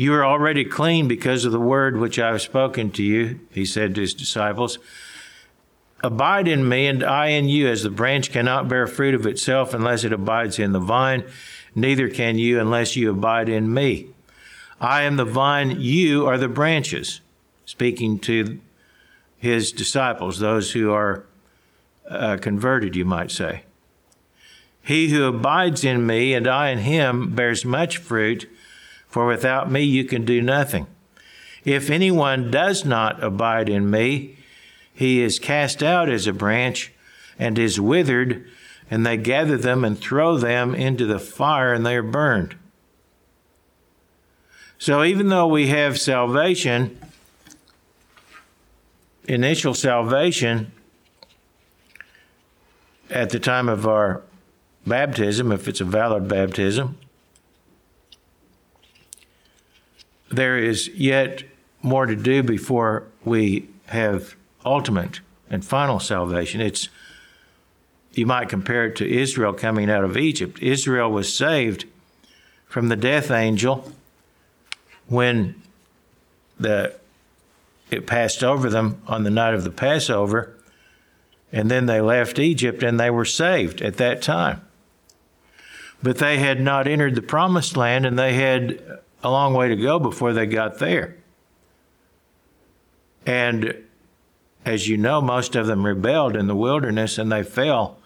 You 0.00 0.14
are 0.14 0.24
already 0.24 0.64
clean 0.64 1.08
because 1.08 1.44
of 1.44 1.52
the 1.52 1.60
word 1.60 1.98
which 1.98 2.18
I 2.18 2.28
have 2.28 2.40
spoken 2.40 2.90
to 2.92 3.02
you, 3.02 3.38
he 3.50 3.66
said 3.66 3.94
to 3.94 4.00
his 4.00 4.14
disciples. 4.14 4.78
Abide 6.02 6.48
in 6.48 6.66
me, 6.66 6.86
and 6.86 7.04
I 7.04 7.26
in 7.26 7.50
you, 7.50 7.68
as 7.68 7.82
the 7.82 7.90
branch 7.90 8.32
cannot 8.32 8.66
bear 8.66 8.86
fruit 8.86 9.14
of 9.14 9.26
itself 9.26 9.74
unless 9.74 10.02
it 10.02 10.14
abides 10.14 10.58
in 10.58 10.72
the 10.72 10.78
vine, 10.78 11.24
neither 11.74 12.08
can 12.08 12.38
you 12.38 12.58
unless 12.58 12.96
you 12.96 13.10
abide 13.10 13.50
in 13.50 13.74
me. 13.74 14.06
I 14.80 15.02
am 15.02 15.16
the 15.16 15.26
vine, 15.26 15.78
you 15.78 16.26
are 16.26 16.38
the 16.38 16.48
branches, 16.48 17.20
speaking 17.66 18.18
to 18.20 18.58
his 19.36 19.70
disciples, 19.70 20.38
those 20.38 20.72
who 20.72 20.90
are 20.92 21.26
uh, 22.08 22.38
converted, 22.38 22.96
you 22.96 23.04
might 23.04 23.30
say. 23.30 23.64
He 24.80 25.10
who 25.10 25.24
abides 25.24 25.84
in 25.84 26.06
me 26.06 26.32
and 26.32 26.48
I 26.48 26.70
in 26.70 26.78
him 26.78 27.34
bears 27.34 27.66
much 27.66 27.98
fruit, 27.98 28.48
for 29.10 29.26
without 29.26 29.70
me 29.70 29.82
you 29.82 30.04
can 30.04 30.24
do 30.24 30.40
nothing. 30.40 30.86
If 31.64 31.90
anyone 31.90 32.50
does 32.50 32.84
not 32.84 33.22
abide 33.22 33.68
in 33.68 33.90
me, 33.90 34.36
he 34.94 35.20
is 35.20 35.38
cast 35.38 35.82
out 35.82 36.08
as 36.08 36.26
a 36.26 36.32
branch 36.32 36.92
and 37.38 37.58
is 37.58 37.80
withered, 37.80 38.46
and 38.90 39.04
they 39.04 39.16
gather 39.16 39.56
them 39.56 39.84
and 39.84 39.98
throw 39.98 40.38
them 40.38 40.74
into 40.74 41.06
the 41.06 41.18
fire, 41.18 41.72
and 41.72 41.84
they 41.84 41.96
are 41.96 42.02
burned. 42.02 42.54
So 44.78 45.04
even 45.04 45.28
though 45.28 45.46
we 45.46 45.68
have 45.68 46.00
salvation, 46.00 46.98
initial 49.24 49.74
salvation 49.74 50.72
at 53.10 53.30
the 53.30 53.38
time 53.38 53.68
of 53.68 53.86
our 53.86 54.22
baptism, 54.86 55.52
if 55.52 55.68
it's 55.68 55.80
a 55.80 55.84
valid 55.84 56.28
baptism, 56.28 56.96
there 60.30 60.58
is 60.58 60.88
yet 60.88 61.42
more 61.82 62.06
to 62.06 62.16
do 62.16 62.42
before 62.42 63.04
we 63.24 63.68
have 63.86 64.36
ultimate 64.64 65.20
and 65.50 65.64
final 65.64 65.98
salvation. 65.98 66.60
It's 66.60 66.88
you 68.14 68.26
might 68.26 68.48
compare 68.48 68.86
it 68.86 68.96
to 68.96 69.08
Israel 69.08 69.52
coming 69.52 69.90
out 69.90 70.04
of 70.04 70.16
Egypt. 70.16 70.60
Israel 70.60 71.10
was 71.10 71.34
saved 71.34 71.84
from 72.66 72.88
the 72.88 72.96
death 72.96 73.30
angel 73.30 73.92
when 75.08 75.60
the 76.58 76.94
it 77.90 78.06
passed 78.06 78.44
over 78.44 78.70
them 78.70 79.02
on 79.08 79.24
the 79.24 79.30
night 79.30 79.54
of 79.54 79.64
the 79.64 79.70
Passover, 79.70 80.54
and 81.52 81.68
then 81.68 81.86
they 81.86 82.00
left 82.00 82.38
Egypt 82.38 82.84
and 82.84 83.00
they 83.00 83.10
were 83.10 83.24
saved 83.24 83.82
at 83.82 83.96
that 83.96 84.22
time. 84.22 84.60
But 86.00 86.18
they 86.18 86.38
had 86.38 86.60
not 86.60 86.86
entered 86.86 87.16
the 87.16 87.22
promised 87.22 87.76
land 87.76 88.06
and 88.06 88.16
they 88.16 88.34
had 88.34 89.00
a 89.22 89.30
long 89.30 89.54
way 89.54 89.68
to 89.68 89.76
go 89.76 89.98
before 89.98 90.32
they 90.32 90.46
got 90.46 90.78
there. 90.78 91.16
And 93.26 93.74
as 94.64 94.88
you 94.88 94.96
know, 94.96 95.20
most 95.20 95.56
of 95.56 95.66
them 95.66 95.86
rebelled 95.86 96.36
in 96.36 96.46
the 96.46 96.56
wilderness 96.56 97.18
and 97.18 97.30
they 97.30 97.42
fell 97.42 97.98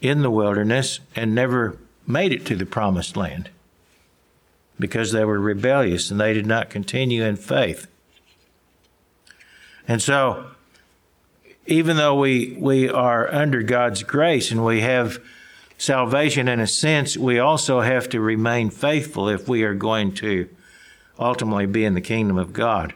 in 0.00 0.22
the 0.22 0.30
wilderness 0.30 1.00
and 1.14 1.34
never 1.34 1.78
made 2.06 2.32
it 2.32 2.46
to 2.46 2.56
the 2.56 2.66
promised 2.66 3.16
land 3.16 3.50
because 4.78 5.12
they 5.12 5.24
were 5.24 5.40
rebellious 5.40 6.10
and 6.10 6.20
they 6.20 6.34
did 6.34 6.46
not 6.46 6.70
continue 6.70 7.24
in 7.24 7.36
faith. 7.36 7.86
And 9.88 10.02
so, 10.02 10.50
even 11.66 11.96
though 11.96 12.18
we, 12.18 12.56
we 12.58 12.88
are 12.88 13.32
under 13.32 13.62
God's 13.62 14.02
grace 14.02 14.50
and 14.50 14.64
we 14.64 14.82
have 14.82 15.18
salvation 15.78 16.48
in 16.48 16.60
a 16.60 16.66
sense, 16.66 17.16
we 17.16 17.38
also 17.38 17.80
have 17.80 18.08
to 18.10 18.20
remain 18.20 18.70
faithful 18.70 19.28
if 19.28 19.48
we 19.48 19.62
are 19.62 19.74
going 19.74 20.12
to 20.14 20.48
ultimately 21.18 21.66
be 21.66 21.84
in 21.84 21.94
the 21.94 22.00
kingdom 22.00 22.38
of 22.38 22.52
God. 22.52 22.94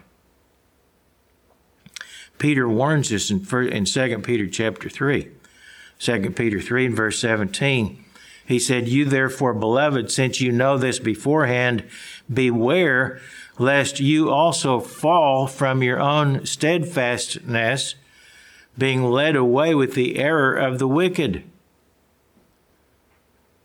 Peter 2.38 2.68
warns 2.68 3.12
us 3.12 3.30
in, 3.30 3.46
in 3.68 3.84
2 3.84 4.18
Peter 4.20 4.46
chapter 4.46 4.88
3. 4.88 5.28
2 5.98 6.30
Peter 6.30 6.60
3 6.60 6.86
and 6.86 6.96
verse 6.96 7.20
17. 7.20 8.02
He 8.46 8.58
said, 8.58 8.88
You 8.88 9.04
therefore, 9.04 9.52
beloved, 9.52 10.10
since 10.10 10.40
you 10.40 10.50
know 10.50 10.78
this 10.78 10.98
beforehand, 10.98 11.84
beware 12.32 13.20
lest 13.58 14.00
you 14.00 14.30
also 14.30 14.80
fall 14.80 15.46
from 15.46 15.82
your 15.82 16.00
own 16.00 16.46
steadfastness, 16.46 17.94
being 18.78 19.04
led 19.04 19.36
away 19.36 19.74
with 19.74 19.94
the 19.94 20.18
error 20.18 20.56
of 20.56 20.78
the 20.78 20.88
wicked. 20.88 21.44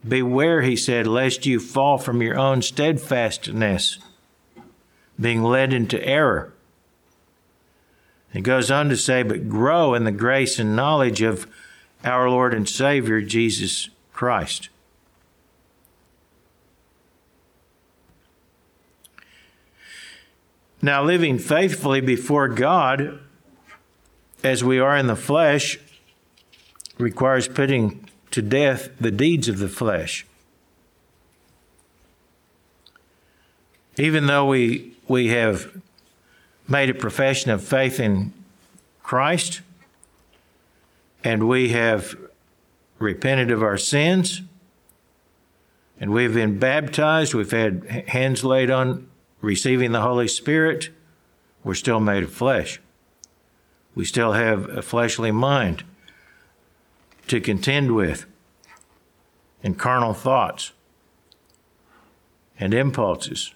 Beware, 0.08 0.62
he 0.62 0.76
said, 0.76 1.08
lest 1.08 1.46
you 1.46 1.60
fall 1.60 1.98
from 1.98 2.22
your 2.22 2.38
own 2.38 2.62
steadfastness, 2.62 3.98
being 5.20 5.44
led 5.44 5.74
into 5.74 6.04
error. 6.06 6.54
It 8.34 8.42
goes 8.42 8.70
on 8.70 8.90
to 8.90 8.98
say, 8.98 9.24
but 9.24 9.50
grow 9.50 9.94
in 9.94 10.04
the 10.04 10.12
grace 10.12 10.60
and 10.60 10.76
knowledge 10.76 11.22
of 11.22 11.48
our 12.04 12.30
Lord 12.30 12.54
and 12.54 12.68
Savior, 12.68 13.22
Jesus 13.22 13.90
Christ. 14.14 14.70
Now, 20.82 21.04
living 21.04 21.40
faithfully 21.40 22.02
before 22.02 22.48
God 22.48 23.20
as 24.44 24.64
we 24.64 24.78
are 24.78 24.96
in 24.96 25.08
the 25.08 25.16
flesh 25.16 25.80
requires 27.00 27.48
putting 27.48 28.05
to 28.36 28.42
death 28.42 28.90
the 29.00 29.12
deeds 29.12 29.48
of 29.48 29.60
the 29.60 29.70
flesh. 29.70 30.26
Even 33.98 34.26
though 34.26 34.46
we, 34.46 34.92
we 35.08 35.30
have 35.30 35.72
made 36.68 36.90
a 36.90 36.94
profession 36.94 37.50
of 37.50 37.64
faith 37.64 37.98
in 37.98 38.34
Christ 39.02 39.62
and 41.24 41.48
we 41.48 41.70
have 41.70 42.14
repented 43.00 43.52
of 43.52 43.64
our 43.64 43.78
sins 43.78 44.42
and 45.98 46.12
we've 46.12 46.34
been 46.34 46.60
baptized, 46.60 47.34
we've 47.34 47.52
had 47.52 47.86
hands 48.10 48.44
laid 48.44 48.70
on 48.70 49.08
receiving 49.40 49.94
the 49.94 50.02
Holy 50.02 50.28
Spirit, 50.28 50.90
we're 51.64 51.74
still 51.74 52.02
made 52.02 52.24
of 52.24 52.34
flesh. 52.34 52.82
We 53.96 54.04
still 54.04 54.34
have 54.34 54.68
a 54.68 54.82
fleshly 54.82 55.32
mind 55.32 55.86
to 57.28 57.42
contend 57.42 57.96
with, 57.96 58.26
and 59.64 59.80
carnal 59.80 60.14
thoughts 60.14 60.74
and 62.60 62.74
impulses. 62.74 63.54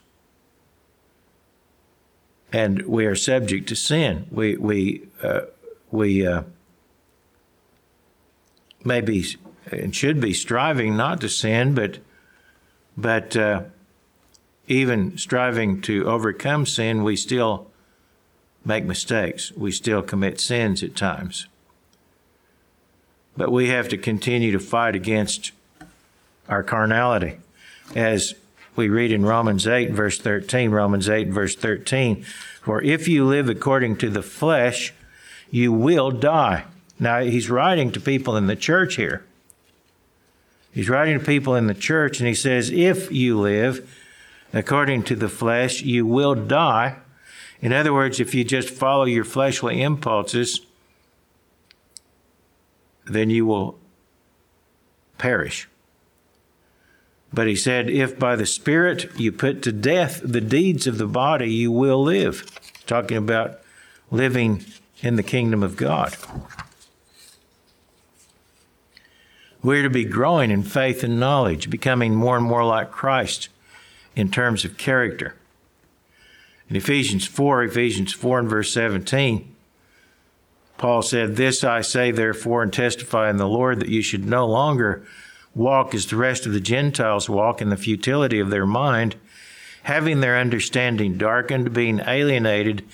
And 2.51 2.81
we 2.87 3.05
are 3.05 3.15
subject 3.15 3.69
to 3.69 3.75
sin. 3.75 4.25
We, 4.31 4.57
we, 4.57 5.07
uh, 5.21 5.41
we 5.91 6.25
uh, 6.25 6.43
maybe 8.83 9.23
and 9.71 9.95
should 9.95 10.19
be 10.19 10.33
striving 10.33 10.97
not 10.97 11.21
to 11.21 11.29
sin, 11.29 11.75
but, 11.75 11.99
but 12.97 13.35
uh, 13.37 13.63
even 14.67 15.17
striving 15.17 15.81
to 15.81 16.07
overcome 16.07 16.65
sin, 16.65 17.03
we 17.03 17.15
still 17.15 17.67
make 18.65 18.83
mistakes. 18.83 19.51
We 19.51 19.71
still 19.71 20.01
commit 20.01 20.39
sins 20.39 20.83
at 20.83 20.95
times. 20.95 21.47
But 23.39 23.53
we 23.53 23.69
have 23.69 23.87
to 23.87 23.97
continue 23.97 24.51
to 24.51 24.59
fight 24.59 24.95
against 24.95 25.53
our 26.49 26.61
carnality. 26.61 27.37
As 27.95 28.33
we 28.75 28.89
read 28.89 29.13
in 29.13 29.25
Romans 29.25 29.65
8, 29.65 29.91
verse 29.91 30.19
13, 30.19 30.71
Romans 30.71 31.07
8, 31.07 31.29
verse 31.29 31.55
13, 31.55 32.25
for 32.61 32.83
if 32.83 33.07
you 33.07 33.23
live 33.25 33.47
according 33.47 33.95
to 33.99 34.09
the 34.09 34.21
flesh, 34.21 34.93
you 35.49 35.71
will 35.71 36.11
die. 36.11 36.65
Now, 36.99 37.21
he's 37.21 37.49
writing 37.49 37.93
to 37.93 38.01
people 38.01 38.35
in 38.35 38.47
the 38.47 38.57
church 38.57 38.97
here. 38.97 39.23
He's 40.73 40.89
writing 40.89 41.17
to 41.17 41.25
people 41.25 41.55
in 41.55 41.67
the 41.67 41.73
church, 41.73 42.19
and 42.19 42.27
he 42.27 42.35
says, 42.35 42.69
If 42.69 43.09
you 43.09 43.39
live 43.39 43.89
according 44.51 45.03
to 45.03 45.15
the 45.15 45.29
flesh, 45.29 45.81
you 45.81 46.05
will 46.05 46.35
die. 46.35 46.97
In 47.61 47.71
other 47.71 47.93
words, 47.93 48.19
if 48.19 48.35
you 48.35 48.43
just 48.43 48.69
follow 48.69 49.05
your 49.05 49.23
fleshly 49.23 49.81
impulses, 49.81 50.59
then 53.09 53.29
you 53.29 53.45
will 53.45 53.77
perish. 55.17 55.67
But 57.31 57.47
he 57.47 57.55
said, 57.55 57.89
if 57.89 58.17
by 58.17 58.35
the 58.35 58.45
Spirit 58.45 59.09
you 59.17 59.31
put 59.31 59.61
to 59.63 59.71
death 59.71 60.21
the 60.23 60.41
deeds 60.41 60.87
of 60.87 60.97
the 60.97 61.07
body, 61.07 61.51
you 61.51 61.71
will 61.71 62.01
live. 62.01 62.45
Talking 62.87 63.17
about 63.17 63.59
living 64.09 64.65
in 65.01 65.15
the 65.15 65.23
kingdom 65.23 65.61
of 65.61 65.77
God. 65.77 66.15
We're 69.61 69.83
to 69.83 69.89
be 69.89 70.05
growing 70.05 70.51
in 70.51 70.63
faith 70.63 71.03
and 71.03 71.19
knowledge, 71.19 71.69
becoming 71.69 72.15
more 72.15 72.37
and 72.37 72.45
more 72.45 72.65
like 72.65 72.91
Christ 72.91 73.49
in 74.15 74.31
terms 74.31 74.63
of 74.63 74.77
character. 74.77 75.35
In 76.69 76.75
Ephesians 76.75 77.25
4, 77.25 77.63
Ephesians 77.63 78.13
4 78.13 78.39
and 78.39 78.49
verse 78.49 78.71
17, 78.73 79.53
Paul 80.79 81.01
said, 81.01 81.35
This 81.35 81.63
I 81.65 81.81
say, 81.81 82.09
therefore, 82.09 82.63
and 82.63 82.71
testify 82.71 83.29
in 83.29 83.35
the 83.35 83.47
Lord 83.47 83.81
that 83.81 83.89
you 83.89 84.01
should 84.01 84.25
no 84.25 84.47
longer 84.47 85.05
walk 85.53 85.93
as 85.93 86.05
the 86.05 86.15
rest 86.15 86.45
of 86.45 86.53
the 86.53 86.61
Gentiles 86.61 87.29
walk 87.29 87.61
in 87.61 87.69
the 87.69 87.75
futility 87.75 88.39
of 88.39 88.49
their 88.49 88.65
mind, 88.65 89.17
having 89.83 90.21
their 90.21 90.37
understanding 90.37 91.17
darkened, 91.17 91.73
being 91.73 91.99
alienated 92.07 92.85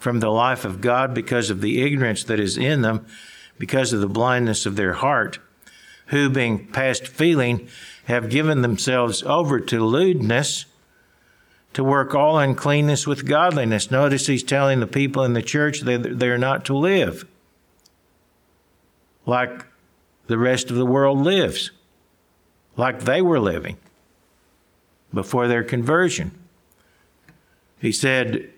from 0.00 0.18
the 0.18 0.30
life 0.30 0.64
of 0.64 0.80
God 0.80 1.14
because 1.14 1.48
of 1.48 1.60
the 1.60 1.80
ignorance 1.80 2.24
that 2.24 2.40
is 2.40 2.58
in 2.58 2.82
them, 2.82 3.06
because 3.56 3.92
of 3.92 4.00
the 4.00 4.08
blindness 4.08 4.66
of 4.66 4.74
their 4.74 4.94
heart, 4.94 5.38
who, 6.06 6.28
being 6.28 6.66
past 6.66 7.06
feeling, 7.06 7.68
have 8.06 8.30
given 8.30 8.62
themselves 8.62 9.22
over 9.22 9.60
to 9.60 9.84
lewdness 9.84 10.64
to 11.74 11.84
work 11.84 12.14
all 12.14 12.38
uncleanness 12.38 13.06
with 13.06 13.26
godliness. 13.26 13.90
Notice 13.90 14.26
he's 14.26 14.42
telling 14.42 14.80
the 14.80 14.86
people 14.86 15.22
in 15.24 15.34
the 15.34 15.42
church 15.42 15.80
that 15.82 16.18
they're 16.18 16.38
not 16.38 16.64
to 16.66 16.76
live 16.76 17.26
like 19.28 19.66
the 20.26 20.38
rest 20.38 20.70
of 20.70 20.76
the 20.76 20.86
world 20.86 21.18
lives, 21.18 21.70
like 22.76 23.00
they 23.00 23.20
were 23.20 23.38
living 23.38 23.76
before 25.12 25.46
their 25.46 25.62
conversion. 25.62 26.30
He 27.78 27.92
said, 27.92 28.50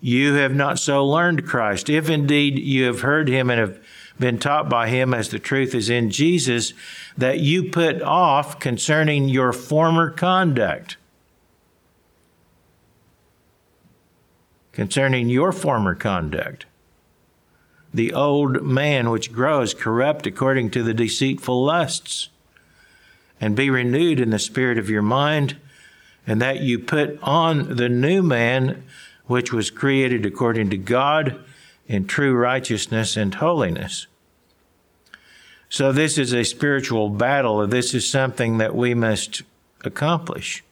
You 0.00 0.34
have 0.34 0.54
not 0.54 0.78
so 0.78 1.06
learned 1.06 1.46
Christ. 1.46 1.88
If 1.88 2.10
indeed 2.10 2.58
you 2.58 2.84
have 2.84 3.02
heard 3.02 3.28
him 3.28 3.50
and 3.50 3.60
have 3.60 3.78
been 4.18 4.38
taught 4.38 4.68
by 4.68 4.88
him 4.88 5.14
as 5.14 5.28
the 5.28 5.38
truth 5.38 5.74
is 5.74 5.88
in 5.88 6.10
Jesus, 6.10 6.74
that 7.16 7.38
you 7.38 7.70
put 7.70 8.02
off 8.02 8.58
concerning 8.58 9.28
your 9.28 9.52
former 9.52 10.10
conduct. 10.10 10.96
Concerning 14.80 15.28
your 15.28 15.52
former 15.52 15.94
conduct. 15.94 16.64
The 17.92 18.14
old 18.14 18.62
man 18.62 19.10
which 19.10 19.30
grows 19.30 19.74
corrupt 19.74 20.26
according 20.26 20.70
to 20.70 20.82
the 20.82 20.94
deceitful 20.94 21.62
lusts, 21.62 22.30
and 23.38 23.54
be 23.54 23.68
renewed 23.68 24.18
in 24.18 24.30
the 24.30 24.38
spirit 24.38 24.78
of 24.78 24.88
your 24.88 25.02
mind, 25.02 25.58
and 26.26 26.40
that 26.40 26.60
you 26.60 26.78
put 26.78 27.18
on 27.22 27.76
the 27.76 27.90
new 27.90 28.22
man, 28.22 28.82
which 29.26 29.52
was 29.52 29.70
created 29.70 30.24
according 30.24 30.70
to 30.70 30.78
God 30.78 31.38
in 31.86 32.06
true 32.06 32.34
righteousness 32.34 33.18
and 33.18 33.34
holiness. 33.34 34.06
So, 35.68 35.92
this 35.92 36.16
is 36.16 36.32
a 36.32 36.42
spiritual 36.42 37.10
battle. 37.10 37.66
This 37.66 37.92
is 37.92 38.08
something 38.08 38.56
that 38.56 38.74
we 38.74 38.94
must 38.94 39.42
accomplish. 39.84 40.64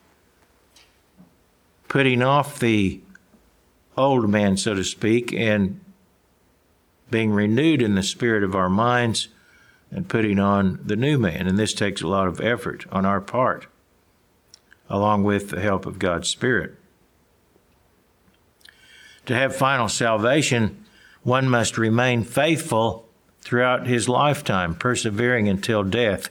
Putting 1.88 2.22
off 2.22 2.58
the 2.58 3.02
old 3.98 4.28
man, 4.28 4.56
so 4.56 4.74
to 4.74 4.84
speak, 4.84 5.32
and 5.32 5.80
being 7.10 7.32
renewed 7.32 7.82
in 7.82 7.94
the 7.94 8.02
spirit 8.02 8.44
of 8.44 8.54
our 8.54 8.68
minds 8.68 9.28
and 9.90 10.08
putting 10.08 10.38
on 10.38 10.78
the 10.84 10.96
new 10.96 11.18
man. 11.18 11.46
And 11.46 11.58
this 11.58 11.74
takes 11.74 12.02
a 12.02 12.08
lot 12.08 12.26
of 12.26 12.40
effort 12.40 12.84
on 12.90 13.04
our 13.06 13.20
part, 13.20 13.66
along 14.88 15.24
with 15.24 15.50
the 15.50 15.60
help 15.60 15.86
of 15.86 15.98
God's 15.98 16.28
Spirit. 16.28 16.74
To 19.26 19.34
have 19.34 19.54
final 19.54 19.88
salvation, 19.88 20.84
one 21.22 21.48
must 21.48 21.76
remain 21.76 22.24
faithful 22.24 23.06
throughout 23.40 23.86
his 23.86 24.08
lifetime, 24.08 24.74
persevering 24.74 25.48
until 25.48 25.82
death. 25.82 26.30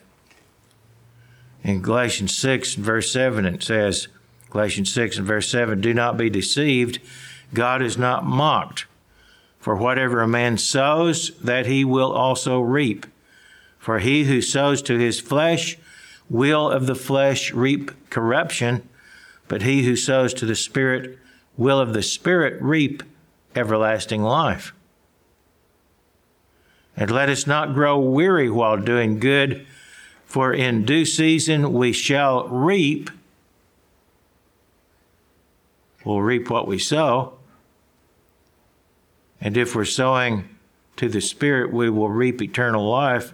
In 1.64 1.82
Galatians 1.82 2.36
6, 2.38 2.76
verse 2.76 3.12
7, 3.12 3.46
it 3.46 3.64
says, 3.64 4.08
Galatians 4.50 4.94
6 4.94 5.18
and 5.18 5.28
verse 5.28 5.50
7, 5.50 5.82
Do 5.82 5.94
not 5.94 6.18
be 6.18 6.30
deceived. 6.30 7.00
God 7.54 7.82
is 7.82 7.98
not 7.98 8.26
mocked. 8.26 8.86
For 9.60 9.76
whatever 9.76 10.22
a 10.22 10.28
man 10.28 10.58
sows, 10.58 11.38
that 11.40 11.66
he 11.66 11.84
will 11.84 12.12
also 12.12 12.60
reap. 12.62 13.06
For 13.80 14.00
he 14.00 14.26
who 14.26 14.42
sows 14.42 14.82
to 14.84 14.98
his 14.98 15.20
flesh 15.20 15.78
will 16.30 16.70
of 16.70 16.88
the 16.88 16.96
flesh 16.96 17.54
reap 17.54 17.92
corruption, 18.10 18.88
but 19.48 19.62
he 19.62 19.84
who 19.84 19.96
sows 19.96 20.34
to 20.36 20.46
the 20.46 20.56
Spirit 20.56 21.18
will 21.58 21.80
of 21.80 21.94
the 21.94 22.04
Spirit 22.04 22.62
reap 22.62 23.04
everlasting 23.56 24.22
life. 24.22 24.74
And 26.96 27.12
let 27.12 27.30
us 27.30 27.46
not 27.46 27.74
grow 27.74 28.00
weary 28.00 28.50
while 28.50 28.78
doing 28.78 29.20
good, 29.20 29.66
for 30.26 30.54
in 30.54 30.84
due 30.84 31.06
season 31.06 31.74
we 31.74 31.94
shall 31.94 32.48
reap. 32.48 33.10
We'll 36.04 36.22
reap 36.22 36.50
what 36.50 36.68
we 36.68 36.80
sow. 36.80 37.37
And 39.40 39.58
if 39.58 39.76
we're 39.76 39.86
sowing 39.86 40.50
to 40.98 41.10
the 41.10 41.22
Spirit, 41.22 41.72
we 41.72 41.90
will 41.90 42.10
reap 42.10 42.42
eternal 42.42 42.90
life. 42.90 43.34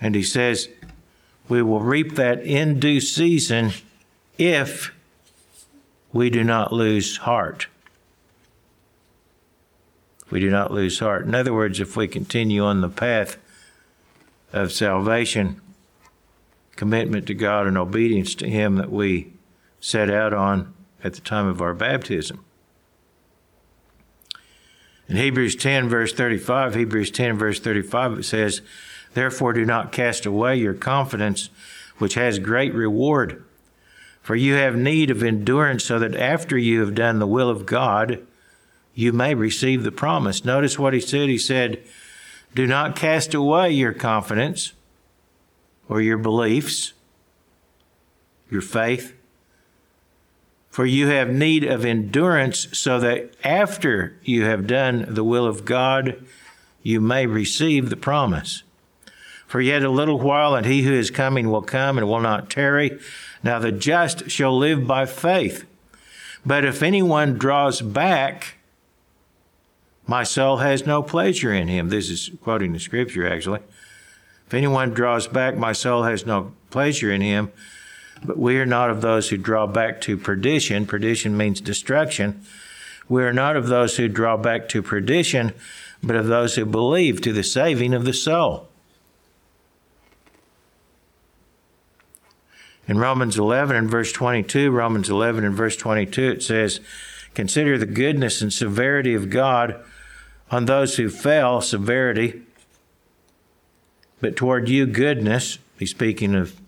And 0.00 0.14
he 0.14 0.22
says, 0.22 0.68
we 1.48 1.62
will 1.62 1.80
reap 1.80 2.14
that 2.16 2.42
in 2.44 2.78
due 2.78 3.00
season 3.00 3.72
if 4.36 4.94
we 6.12 6.30
do 6.30 6.44
not 6.44 6.72
lose 6.72 7.18
heart. 7.18 7.66
We 10.30 10.40
do 10.40 10.50
not 10.50 10.70
lose 10.70 10.98
heart. 10.98 11.24
In 11.26 11.34
other 11.34 11.54
words, 11.54 11.80
if 11.80 11.96
we 11.96 12.06
continue 12.06 12.62
on 12.62 12.80
the 12.80 12.88
path 12.88 13.38
of 14.52 14.72
salvation, 14.72 15.60
commitment 16.76 17.26
to 17.26 17.34
God, 17.34 17.66
and 17.66 17.76
obedience 17.76 18.34
to 18.36 18.48
Him 18.48 18.76
that 18.76 18.92
we 18.92 19.32
set 19.80 20.10
out 20.10 20.32
on 20.32 20.74
at 21.02 21.14
the 21.14 21.20
time 21.20 21.46
of 21.46 21.62
our 21.62 21.74
baptism. 21.74 22.44
In 25.08 25.16
Hebrews 25.16 25.56
10, 25.56 25.88
verse 25.88 26.12
35, 26.12 26.74
Hebrews 26.74 27.10
10, 27.10 27.38
verse 27.38 27.60
35, 27.60 28.18
it 28.18 28.22
says, 28.24 28.60
Therefore 29.14 29.54
do 29.54 29.64
not 29.64 29.90
cast 29.90 30.26
away 30.26 30.56
your 30.56 30.74
confidence, 30.74 31.48
which 31.96 32.14
has 32.14 32.38
great 32.38 32.74
reward. 32.74 33.42
For 34.20 34.36
you 34.36 34.54
have 34.54 34.76
need 34.76 35.10
of 35.10 35.22
endurance, 35.22 35.84
so 35.84 35.98
that 35.98 36.14
after 36.14 36.58
you 36.58 36.80
have 36.80 36.94
done 36.94 37.18
the 37.18 37.26
will 37.26 37.48
of 37.48 37.64
God, 37.64 38.26
you 38.94 39.12
may 39.12 39.34
receive 39.34 39.82
the 39.82 39.90
promise. 39.92 40.44
Notice 40.44 40.78
what 40.78 40.92
he 40.92 41.00
said. 41.00 41.30
He 41.30 41.38
said, 41.38 41.82
Do 42.54 42.66
not 42.66 42.94
cast 42.94 43.32
away 43.32 43.70
your 43.70 43.94
confidence 43.94 44.74
or 45.88 46.02
your 46.02 46.18
beliefs, 46.18 46.92
your 48.50 48.60
faith, 48.60 49.17
for 50.78 50.86
you 50.86 51.08
have 51.08 51.28
need 51.28 51.64
of 51.64 51.84
endurance, 51.84 52.68
so 52.70 53.00
that 53.00 53.34
after 53.42 54.16
you 54.22 54.44
have 54.44 54.64
done 54.64 55.04
the 55.08 55.24
will 55.24 55.44
of 55.44 55.64
God, 55.64 56.24
you 56.84 57.00
may 57.00 57.26
receive 57.26 57.90
the 57.90 57.96
promise. 57.96 58.62
For 59.48 59.60
yet 59.60 59.82
a 59.82 59.90
little 59.90 60.20
while, 60.20 60.54
and 60.54 60.64
he 60.64 60.82
who 60.82 60.92
is 60.92 61.10
coming 61.10 61.50
will 61.50 61.62
come 61.62 61.98
and 61.98 62.06
will 62.06 62.20
not 62.20 62.48
tarry. 62.48 62.96
Now 63.42 63.58
the 63.58 63.72
just 63.72 64.30
shall 64.30 64.56
live 64.56 64.86
by 64.86 65.06
faith. 65.06 65.66
But 66.46 66.64
if 66.64 66.80
anyone 66.80 67.38
draws 67.38 67.80
back, 67.80 68.58
my 70.06 70.22
soul 70.22 70.58
has 70.58 70.86
no 70.86 71.02
pleasure 71.02 71.52
in 71.52 71.66
him. 71.66 71.88
This 71.88 72.08
is 72.08 72.30
quoting 72.40 72.72
the 72.72 72.78
scripture, 72.78 73.26
actually. 73.26 73.62
If 74.46 74.54
anyone 74.54 74.90
draws 74.90 75.26
back, 75.26 75.56
my 75.56 75.72
soul 75.72 76.04
has 76.04 76.24
no 76.24 76.52
pleasure 76.70 77.10
in 77.10 77.20
him. 77.20 77.50
But 78.24 78.38
we 78.38 78.58
are 78.58 78.66
not 78.66 78.90
of 78.90 79.00
those 79.00 79.28
who 79.28 79.36
draw 79.36 79.66
back 79.66 80.00
to 80.02 80.16
perdition. 80.16 80.86
Perdition 80.86 81.36
means 81.36 81.60
destruction. 81.60 82.44
We 83.08 83.22
are 83.24 83.32
not 83.32 83.56
of 83.56 83.68
those 83.68 83.96
who 83.96 84.08
draw 84.08 84.36
back 84.36 84.68
to 84.70 84.82
perdition, 84.82 85.52
but 86.02 86.16
of 86.16 86.26
those 86.26 86.56
who 86.56 86.66
believe 86.66 87.20
to 87.22 87.32
the 87.32 87.42
saving 87.42 87.94
of 87.94 88.04
the 88.04 88.12
soul. 88.12 88.68
In 92.86 92.98
Romans 92.98 93.38
11 93.38 93.76
and 93.76 93.90
verse 93.90 94.12
22, 94.12 94.70
Romans 94.70 95.10
11 95.10 95.44
and 95.44 95.54
verse 95.54 95.76
22, 95.76 96.30
it 96.30 96.42
says, 96.42 96.80
Consider 97.34 97.76
the 97.76 97.86
goodness 97.86 98.40
and 98.40 98.52
severity 98.52 99.14
of 99.14 99.30
God 99.30 99.82
on 100.50 100.64
those 100.64 100.96
who 100.96 101.10
fell, 101.10 101.60
severity, 101.60 102.42
but 104.20 104.36
toward 104.36 104.68
you, 104.68 104.86
goodness. 104.86 105.58
He's 105.78 105.90
speaking 105.90 106.34
of 106.34 106.58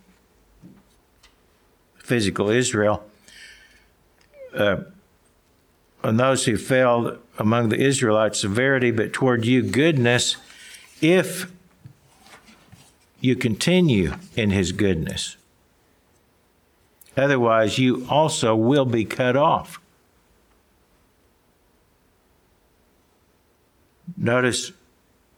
physical 2.11 2.50
Israel. 2.50 3.08
Uh, 4.52 4.78
on 6.02 6.16
those 6.16 6.44
who 6.44 6.56
fell 6.56 7.18
among 7.38 7.68
the 7.68 7.80
Israelites, 7.80 8.40
severity, 8.40 8.90
but 8.90 9.12
toward 9.12 9.44
you, 9.44 9.62
goodness, 9.62 10.36
if 11.00 11.52
you 13.20 13.36
continue 13.36 14.14
in 14.34 14.50
his 14.50 14.72
goodness. 14.72 15.36
Otherwise, 17.16 17.78
you 17.78 18.04
also 18.11 18.56
will 18.56 18.86
be 18.86 19.04
cut 19.04 19.36
off. 19.36 19.80
Notice, 24.16 24.72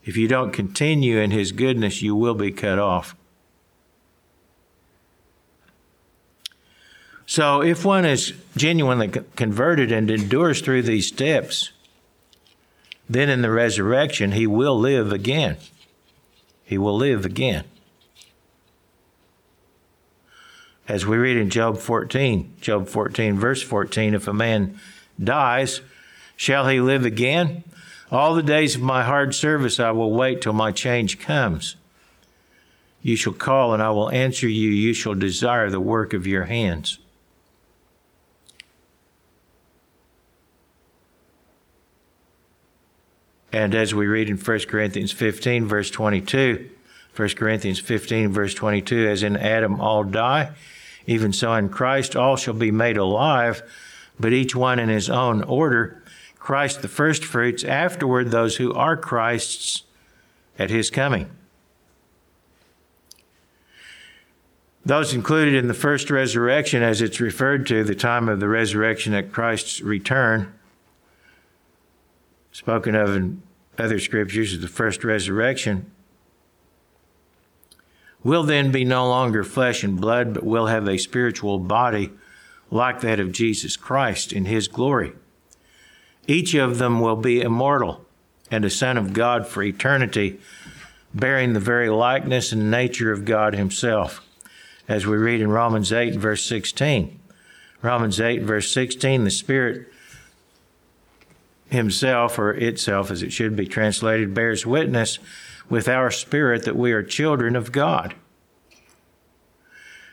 if 0.04 0.16
you 0.16 0.26
don't 0.26 0.52
continue 0.52 1.18
in 1.18 1.32
his 1.32 1.52
goodness, 1.52 2.00
you 2.00 2.16
will 2.16 2.34
be 2.34 2.50
cut 2.50 2.78
off. 2.78 3.14
So, 7.32 7.62
if 7.62 7.82
one 7.82 8.04
is 8.04 8.34
genuinely 8.58 9.08
converted 9.08 9.90
and 9.90 10.10
endures 10.10 10.60
through 10.60 10.82
these 10.82 11.06
steps, 11.06 11.70
then 13.08 13.30
in 13.30 13.40
the 13.40 13.50
resurrection, 13.50 14.32
he 14.32 14.46
will 14.46 14.78
live 14.78 15.12
again. 15.12 15.56
He 16.62 16.76
will 16.76 16.94
live 16.94 17.24
again. 17.24 17.64
As 20.86 21.06
we 21.06 21.16
read 21.16 21.38
in 21.38 21.48
Job 21.48 21.78
14, 21.78 22.52
Job 22.60 22.86
14, 22.86 23.38
verse 23.38 23.62
14, 23.62 24.12
if 24.12 24.28
a 24.28 24.34
man 24.34 24.78
dies, 25.18 25.80
shall 26.36 26.68
he 26.68 26.82
live 26.82 27.06
again? 27.06 27.64
All 28.10 28.34
the 28.34 28.42
days 28.42 28.74
of 28.74 28.82
my 28.82 29.04
hard 29.04 29.34
service 29.34 29.80
I 29.80 29.92
will 29.92 30.12
wait 30.12 30.42
till 30.42 30.52
my 30.52 30.70
change 30.70 31.18
comes. 31.18 31.76
You 33.00 33.16
shall 33.16 33.32
call, 33.32 33.72
and 33.72 33.82
I 33.82 33.88
will 33.88 34.10
answer 34.10 34.46
you. 34.46 34.68
You 34.68 34.92
shall 34.92 35.14
desire 35.14 35.70
the 35.70 35.80
work 35.80 36.12
of 36.12 36.26
your 36.26 36.44
hands. 36.44 36.98
And 43.52 43.74
as 43.74 43.94
we 43.94 44.06
read 44.06 44.30
in 44.30 44.38
1 44.38 44.60
Corinthians 44.60 45.12
15, 45.12 45.66
verse 45.66 45.90
22, 45.90 46.70
1 47.14 47.28
Corinthians 47.30 47.78
15, 47.78 48.32
verse 48.32 48.54
22, 48.54 49.06
as 49.08 49.22
in 49.22 49.36
Adam 49.36 49.78
all 49.80 50.04
die, 50.04 50.52
even 51.06 51.32
so 51.32 51.52
in 51.54 51.68
Christ 51.68 52.16
all 52.16 52.36
shall 52.36 52.54
be 52.54 52.70
made 52.70 52.96
alive, 52.96 53.62
but 54.18 54.32
each 54.32 54.56
one 54.56 54.78
in 54.78 54.88
his 54.88 55.10
own 55.10 55.42
order. 55.42 56.02
Christ 56.38 56.80
the 56.80 56.88
firstfruits, 56.88 57.62
afterward 57.62 58.30
those 58.30 58.56
who 58.56 58.72
are 58.72 58.96
Christ's 58.96 59.82
at 60.58 60.70
his 60.70 60.90
coming. 60.90 61.30
Those 64.84 65.14
included 65.14 65.54
in 65.54 65.68
the 65.68 65.74
first 65.74 66.10
resurrection, 66.10 66.82
as 66.82 67.00
it's 67.00 67.20
referred 67.20 67.66
to, 67.68 67.84
the 67.84 67.94
time 67.94 68.28
of 68.28 68.40
the 68.40 68.48
resurrection 68.48 69.14
at 69.14 69.30
Christ's 69.30 69.80
return, 69.80 70.52
spoken 72.52 72.94
of 72.94 73.16
in 73.16 73.42
other 73.78 73.98
scriptures 73.98 74.52
as 74.52 74.60
the 74.60 74.68
first 74.68 75.02
resurrection, 75.02 75.90
will 78.22 78.44
then 78.44 78.70
be 78.70 78.84
no 78.84 79.08
longer 79.08 79.42
flesh 79.42 79.82
and 79.82 80.00
blood, 80.00 80.34
but 80.34 80.44
will 80.44 80.66
have 80.66 80.86
a 80.86 80.98
spiritual 80.98 81.58
body 81.58 82.10
like 82.70 83.00
that 83.00 83.18
of 83.18 83.32
Jesus 83.32 83.76
Christ 83.76 84.32
in 84.32 84.44
his 84.44 84.68
glory. 84.68 85.12
Each 86.26 86.54
of 86.54 86.78
them 86.78 87.00
will 87.00 87.16
be 87.16 87.40
immortal 87.40 88.04
and 88.50 88.64
a 88.64 88.70
son 88.70 88.96
of 88.96 89.12
God 89.12 89.46
for 89.46 89.62
eternity, 89.62 90.38
bearing 91.14 91.52
the 91.52 91.60
very 91.60 91.88
likeness 91.88 92.52
and 92.52 92.70
nature 92.70 93.10
of 93.10 93.24
God 93.24 93.54
himself, 93.54 94.24
as 94.86 95.06
we 95.06 95.16
read 95.16 95.40
in 95.40 95.50
Romans 95.50 95.92
8, 95.92 96.14
verse 96.14 96.44
16. 96.44 97.18
Romans 97.80 98.20
8, 98.20 98.42
verse 98.42 98.70
16, 98.72 99.24
the 99.24 99.30
Spirit 99.30 99.91
himself, 101.72 102.38
or 102.38 102.52
itself 102.52 103.10
as 103.10 103.22
it 103.22 103.32
should 103.32 103.56
be 103.56 103.66
translated, 103.66 104.34
bears 104.34 104.66
witness 104.66 105.18
with 105.68 105.88
our 105.88 106.10
spirit 106.10 106.64
that 106.64 106.76
we 106.76 106.92
are 106.92 107.02
children 107.02 107.56
of 107.56 107.72
God. 107.72 108.14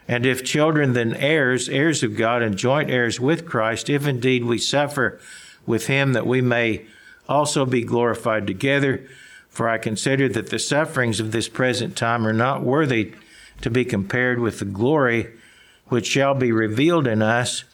And 0.07 0.25
if 0.25 0.43
children, 0.43 0.93
then 0.93 1.13
heirs, 1.13 1.69
heirs 1.69 2.01
of 2.01 2.17
God, 2.17 2.41
and 2.41 2.57
joint 2.57 2.89
heirs 2.89 3.19
with 3.19 3.45
Christ, 3.45 3.89
if 3.89 4.07
indeed 4.07 4.43
we 4.43 4.57
suffer 4.57 5.19
with 5.65 5.87
him, 5.87 6.13
that 6.13 6.25
we 6.25 6.41
may 6.41 6.85
also 7.27 7.65
be 7.65 7.83
glorified 7.83 8.47
together. 8.47 9.07
For 9.49 9.69
I 9.69 9.77
consider 9.77 10.27
that 10.29 10.49
the 10.49 10.59
sufferings 10.59 11.19
of 11.19 11.31
this 11.31 11.47
present 11.47 11.95
time 11.95 12.25
are 12.25 12.33
not 12.33 12.63
worthy 12.63 13.13
to 13.61 13.69
be 13.69 13.85
compared 13.85 14.39
with 14.39 14.59
the 14.59 14.65
glory 14.65 15.31
which 15.87 16.07
shall 16.07 16.33
be 16.33 16.51
revealed 16.51 17.05
in 17.05 17.21
us. 17.21 17.65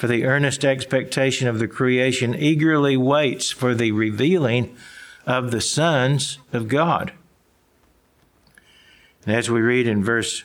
For 0.00 0.06
the 0.06 0.24
earnest 0.24 0.64
expectation 0.64 1.46
of 1.46 1.58
the 1.58 1.68
creation 1.68 2.34
eagerly 2.34 2.96
waits 2.96 3.50
for 3.50 3.74
the 3.74 3.92
revealing 3.92 4.74
of 5.26 5.50
the 5.50 5.60
sons 5.60 6.38
of 6.54 6.68
God. 6.68 7.12
And 9.26 9.36
as 9.36 9.50
we 9.50 9.60
read 9.60 9.86
in 9.86 10.02
verse 10.02 10.44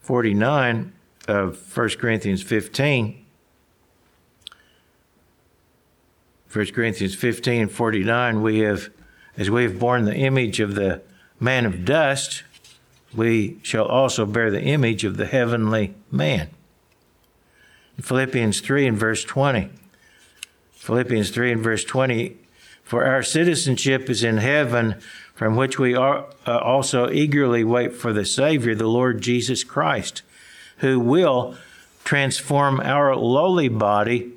49 0.00 0.94
of 1.28 1.76
1 1.76 1.88
Corinthians 1.90 2.42
15, 2.42 3.24
1 6.52 6.66
Corinthians 6.72 7.14
15 7.14 7.68
49, 7.68 8.42
we 8.42 8.58
have, 8.58 8.90
as 9.36 9.48
we 9.48 9.62
have 9.62 9.78
borne 9.78 10.06
the 10.06 10.16
image 10.16 10.58
of 10.58 10.74
the 10.74 11.02
man 11.38 11.64
of 11.64 11.84
dust, 11.84 12.42
we 13.14 13.60
shall 13.62 13.86
also 13.86 14.26
bear 14.26 14.50
the 14.50 14.64
image 14.64 15.04
of 15.04 15.18
the 15.18 15.26
heavenly 15.26 15.94
man. 16.10 16.50
Philippians 18.00 18.60
3 18.60 18.86
and 18.86 18.98
verse 18.98 19.24
20. 19.24 19.70
Philippians 20.72 21.30
3 21.30 21.52
and 21.52 21.62
verse 21.62 21.84
20. 21.84 22.36
For 22.82 23.04
our 23.04 23.22
citizenship 23.22 24.08
is 24.08 24.22
in 24.22 24.36
heaven, 24.36 24.96
from 25.34 25.56
which 25.56 25.78
we 25.78 25.94
are, 25.94 26.26
uh, 26.46 26.58
also 26.58 27.10
eagerly 27.10 27.64
wait 27.64 27.92
for 27.94 28.12
the 28.12 28.24
Savior, 28.24 28.74
the 28.74 28.86
Lord 28.86 29.20
Jesus 29.20 29.64
Christ, 29.64 30.22
who 30.78 31.00
will 31.00 31.56
transform 32.04 32.80
our 32.80 33.16
lowly 33.16 33.68
body 33.68 34.32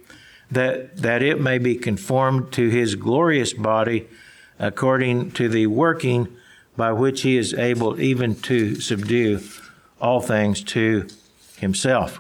that, 0.50 0.98
that 0.98 1.22
it 1.22 1.40
may 1.40 1.60
be 1.60 1.76
conformed 1.76 2.52
to 2.54 2.70
his 2.70 2.96
glorious 2.96 3.54
body 3.54 4.08
according 4.58 5.32
to 5.32 5.48
the 5.48 5.68
working 5.68 6.28
by 6.76 6.92
which 6.92 7.22
he 7.22 7.38
is 7.38 7.54
able 7.54 8.00
even 8.02 8.34
to 8.34 8.80
subdue 8.80 9.42
all 10.02 10.22
things 10.22 10.64
to 10.64 11.08
himself. 11.58 12.20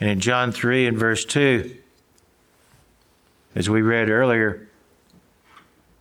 And 0.00 0.08
in 0.08 0.20
John 0.20 0.50
3 0.50 0.86
and 0.86 0.98
verse 0.98 1.24
2, 1.26 1.76
as 3.54 3.68
we 3.68 3.82
read 3.82 4.08
earlier, 4.08 4.66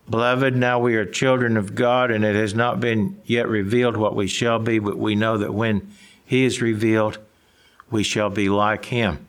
Beloved, 0.10 0.56
now 0.56 0.80
we 0.80 0.96
are 0.96 1.06
children 1.06 1.56
of 1.56 1.76
God, 1.76 2.10
and 2.10 2.26
it 2.26 2.36
has 2.36 2.56
not 2.56 2.80
been 2.80 3.22
yet 3.26 3.48
revealed 3.48 3.96
what 3.96 4.16
we 4.16 4.26
shall 4.26 4.58
be, 4.58 4.80
but 4.80 4.98
we 4.98 5.14
know 5.14 5.38
that 5.38 5.54
when 5.54 5.92
He 6.26 6.46
is 6.46 6.62
revealed, 6.62 7.20
we 7.92 8.02
shall 8.02 8.32
be 8.32 8.50
like 8.50 8.86
Him, 8.86 9.28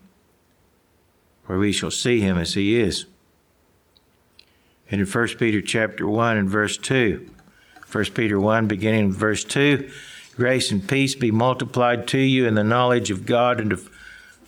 for 1.45 1.59
we 1.59 1.73
shall 1.73 1.91
see 1.91 2.21
Him 2.21 2.39
as 2.39 2.55
He 2.55 2.81
is. 2.81 3.05
And 4.91 5.03
in 5.03 5.07
1 5.07 5.29
Peter 5.39 5.61
chapter 5.61 6.07
1 6.07 6.37
and 6.39 6.49
verse 6.49 6.79
2, 6.79 7.29
1 7.93 8.05
Peter 8.07 8.41
1, 8.41 8.67
beginning 8.67 9.13
verse 9.13 9.45
2, 9.45 9.91
grace 10.37 10.71
and 10.71 10.89
peace 10.89 11.15
be 11.15 11.31
multiplied 11.31 12.07
to 12.09 12.19
you 12.19 12.47
in 12.47 12.55
the 12.55 12.65
knowledge 12.65 13.11
of 13.11 13.27
God 13.27 13.61
and 13.61 13.73
of 13.73 13.91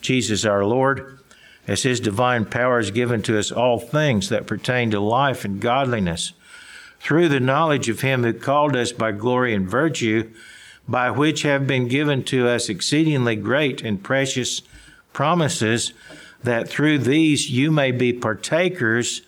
Jesus 0.02 0.44
our 0.44 0.64
Lord 0.64 1.18
as 1.66 1.82
his 1.82 2.00
divine 2.00 2.44
power 2.44 2.78
is 2.78 2.90
given 2.90 3.22
to 3.22 3.38
us 3.38 3.52
all 3.52 3.78
things 3.78 4.28
that 4.28 4.46
pertain 4.46 4.90
to 4.90 5.00
life 5.00 5.44
and 5.44 5.60
godliness, 5.60 6.32
through 7.00 7.28
the 7.28 7.40
knowledge 7.40 7.88
of 7.88 8.00
him 8.00 8.22
who 8.22 8.32
called 8.32 8.76
us 8.76 8.92
by 8.92 9.12
glory 9.12 9.54
and 9.54 9.68
virtue, 9.68 10.30
by 10.88 11.10
which 11.10 11.42
have 11.42 11.66
been 11.66 11.88
given 11.88 12.22
to 12.24 12.48
us 12.48 12.68
exceedingly 12.68 13.36
great 13.36 13.82
and 13.82 14.02
precious 14.02 14.62
promises, 15.12 15.92
that 16.42 16.68
through 16.68 16.98
these 16.98 17.50
you 17.50 17.70
may 17.70 17.92
be 17.92 18.12
partakers 18.12 19.22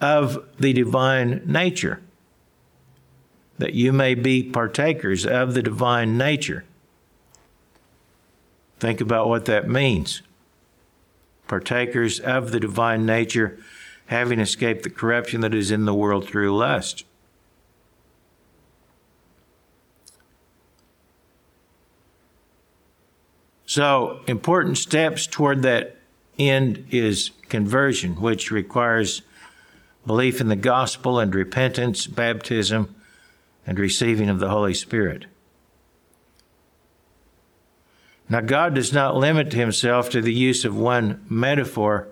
of 0.00 0.44
the 0.58 0.72
divine 0.72 1.42
nature. 1.46 2.00
That 3.58 3.74
you 3.74 3.92
may 3.92 4.14
be 4.14 4.42
partakers 4.42 5.24
of 5.26 5.54
the 5.54 5.62
divine 5.62 6.18
nature. 6.18 6.64
Think 8.80 9.00
about 9.00 9.28
what 9.28 9.44
that 9.44 9.68
means 9.68 10.22
partakers 11.46 12.20
of 12.20 12.52
the 12.52 12.60
divine 12.60 13.04
nature, 13.04 13.58
having 14.06 14.38
escaped 14.38 14.84
the 14.84 14.90
corruption 14.90 15.40
that 15.40 15.52
is 15.52 15.72
in 15.72 15.84
the 15.84 15.92
world 15.92 16.24
through 16.24 16.56
lust. 16.56 17.04
So, 23.66 24.20
important 24.28 24.78
steps 24.78 25.26
toward 25.26 25.62
that 25.62 25.96
end 26.38 26.86
is 26.90 27.32
conversion, 27.48 28.20
which 28.20 28.52
requires 28.52 29.22
belief 30.06 30.40
in 30.40 30.48
the 30.48 30.56
gospel 30.56 31.18
and 31.18 31.34
repentance, 31.34 32.06
baptism, 32.06 32.94
and 33.66 33.78
receiving 33.78 34.28
of 34.28 34.38
the 34.38 34.50
Holy 34.50 34.74
Spirit. 34.74 35.26
Now, 38.30 38.40
God 38.40 38.76
does 38.76 38.92
not 38.92 39.16
limit 39.16 39.52
himself 39.52 40.08
to 40.10 40.22
the 40.22 40.32
use 40.32 40.64
of 40.64 40.76
one 40.76 41.26
metaphor 41.28 42.06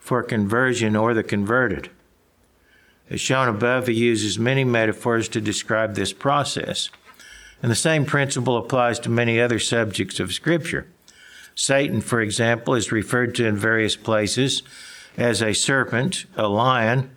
for 0.00 0.24
conversion 0.24 0.96
or 0.96 1.14
the 1.14 1.22
converted. 1.22 1.88
As 3.08 3.20
shown 3.20 3.46
above, 3.46 3.86
he 3.86 3.94
uses 3.94 4.40
many 4.40 4.64
metaphors 4.64 5.28
to 5.28 5.40
describe 5.40 5.94
this 5.94 6.12
process. 6.12 6.90
And 7.62 7.70
the 7.70 7.76
same 7.76 8.06
principle 8.06 8.56
applies 8.56 8.98
to 9.00 9.08
many 9.08 9.40
other 9.40 9.60
subjects 9.60 10.18
of 10.18 10.32
Scripture. 10.32 10.88
Satan, 11.54 12.00
for 12.00 12.20
example, 12.20 12.74
is 12.74 12.90
referred 12.90 13.36
to 13.36 13.46
in 13.46 13.56
various 13.56 13.94
places 13.94 14.64
as 15.16 15.42
a 15.42 15.52
serpent, 15.52 16.24
a 16.36 16.48
lion, 16.48 17.10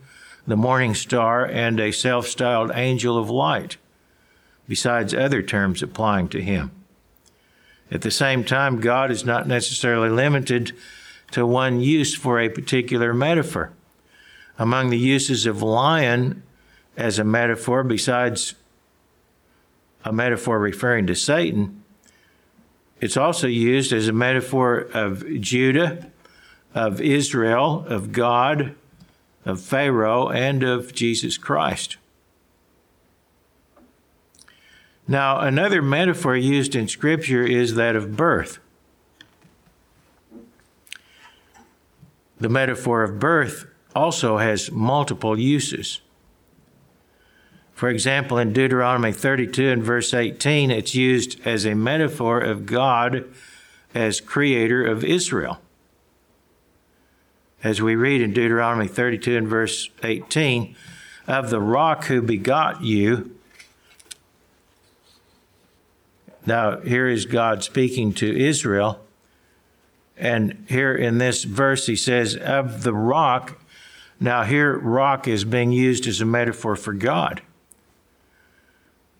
the 0.45 0.57
morning 0.57 0.93
star, 0.93 1.45
and 1.45 1.79
a 1.79 1.91
self 1.91 2.27
styled 2.27 2.71
angel 2.75 3.17
of 3.17 3.29
light, 3.29 3.77
besides 4.67 5.15
other 5.15 5.41
terms 5.41 5.81
applying 5.81 6.27
to 6.27 6.41
him. 6.41 6.71
At 7.93 8.01
the 8.01 8.11
same 8.11 8.43
time, 8.43 8.79
God 8.79 9.11
is 9.11 9.23
not 9.23 9.47
necessarily 9.47 10.09
limited 10.09 10.71
to 11.31 11.45
one 11.45 11.79
use 11.79 12.15
for 12.15 12.39
a 12.39 12.49
particular 12.49 13.13
metaphor. 13.13 13.71
Among 14.57 14.89
the 14.89 14.97
uses 14.97 15.45
of 15.45 15.61
lion 15.61 16.41
as 16.97 17.19
a 17.19 17.23
metaphor, 17.23 17.83
besides 17.83 18.55
a 20.03 20.11
metaphor 20.11 20.57
referring 20.57 21.05
to 21.05 21.15
Satan, 21.15 21.83
it's 22.99 23.15
also 23.17 23.47
used 23.47 23.93
as 23.93 24.07
a 24.07 24.13
metaphor 24.13 24.87
of 24.91 25.23
Judah, 25.39 26.11
of 26.73 26.99
Israel, 26.99 27.85
of 27.87 28.11
God, 28.11 28.73
of 29.45 29.61
Pharaoh, 29.61 30.29
and 30.29 30.63
of 30.63 30.93
Jesus 30.93 31.37
Christ. 31.37 31.97
Now, 35.07 35.39
another 35.39 35.81
metaphor 35.81 36.35
used 36.35 36.75
in 36.75 36.87
Scripture 36.87 37.43
is 37.43 37.75
that 37.75 37.95
of 37.95 38.15
birth. 38.15 38.59
The 42.39 42.49
metaphor 42.49 43.03
of 43.03 43.19
birth 43.19 43.67
also 43.95 44.37
has 44.37 44.71
multiple 44.71 45.37
uses. 45.37 46.01
For 47.73 47.89
example, 47.89 48.37
in 48.37 48.53
Deuteronomy 48.53 49.11
32 49.11 49.69
and 49.69 49.83
verse 49.83 50.13
18, 50.13 50.71
it's 50.71 50.95
used 50.95 51.45
as 51.45 51.65
a 51.65 51.75
metaphor 51.75 52.39
of 52.39 52.65
God 52.65 53.25
as 53.93 54.21
creator 54.21 54.85
of 54.85 55.03
Israel. 55.03 55.59
As 57.63 57.81
we 57.81 57.95
read 57.95 58.21
in 58.21 58.33
Deuteronomy 58.33 58.87
32 58.87 59.37
and 59.37 59.47
verse 59.47 59.89
18, 60.03 60.75
of 61.27 61.49
the 61.49 61.61
rock 61.61 62.05
who 62.05 62.21
begot 62.21 62.83
you, 62.83 63.32
Now, 66.45 66.79
here 66.81 67.07
is 67.07 67.25
God 67.25 67.63
speaking 67.63 68.13
to 68.15 68.37
Israel. 68.37 68.99
And 70.17 70.65
here 70.69 70.93
in 70.93 71.17
this 71.17 71.43
verse, 71.43 71.87
he 71.87 71.95
says, 71.95 72.35
of 72.35 72.83
the 72.83 72.93
rock. 72.93 73.59
Now, 74.19 74.43
here, 74.43 74.77
rock 74.77 75.27
is 75.27 75.43
being 75.43 75.71
used 75.71 76.05
as 76.07 76.21
a 76.21 76.25
metaphor 76.25 76.75
for 76.75 76.93
God. 76.93 77.41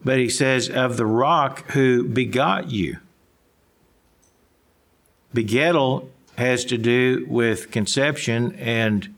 but 0.04 0.18
he 0.18 0.30
says, 0.30 0.70
of 0.70 0.98
the 0.98 1.06
rock 1.06 1.72
who 1.72 2.04
begot 2.04 2.70
you. 2.70 2.98
Begettal 5.34 6.10
has 6.38 6.66
to 6.66 6.78
do 6.78 7.26
with 7.30 7.72
conception 7.72 8.54
and 8.56 9.16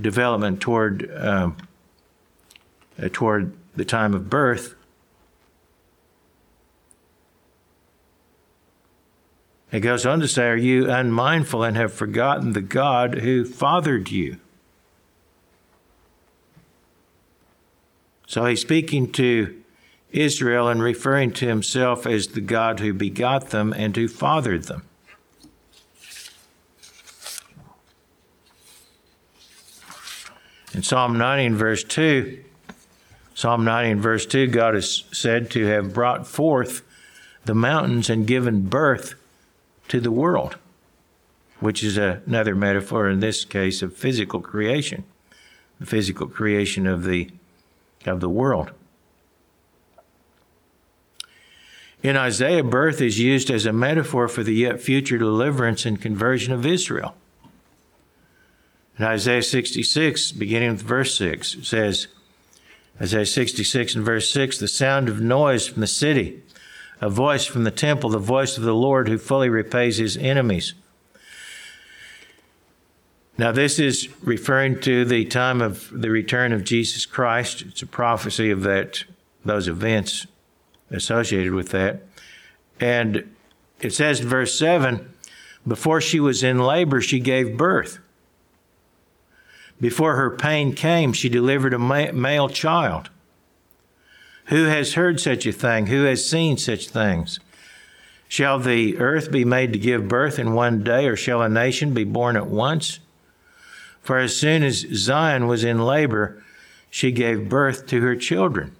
development 0.00 0.60
toward 0.60 1.10
um, 1.16 1.56
uh, 3.02 3.08
toward 3.12 3.52
the 3.74 3.84
time 3.84 4.14
of 4.14 4.30
birth. 4.30 4.74
It 9.74 9.80
goes 9.80 10.06
on 10.06 10.20
to 10.20 10.28
say, 10.28 10.46
Are 10.46 10.56
you 10.56 10.88
unmindful 10.88 11.64
and 11.64 11.76
have 11.76 11.92
forgotten 11.92 12.52
the 12.52 12.60
God 12.60 13.16
who 13.16 13.44
fathered 13.44 14.08
you? 14.08 14.38
So 18.28 18.44
he's 18.44 18.60
speaking 18.60 19.10
to 19.14 19.60
Israel 20.12 20.68
and 20.68 20.80
referring 20.80 21.32
to 21.32 21.48
himself 21.48 22.06
as 22.06 22.28
the 22.28 22.40
God 22.40 22.78
who 22.78 22.92
begot 22.92 23.50
them 23.50 23.72
and 23.76 23.96
who 23.96 24.06
fathered 24.06 24.66
them. 24.66 24.84
In 30.72 30.84
Psalm 30.84 31.18
90 31.18 31.46
and 31.46 31.56
verse 31.56 31.82
2, 31.82 32.44
Psalm 33.34 33.64
90 33.64 33.90
and 33.90 34.00
verse 34.00 34.24
2, 34.24 34.46
God 34.46 34.76
is 34.76 35.02
said 35.10 35.50
to 35.50 35.66
have 35.66 35.92
brought 35.92 36.28
forth 36.28 36.82
the 37.44 37.56
mountains 37.56 38.08
and 38.08 38.24
given 38.24 38.66
birth 38.66 39.16
to 39.88 40.00
the 40.00 40.10
world, 40.10 40.56
which 41.60 41.82
is 41.82 41.96
another 41.96 42.54
metaphor 42.54 43.08
in 43.08 43.20
this 43.20 43.44
case 43.44 43.82
of 43.82 43.96
physical 43.96 44.40
creation, 44.40 45.04
the 45.78 45.86
physical 45.86 46.26
creation 46.26 46.86
of 46.86 47.04
the, 47.04 47.30
of 48.06 48.20
the 48.20 48.28
world. 48.28 48.70
In 52.02 52.18
Isaiah, 52.18 52.62
birth 52.62 53.00
is 53.00 53.18
used 53.18 53.50
as 53.50 53.64
a 53.64 53.72
metaphor 53.72 54.28
for 54.28 54.42
the 54.42 54.52
yet 54.52 54.80
future 54.80 55.16
deliverance 55.16 55.86
and 55.86 56.00
conversion 56.00 56.52
of 56.52 56.66
Israel. 56.66 57.16
In 58.98 59.06
Isaiah 59.06 59.42
66, 59.42 60.32
beginning 60.32 60.72
with 60.72 60.82
verse 60.82 61.16
6, 61.16 61.54
it 61.54 61.64
says, 61.64 62.08
Isaiah 63.00 63.26
66 63.26 63.96
and 63.96 64.04
verse 64.04 64.30
6, 64.30 64.58
the 64.58 64.68
sound 64.68 65.08
of 65.08 65.20
noise 65.20 65.66
from 65.66 65.80
the 65.80 65.86
city, 65.86 66.42
a 67.04 67.10
voice 67.10 67.44
from 67.44 67.64
the 67.64 67.70
temple, 67.70 68.08
the 68.08 68.18
voice 68.18 68.56
of 68.56 68.62
the 68.62 68.74
Lord 68.74 69.08
who 69.08 69.18
fully 69.18 69.50
repays 69.50 69.98
his 69.98 70.16
enemies. 70.16 70.72
Now, 73.36 73.52
this 73.52 73.78
is 73.78 74.08
referring 74.22 74.80
to 74.80 75.04
the 75.04 75.26
time 75.26 75.60
of 75.60 75.90
the 75.92 76.08
return 76.08 76.50
of 76.50 76.64
Jesus 76.64 77.04
Christ. 77.04 77.60
It's 77.60 77.82
a 77.82 77.86
prophecy 77.86 78.50
of 78.50 78.62
that, 78.62 79.04
those 79.44 79.68
events 79.68 80.26
associated 80.90 81.52
with 81.52 81.72
that. 81.72 82.04
And 82.80 83.30
it 83.82 83.92
says 83.92 84.20
in 84.20 84.28
verse 84.28 84.58
7 84.58 85.12
before 85.66 86.00
she 86.00 86.20
was 86.20 86.42
in 86.42 86.58
labor, 86.58 87.02
she 87.02 87.20
gave 87.20 87.58
birth. 87.58 87.98
Before 89.78 90.16
her 90.16 90.30
pain 90.30 90.74
came, 90.74 91.12
she 91.12 91.28
delivered 91.28 91.74
a 91.74 91.78
male 91.78 92.48
child. 92.48 93.10
Who 94.46 94.64
has 94.64 94.94
heard 94.94 95.20
such 95.20 95.46
a 95.46 95.52
thing? 95.52 95.86
Who 95.86 96.04
has 96.04 96.28
seen 96.28 96.58
such 96.58 96.88
things? 96.88 97.40
Shall 98.28 98.58
the 98.58 98.98
earth 98.98 99.30
be 99.30 99.44
made 99.44 99.72
to 99.72 99.78
give 99.78 100.08
birth 100.08 100.38
in 100.38 100.54
one 100.54 100.82
day, 100.82 101.06
or 101.06 101.16
shall 101.16 101.42
a 101.42 101.48
nation 101.48 101.94
be 101.94 102.04
born 102.04 102.36
at 102.36 102.46
once? 102.46 102.98
For 104.02 104.18
as 104.18 104.36
soon 104.36 104.62
as 104.62 104.86
Zion 104.92 105.46
was 105.46 105.64
in 105.64 105.78
labor, 105.78 106.42
she 106.90 107.10
gave 107.10 107.48
birth 107.48 107.86
to 107.86 108.00
her 108.02 108.16
children. 108.16 108.76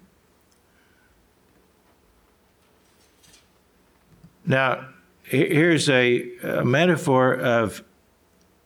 Now, 4.46 4.88
here's 5.22 5.88
a, 5.88 6.30
a 6.42 6.64
metaphor 6.64 7.34
of 7.34 7.82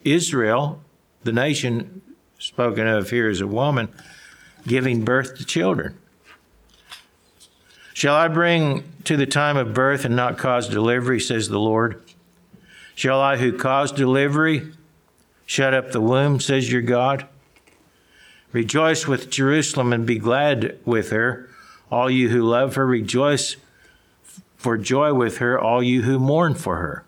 Israel, 0.02 0.82
the 1.22 1.32
nation 1.32 2.02
spoken 2.38 2.86
of 2.88 3.10
here 3.10 3.28
as 3.28 3.40
a 3.40 3.46
woman, 3.46 3.88
giving 4.66 5.04
birth 5.04 5.36
to 5.38 5.44
children. 5.44 5.96
Shall 7.98 8.14
I 8.14 8.28
bring 8.28 8.84
to 9.02 9.16
the 9.16 9.26
time 9.26 9.56
of 9.56 9.74
birth 9.74 10.04
and 10.04 10.14
not 10.14 10.38
cause 10.38 10.68
delivery, 10.68 11.18
says 11.18 11.48
the 11.48 11.58
Lord? 11.58 12.00
Shall 12.94 13.20
I, 13.20 13.38
who 13.38 13.58
cause 13.58 13.90
delivery, 13.90 14.70
shut 15.46 15.74
up 15.74 15.90
the 15.90 16.00
womb, 16.00 16.38
says 16.38 16.70
your 16.70 16.80
God? 16.80 17.26
Rejoice 18.52 19.08
with 19.08 19.30
Jerusalem 19.30 19.92
and 19.92 20.06
be 20.06 20.16
glad 20.16 20.78
with 20.84 21.10
her, 21.10 21.50
all 21.90 22.08
you 22.08 22.28
who 22.28 22.44
love 22.44 22.76
her. 22.76 22.86
Rejoice 22.86 23.56
for 24.56 24.78
joy 24.78 25.12
with 25.12 25.38
her, 25.38 25.58
all 25.58 25.82
you 25.82 26.02
who 26.02 26.20
mourn 26.20 26.54
for 26.54 26.76
her, 26.76 27.04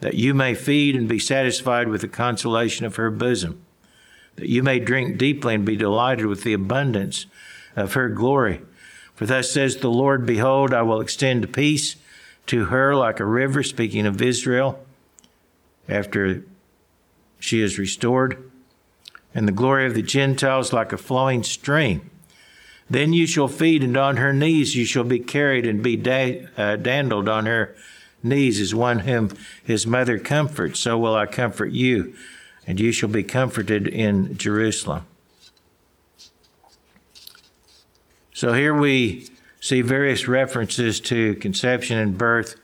that 0.00 0.14
you 0.14 0.32
may 0.32 0.54
feed 0.54 0.96
and 0.96 1.06
be 1.06 1.18
satisfied 1.18 1.88
with 1.88 2.00
the 2.00 2.08
consolation 2.08 2.86
of 2.86 2.96
her 2.96 3.10
bosom 3.10 3.62
that 4.36 4.48
you 4.48 4.62
may 4.62 4.78
drink 4.78 5.18
deeply 5.18 5.54
and 5.54 5.66
be 5.66 5.76
delighted 5.76 6.24
with 6.24 6.42
the 6.42 6.54
abundance 6.54 7.26
of 7.74 7.92
her 7.92 8.08
glory. 8.08 8.62
For 9.16 9.26
thus 9.26 9.50
says 9.50 9.78
the 9.78 9.90
Lord, 9.90 10.26
Behold, 10.26 10.72
I 10.72 10.82
will 10.82 11.00
extend 11.00 11.52
peace 11.52 11.96
to 12.46 12.66
her 12.66 12.94
like 12.94 13.18
a 13.18 13.24
river, 13.24 13.62
speaking 13.62 14.06
of 14.06 14.22
Israel, 14.22 14.78
after 15.88 16.44
she 17.40 17.60
is 17.60 17.78
restored, 17.78 18.50
and 19.34 19.48
the 19.48 19.52
glory 19.52 19.86
of 19.86 19.94
the 19.94 20.02
Gentiles 20.02 20.72
like 20.72 20.92
a 20.92 20.96
flowing 20.96 21.42
stream. 21.42 22.10
Then 22.88 23.12
you 23.12 23.26
shall 23.26 23.48
feed, 23.48 23.82
and 23.82 23.96
on 23.96 24.18
her 24.18 24.32
knees 24.32 24.76
you 24.76 24.84
shall 24.84 25.04
be 25.04 25.18
carried 25.18 25.66
and 25.66 25.82
be 25.82 25.96
da- 25.96 26.46
uh, 26.56 26.76
dandled 26.76 27.28
on 27.28 27.46
her 27.46 27.74
knees 28.22 28.60
as 28.60 28.74
one 28.74 29.00
whom 29.00 29.30
his 29.64 29.86
mother 29.86 30.18
comforts. 30.18 30.80
So 30.80 30.96
will 30.96 31.16
I 31.16 31.26
comfort 31.26 31.72
you 31.72 32.14
and 32.66 32.80
you 32.80 32.92
shall 32.92 33.08
be 33.08 33.22
comforted 33.22 33.86
in 33.86 34.36
Jerusalem. 34.36 35.06
So 38.36 38.52
here 38.52 38.74
we 38.74 39.30
see 39.60 39.80
various 39.80 40.28
references 40.28 41.00
to 41.00 41.36
conception 41.36 41.96
and 41.96 42.18
birth 42.18 42.56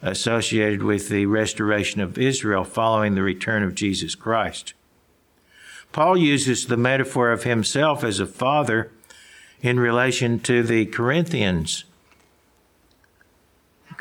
associated 0.00 0.82
with 0.82 1.10
the 1.10 1.26
restoration 1.26 2.00
of 2.00 2.16
Israel 2.16 2.64
following 2.64 3.14
the 3.14 3.22
return 3.22 3.64
of 3.64 3.74
Jesus 3.74 4.14
Christ. 4.14 4.72
Paul 5.92 6.16
uses 6.16 6.64
the 6.64 6.78
metaphor 6.78 7.32
of 7.32 7.42
himself 7.42 8.02
as 8.02 8.18
a 8.18 8.24
father 8.24 8.90
in 9.60 9.78
relation 9.78 10.38
to 10.40 10.62
the 10.62 10.86
Corinthians, 10.86 11.84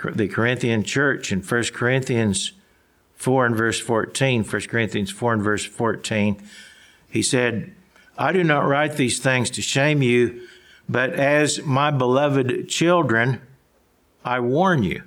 the 0.10 0.30
Corinthian 0.30 0.86
church 0.86 1.34
in 1.34 1.42
1 1.42 1.64
Corinthians 1.74 2.54
4 3.16 3.46
and 3.46 3.58
verse 3.58 3.82
14, 3.82 4.46
1 4.46 4.62
Corinthians 4.62 5.12
4 5.12 5.34
and 5.34 5.44
verse 5.44 5.66
14, 5.66 6.42
he 7.10 7.22
said, 7.22 7.76
I 8.18 8.32
do 8.32 8.44
not 8.46 8.66
write 8.66 8.96
these 8.96 9.20
things 9.20 9.50
to 9.50 9.62
shame 9.62 10.02
you, 10.02 10.48
but 10.92 11.14
as 11.14 11.64
my 11.64 11.90
beloved 11.90 12.68
children, 12.68 13.42
I 14.26 14.42
warn 14.42 14.84
you. 14.84 15.04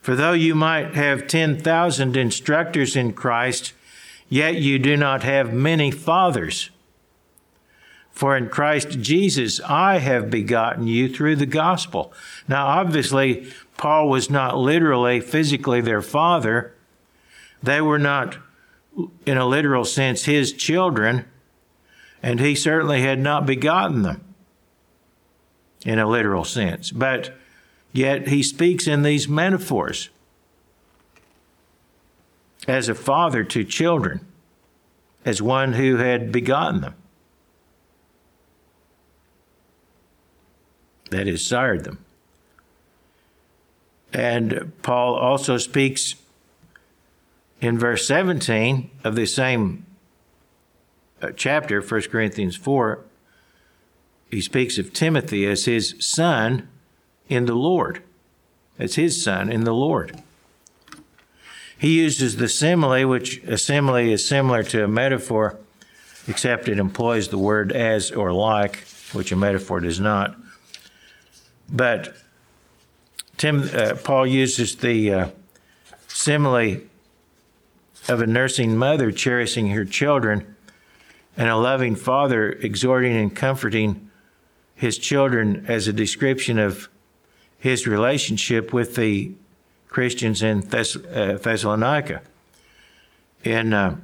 For 0.00 0.14
though 0.14 0.32
you 0.32 0.54
might 0.54 0.94
have 0.94 1.26
10,000 1.26 2.16
instructors 2.16 2.94
in 2.94 3.14
Christ, 3.14 3.72
yet 4.28 4.54
you 4.54 4.78
do 4.78 4.96
not 4.96 5.24
have 5.24 5.52
many 5.52 5.90
fathers. 5.90 6.70
For 8.12 8.36
in 8.36 8.48
Christ 8.48 9.00
Jesus 9.00 9.60
I 9.62 9.98
have 9.98 10.30
begotten 10.30 10.86
you 10.86 11.08
through 11.08 11.36
the 11.36 11.44
gospel. 11.44 12.12
Now, 12.46 12.68
obviously, 12.68 13.48
Paul 13.76 14.08
was 14.08 14.30
not 14.30 14.56
literally, 14.56 15.18
physically 15.20 15.80
their 15.80 16.02
father. 16.02 16.74
They 17.60 17.80
were 17.80 17.98
not, 17.98 18.36
in 19.26 19.36
a 19.36 19.46
literal 19.46 19.84
sense, 19.84 20.26
his 20.26 20.52
children, 20.52 21.24
and 22.22 22.40
he 22.40 22.54
certainly 22.54 23.02
had 23.02 23.18
not 23.18 23.46
begotten 23.46 24.02
them 24.02 24.24
in 25.84 25.98
a 25.98 26.08
literal 26.08 26.44
sense. 26.44 26.90
But 26.90 27.34
yet 27.92 28.28
he 28.28 28.42
speaks 28.42 28.86
in 28.86 29.02
these 29.02 29.28
metaphors 29.28 30.10
as 32.66 32.88
a 32.88 32.94
father 32.94 33.44
to 33.44 33.64
children, 33.64 34.26
as 35.24 35.40
one 35.40 35.74
who 35.74 35.96
had 35.96 36.30
begotten 36.30 36.80
them. 36.80 36.94
That 41.10 41.26
is, 41.26 41.46
sired 41.46 41.84
them. 41.84 42.04
And 44.12 44.72
Paul 44.82 45.14
also 45.14 45.56
speaks 45.56 46.14
in 47.60 47.78
verse 47.78 48.06
17 48.06 48.90
of 49.04 49.16
the 49.16 49.26
same 49.26 49.86
chapter, 51.36 51.80
1 51.80 52.02
Corinthians 52.02 52.56
4. 52.56 53.00
He 54.30 54.40
speaks 54.40 54.78
of 54.78 54.92
Timothy 54.92 55.46
as 55.46 55.64
his 55.64 55.94
son 55.98 56.68
in 57.28 57.46
the 57.46 57.54
Lord, 57.54 58.02
as 58.78 58.96
his 58.96 59.22
son 59.22 59.50
in 59.50 59.64
the 59.64 59.72
Lord. 59.72 60.22
He 61.78 62.00
uses 62.00 62.36
the 62.36 62.48
simile, 62.48 63.06
which 63.06 63.38
a 63.44 63.56
simile 63.56 64.12
is 64.12 64.26
similar 64.26 64.62
to 64.64 64.84
a 64.84 64.88
metaphor, 64.88 65.56
except 66.26 66.68
it 66.68 66.78
employs 66.78 67.28
the 67.28 67.38
word 67.38 67.72
as 67.72 68.10
or 68.10 68.32
like 68.32 68.84
which 69.12 69.32
a 69.32 69.36
metaphor 69.36 69.80
does 69.80 70.00
not. 70.00 70.36
But 71.70 72.16
Tim, 73.36 73.70
uh, 73.72 73.94
Paul 74.02 74.26
uses 74.26 74.76
the 74.76 75.12
uh, 75.12 75.28
simile 76.08 76.80
of 78.08 78.20
a 78.20 78.26
nursing 78.26 78.76
mother 78.76 79.12
cherishing 79.12 79.68
her 79.68 79.84
children 79.84 80.56
and 81.38 81.48
a 81.48 81.56
loving 81.56 81.94
father 81.94 82.50
exhorting 82.50 83.16
and 83.16 83.34
comforting 83.34 84.10
his 84.74 84.98
children 84.98 85.64
as 85.68 85.86
a 85.86 85.92
description 85.92 86.58
of 86.58 86.88
his 87.58 87.86
relationship 87.86 88.72
with 88.72 88.96
the 88.96 89.32
Christians 89.88 90.42
in 90.42 90.62
Thess- 90.62 90.96
uh, 90.96 91.38
Thessalonica. 91.40 92.22
In 93.44 93.72
uh, 93.72 93.96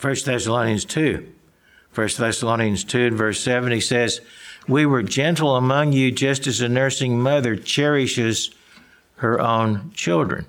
1 0.00 0.16
Thessalonians 0.24 0.86
2, 0.86 1.28
1 1.94 2.08
Thessalonians 2.18 2.82
2 2.82 3.06
and 3.06 3.16
verse 3.16 3.40
7, 3.40 3.70
he 3.70 3.80
says, 3.80 4.22
We 4.66 4.86
were 4.86 5.02
gentle 5.02 5.56
among 5.56 5.92
you 5.92 6.10
just 6.10 6.46
as 6.46 6.62
a 6.62 6.68
nursing 6.70 7.20
mother 7.20 7.54
cherishes 7.54 8.50
her 9.16 9.40
own 9.40 9.92
children. 9.94 10.46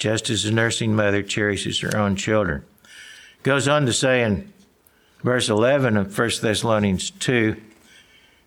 Just 0.00 0.30
as 0.30 0.46
a 0.46 0.50
nursing 0.50 0.96
mother 0.96 1.22
cherishes 1.22 1.80
her 1.80 1.94
own 1.94 2.16
children. 2.16 2.64
Goes 3.42 3.68
on 3.68 3.84
to 3.84 3.92
say 3.92 4.22
in 4.22 4.50
verse 5.22 5.50
11 5.50 5.94
of 5.98 6.18
1 6.18 6.30
Thessalonians 6.40 7.10
2, 7.10 7.60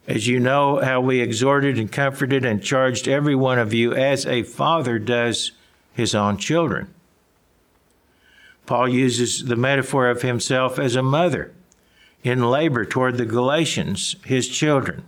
as 0.07 0.27
you 0.27 0.39
know 0.39 0.81
how 0.81 0.99
we 0.99 1.21
exhorted 1.21 1.77
and 1.77 1.91
comforted 1.91 2.43
and 2.43 2.63
charged 2.63 3.07
every 3.07 3.35
one 3.35 3.59
of 3.59 3.71
you 3.71 3.93
as 3.93 4.25
a 4.25 4.41
father 4.41 4.97
does 4.97 5.51
his 5.93 6.15
own 6.15 6.37
children. 6.37 6.91
Paul 8.65 8.89
uses 8.89 9.45
the 9.45 9.55
metaphor 9.55 10.09
of 10.09 10.23
himself 10.23 10.79
as 10.79 10.95
a 10.95 11.03
mother 11.03 11.53
in 12.23 12.49
labor 12.49 12.83
toward 12.83 13.17
the 13.17 13.25
Galatians, 13.25 14.15
his 14.25 14.49
children. 14.49 15.03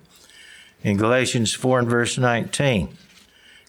In 0.84 0.98
Galatians 0.98 1.56
4 1.56 1.80
and 1.80 1.90
verse 1.90 2.20
19, 2.20 2.96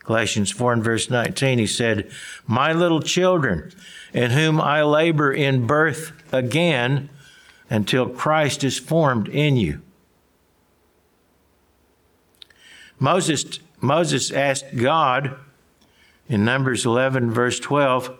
Galatians 0.06 0.52
4 0.52 0.74
and 0.74 0.84
verse 0.84 1.10
19, 1.10 1.58
he 1.58 1.66
said, 1.66 2.08
My 2.46 2.72
little 2.72 3.02
children, 3.02 3.72
in 4.12 4.30
whom 4.30 4.60
I 4.60 4.82
labor 4.84 5.32
in 5.32 5.66
birth 5.66 6.12
again 6.32 7.10
until 7.68 8.08
Christ 8.08 8.62
is 8.62 8.78
formed 8.78 9.28
in 9.28 9.56
you. 9.56 9.82
Moses, 13.00 13.58
Moses 13.80 14.30
asked 14.30 14.76
God 14.76 15.36
in 16.28 16.44
Numbers 16.44 16.86
11, 16.86 17.32
verse 17.32 17.58
12, 17.58 18.16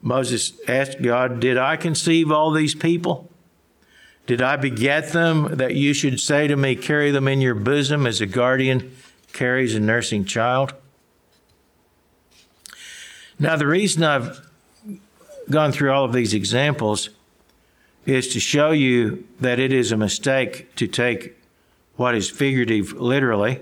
Moses 0.00 0.52
asked 0.68 1.02
God, 1.02 1.40
Did 1.40 1.58
I 1.58 1.76
conceive 1.76 2.30
all 2.30 2.52
these 2.52 2.76
people? 2.76 3.28
Did 4.28 4.40
I 4.40 4.54
beget 4.54 5.08
them 5.08 5.56
that 5.56 5.74
you 5.74 5.92
should 5.92 6.20
say 6.20 6.46
to 6.46 6.56
me, 6.56 6.76
Carry 6.76 7.10
them 7.10 7.26
in 7.26 7.40
your 7.40 7.56
bosom 7.56 8.06
as 8.06 8.20
a 8.20 8.26
guardian 8.26 8.96
carries 9.32 9.74
a 9.74 9.80
nursing 9.80 10.24
child? 10.24 10.72
Now, 13.40 13.56
the 13.56 13.66
reason 13.66 14.04
I've 14.04 14.38
gone 15.48 15.72
through 15.72 15.90
all 15.92 16.04
of 16.04 16.12
these 16.12 16.34
examples 16.34 17.08
is 18.04 18.28
to 18.34 18.40
show 18.40 18.70
you 18.70 19.26
that 19.40 19.58
it 19.58 19.72
is 19.72 19.92
a 19.92 19.96
mistake 19.96 20.74
to 20.76 20.86
take 20.86 21.38
what 21.96 22.14
is 22.14 22.28
figurative 22.28 22.92
literally, 22.92 23.60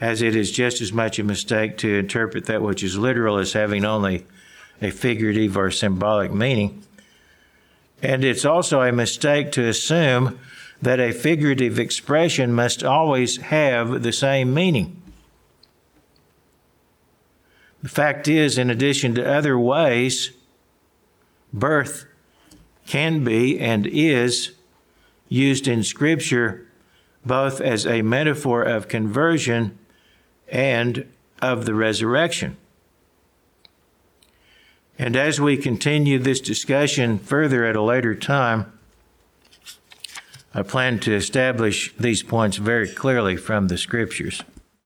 as 0.00 0.20
it 0.20 0.34
is 0.34 0.50
just 0.50 0.80
as 0.80 0.92
much 0.92 1.20
a 1.20 1.24
mistake 1.24 1.78
to 1.78 1.94
interpret 1.94 2.46
that 2.46 2.60
which 2.60 2.82
is 2.82 2.98
literal 2.98 3.38
as 3.38 3.52
having 3.52 3.84
only 3.84 4.26
a 4.82 4.90
figurative 4.90 5.56
or 5.56 5.70
symbolic 5.70 6.32
meaning. 6.32 6.82
And 8.02 8.24
it's 8.24 8.44
also 8.44 8.82
a 8.82 8.90
mistake 8.90 9.52
to 9.52 9.68
assume 9.68 10.40
that 10.82 10.98
a 10.98 11.12
figurative 11.12 11.78
expression 11.78 12.52
must 12.52 12.82
always 12.82 13.36
have 13.36 14.02
the 14.02 14.12
same 14.12 14.52
meaning. 14.52 15.00
The 17.84 17.90
fact 17.90 18.28
is, 18.28 18.56
in 18.56 18.70
addition 18.70 19.14
to 19.16 19.30
other 19.30 19.58
ways, 19.58 20.30
birth 21.52 22.06
can 22.86 23.22
be 23.22 23.60
and 23.60 23.86
is 23.86 24.52
used 25.28 25.68
in 25.68 25.82
Scripture 25.82 26.66
both 27.26 27.60
as 27.60 27.86
a 27.86 28.00
metaphor 28.00 28.62
of 28.62 28.88
conversion 28.88 29.78
and 30.48 31.06
of 31.42 31.66
the 31.66 31.74
resurrection. 31.74 32.56
And 34.98 35.14
as 35.14 35.38
we 35.38 35.58
continue 35.58 36.18
this 36.18 36.40
discussion 36.40 37.18
further 37.18 37.66
at 37.66 37.76
a 37.76 37.82
later 37.82 38.14
time, 38.14 38.72
I 40.54 40.62
plan 40.62 41.00
to 41.00 41.14
establish 41.14 41.92
these 41.98 42.22
points 42.22 42.56
very 42.56 42.88
clearly 42.88 43.36
from 43.36 43.68
the 43.68 43.76
Scriptures. 43.76 44.42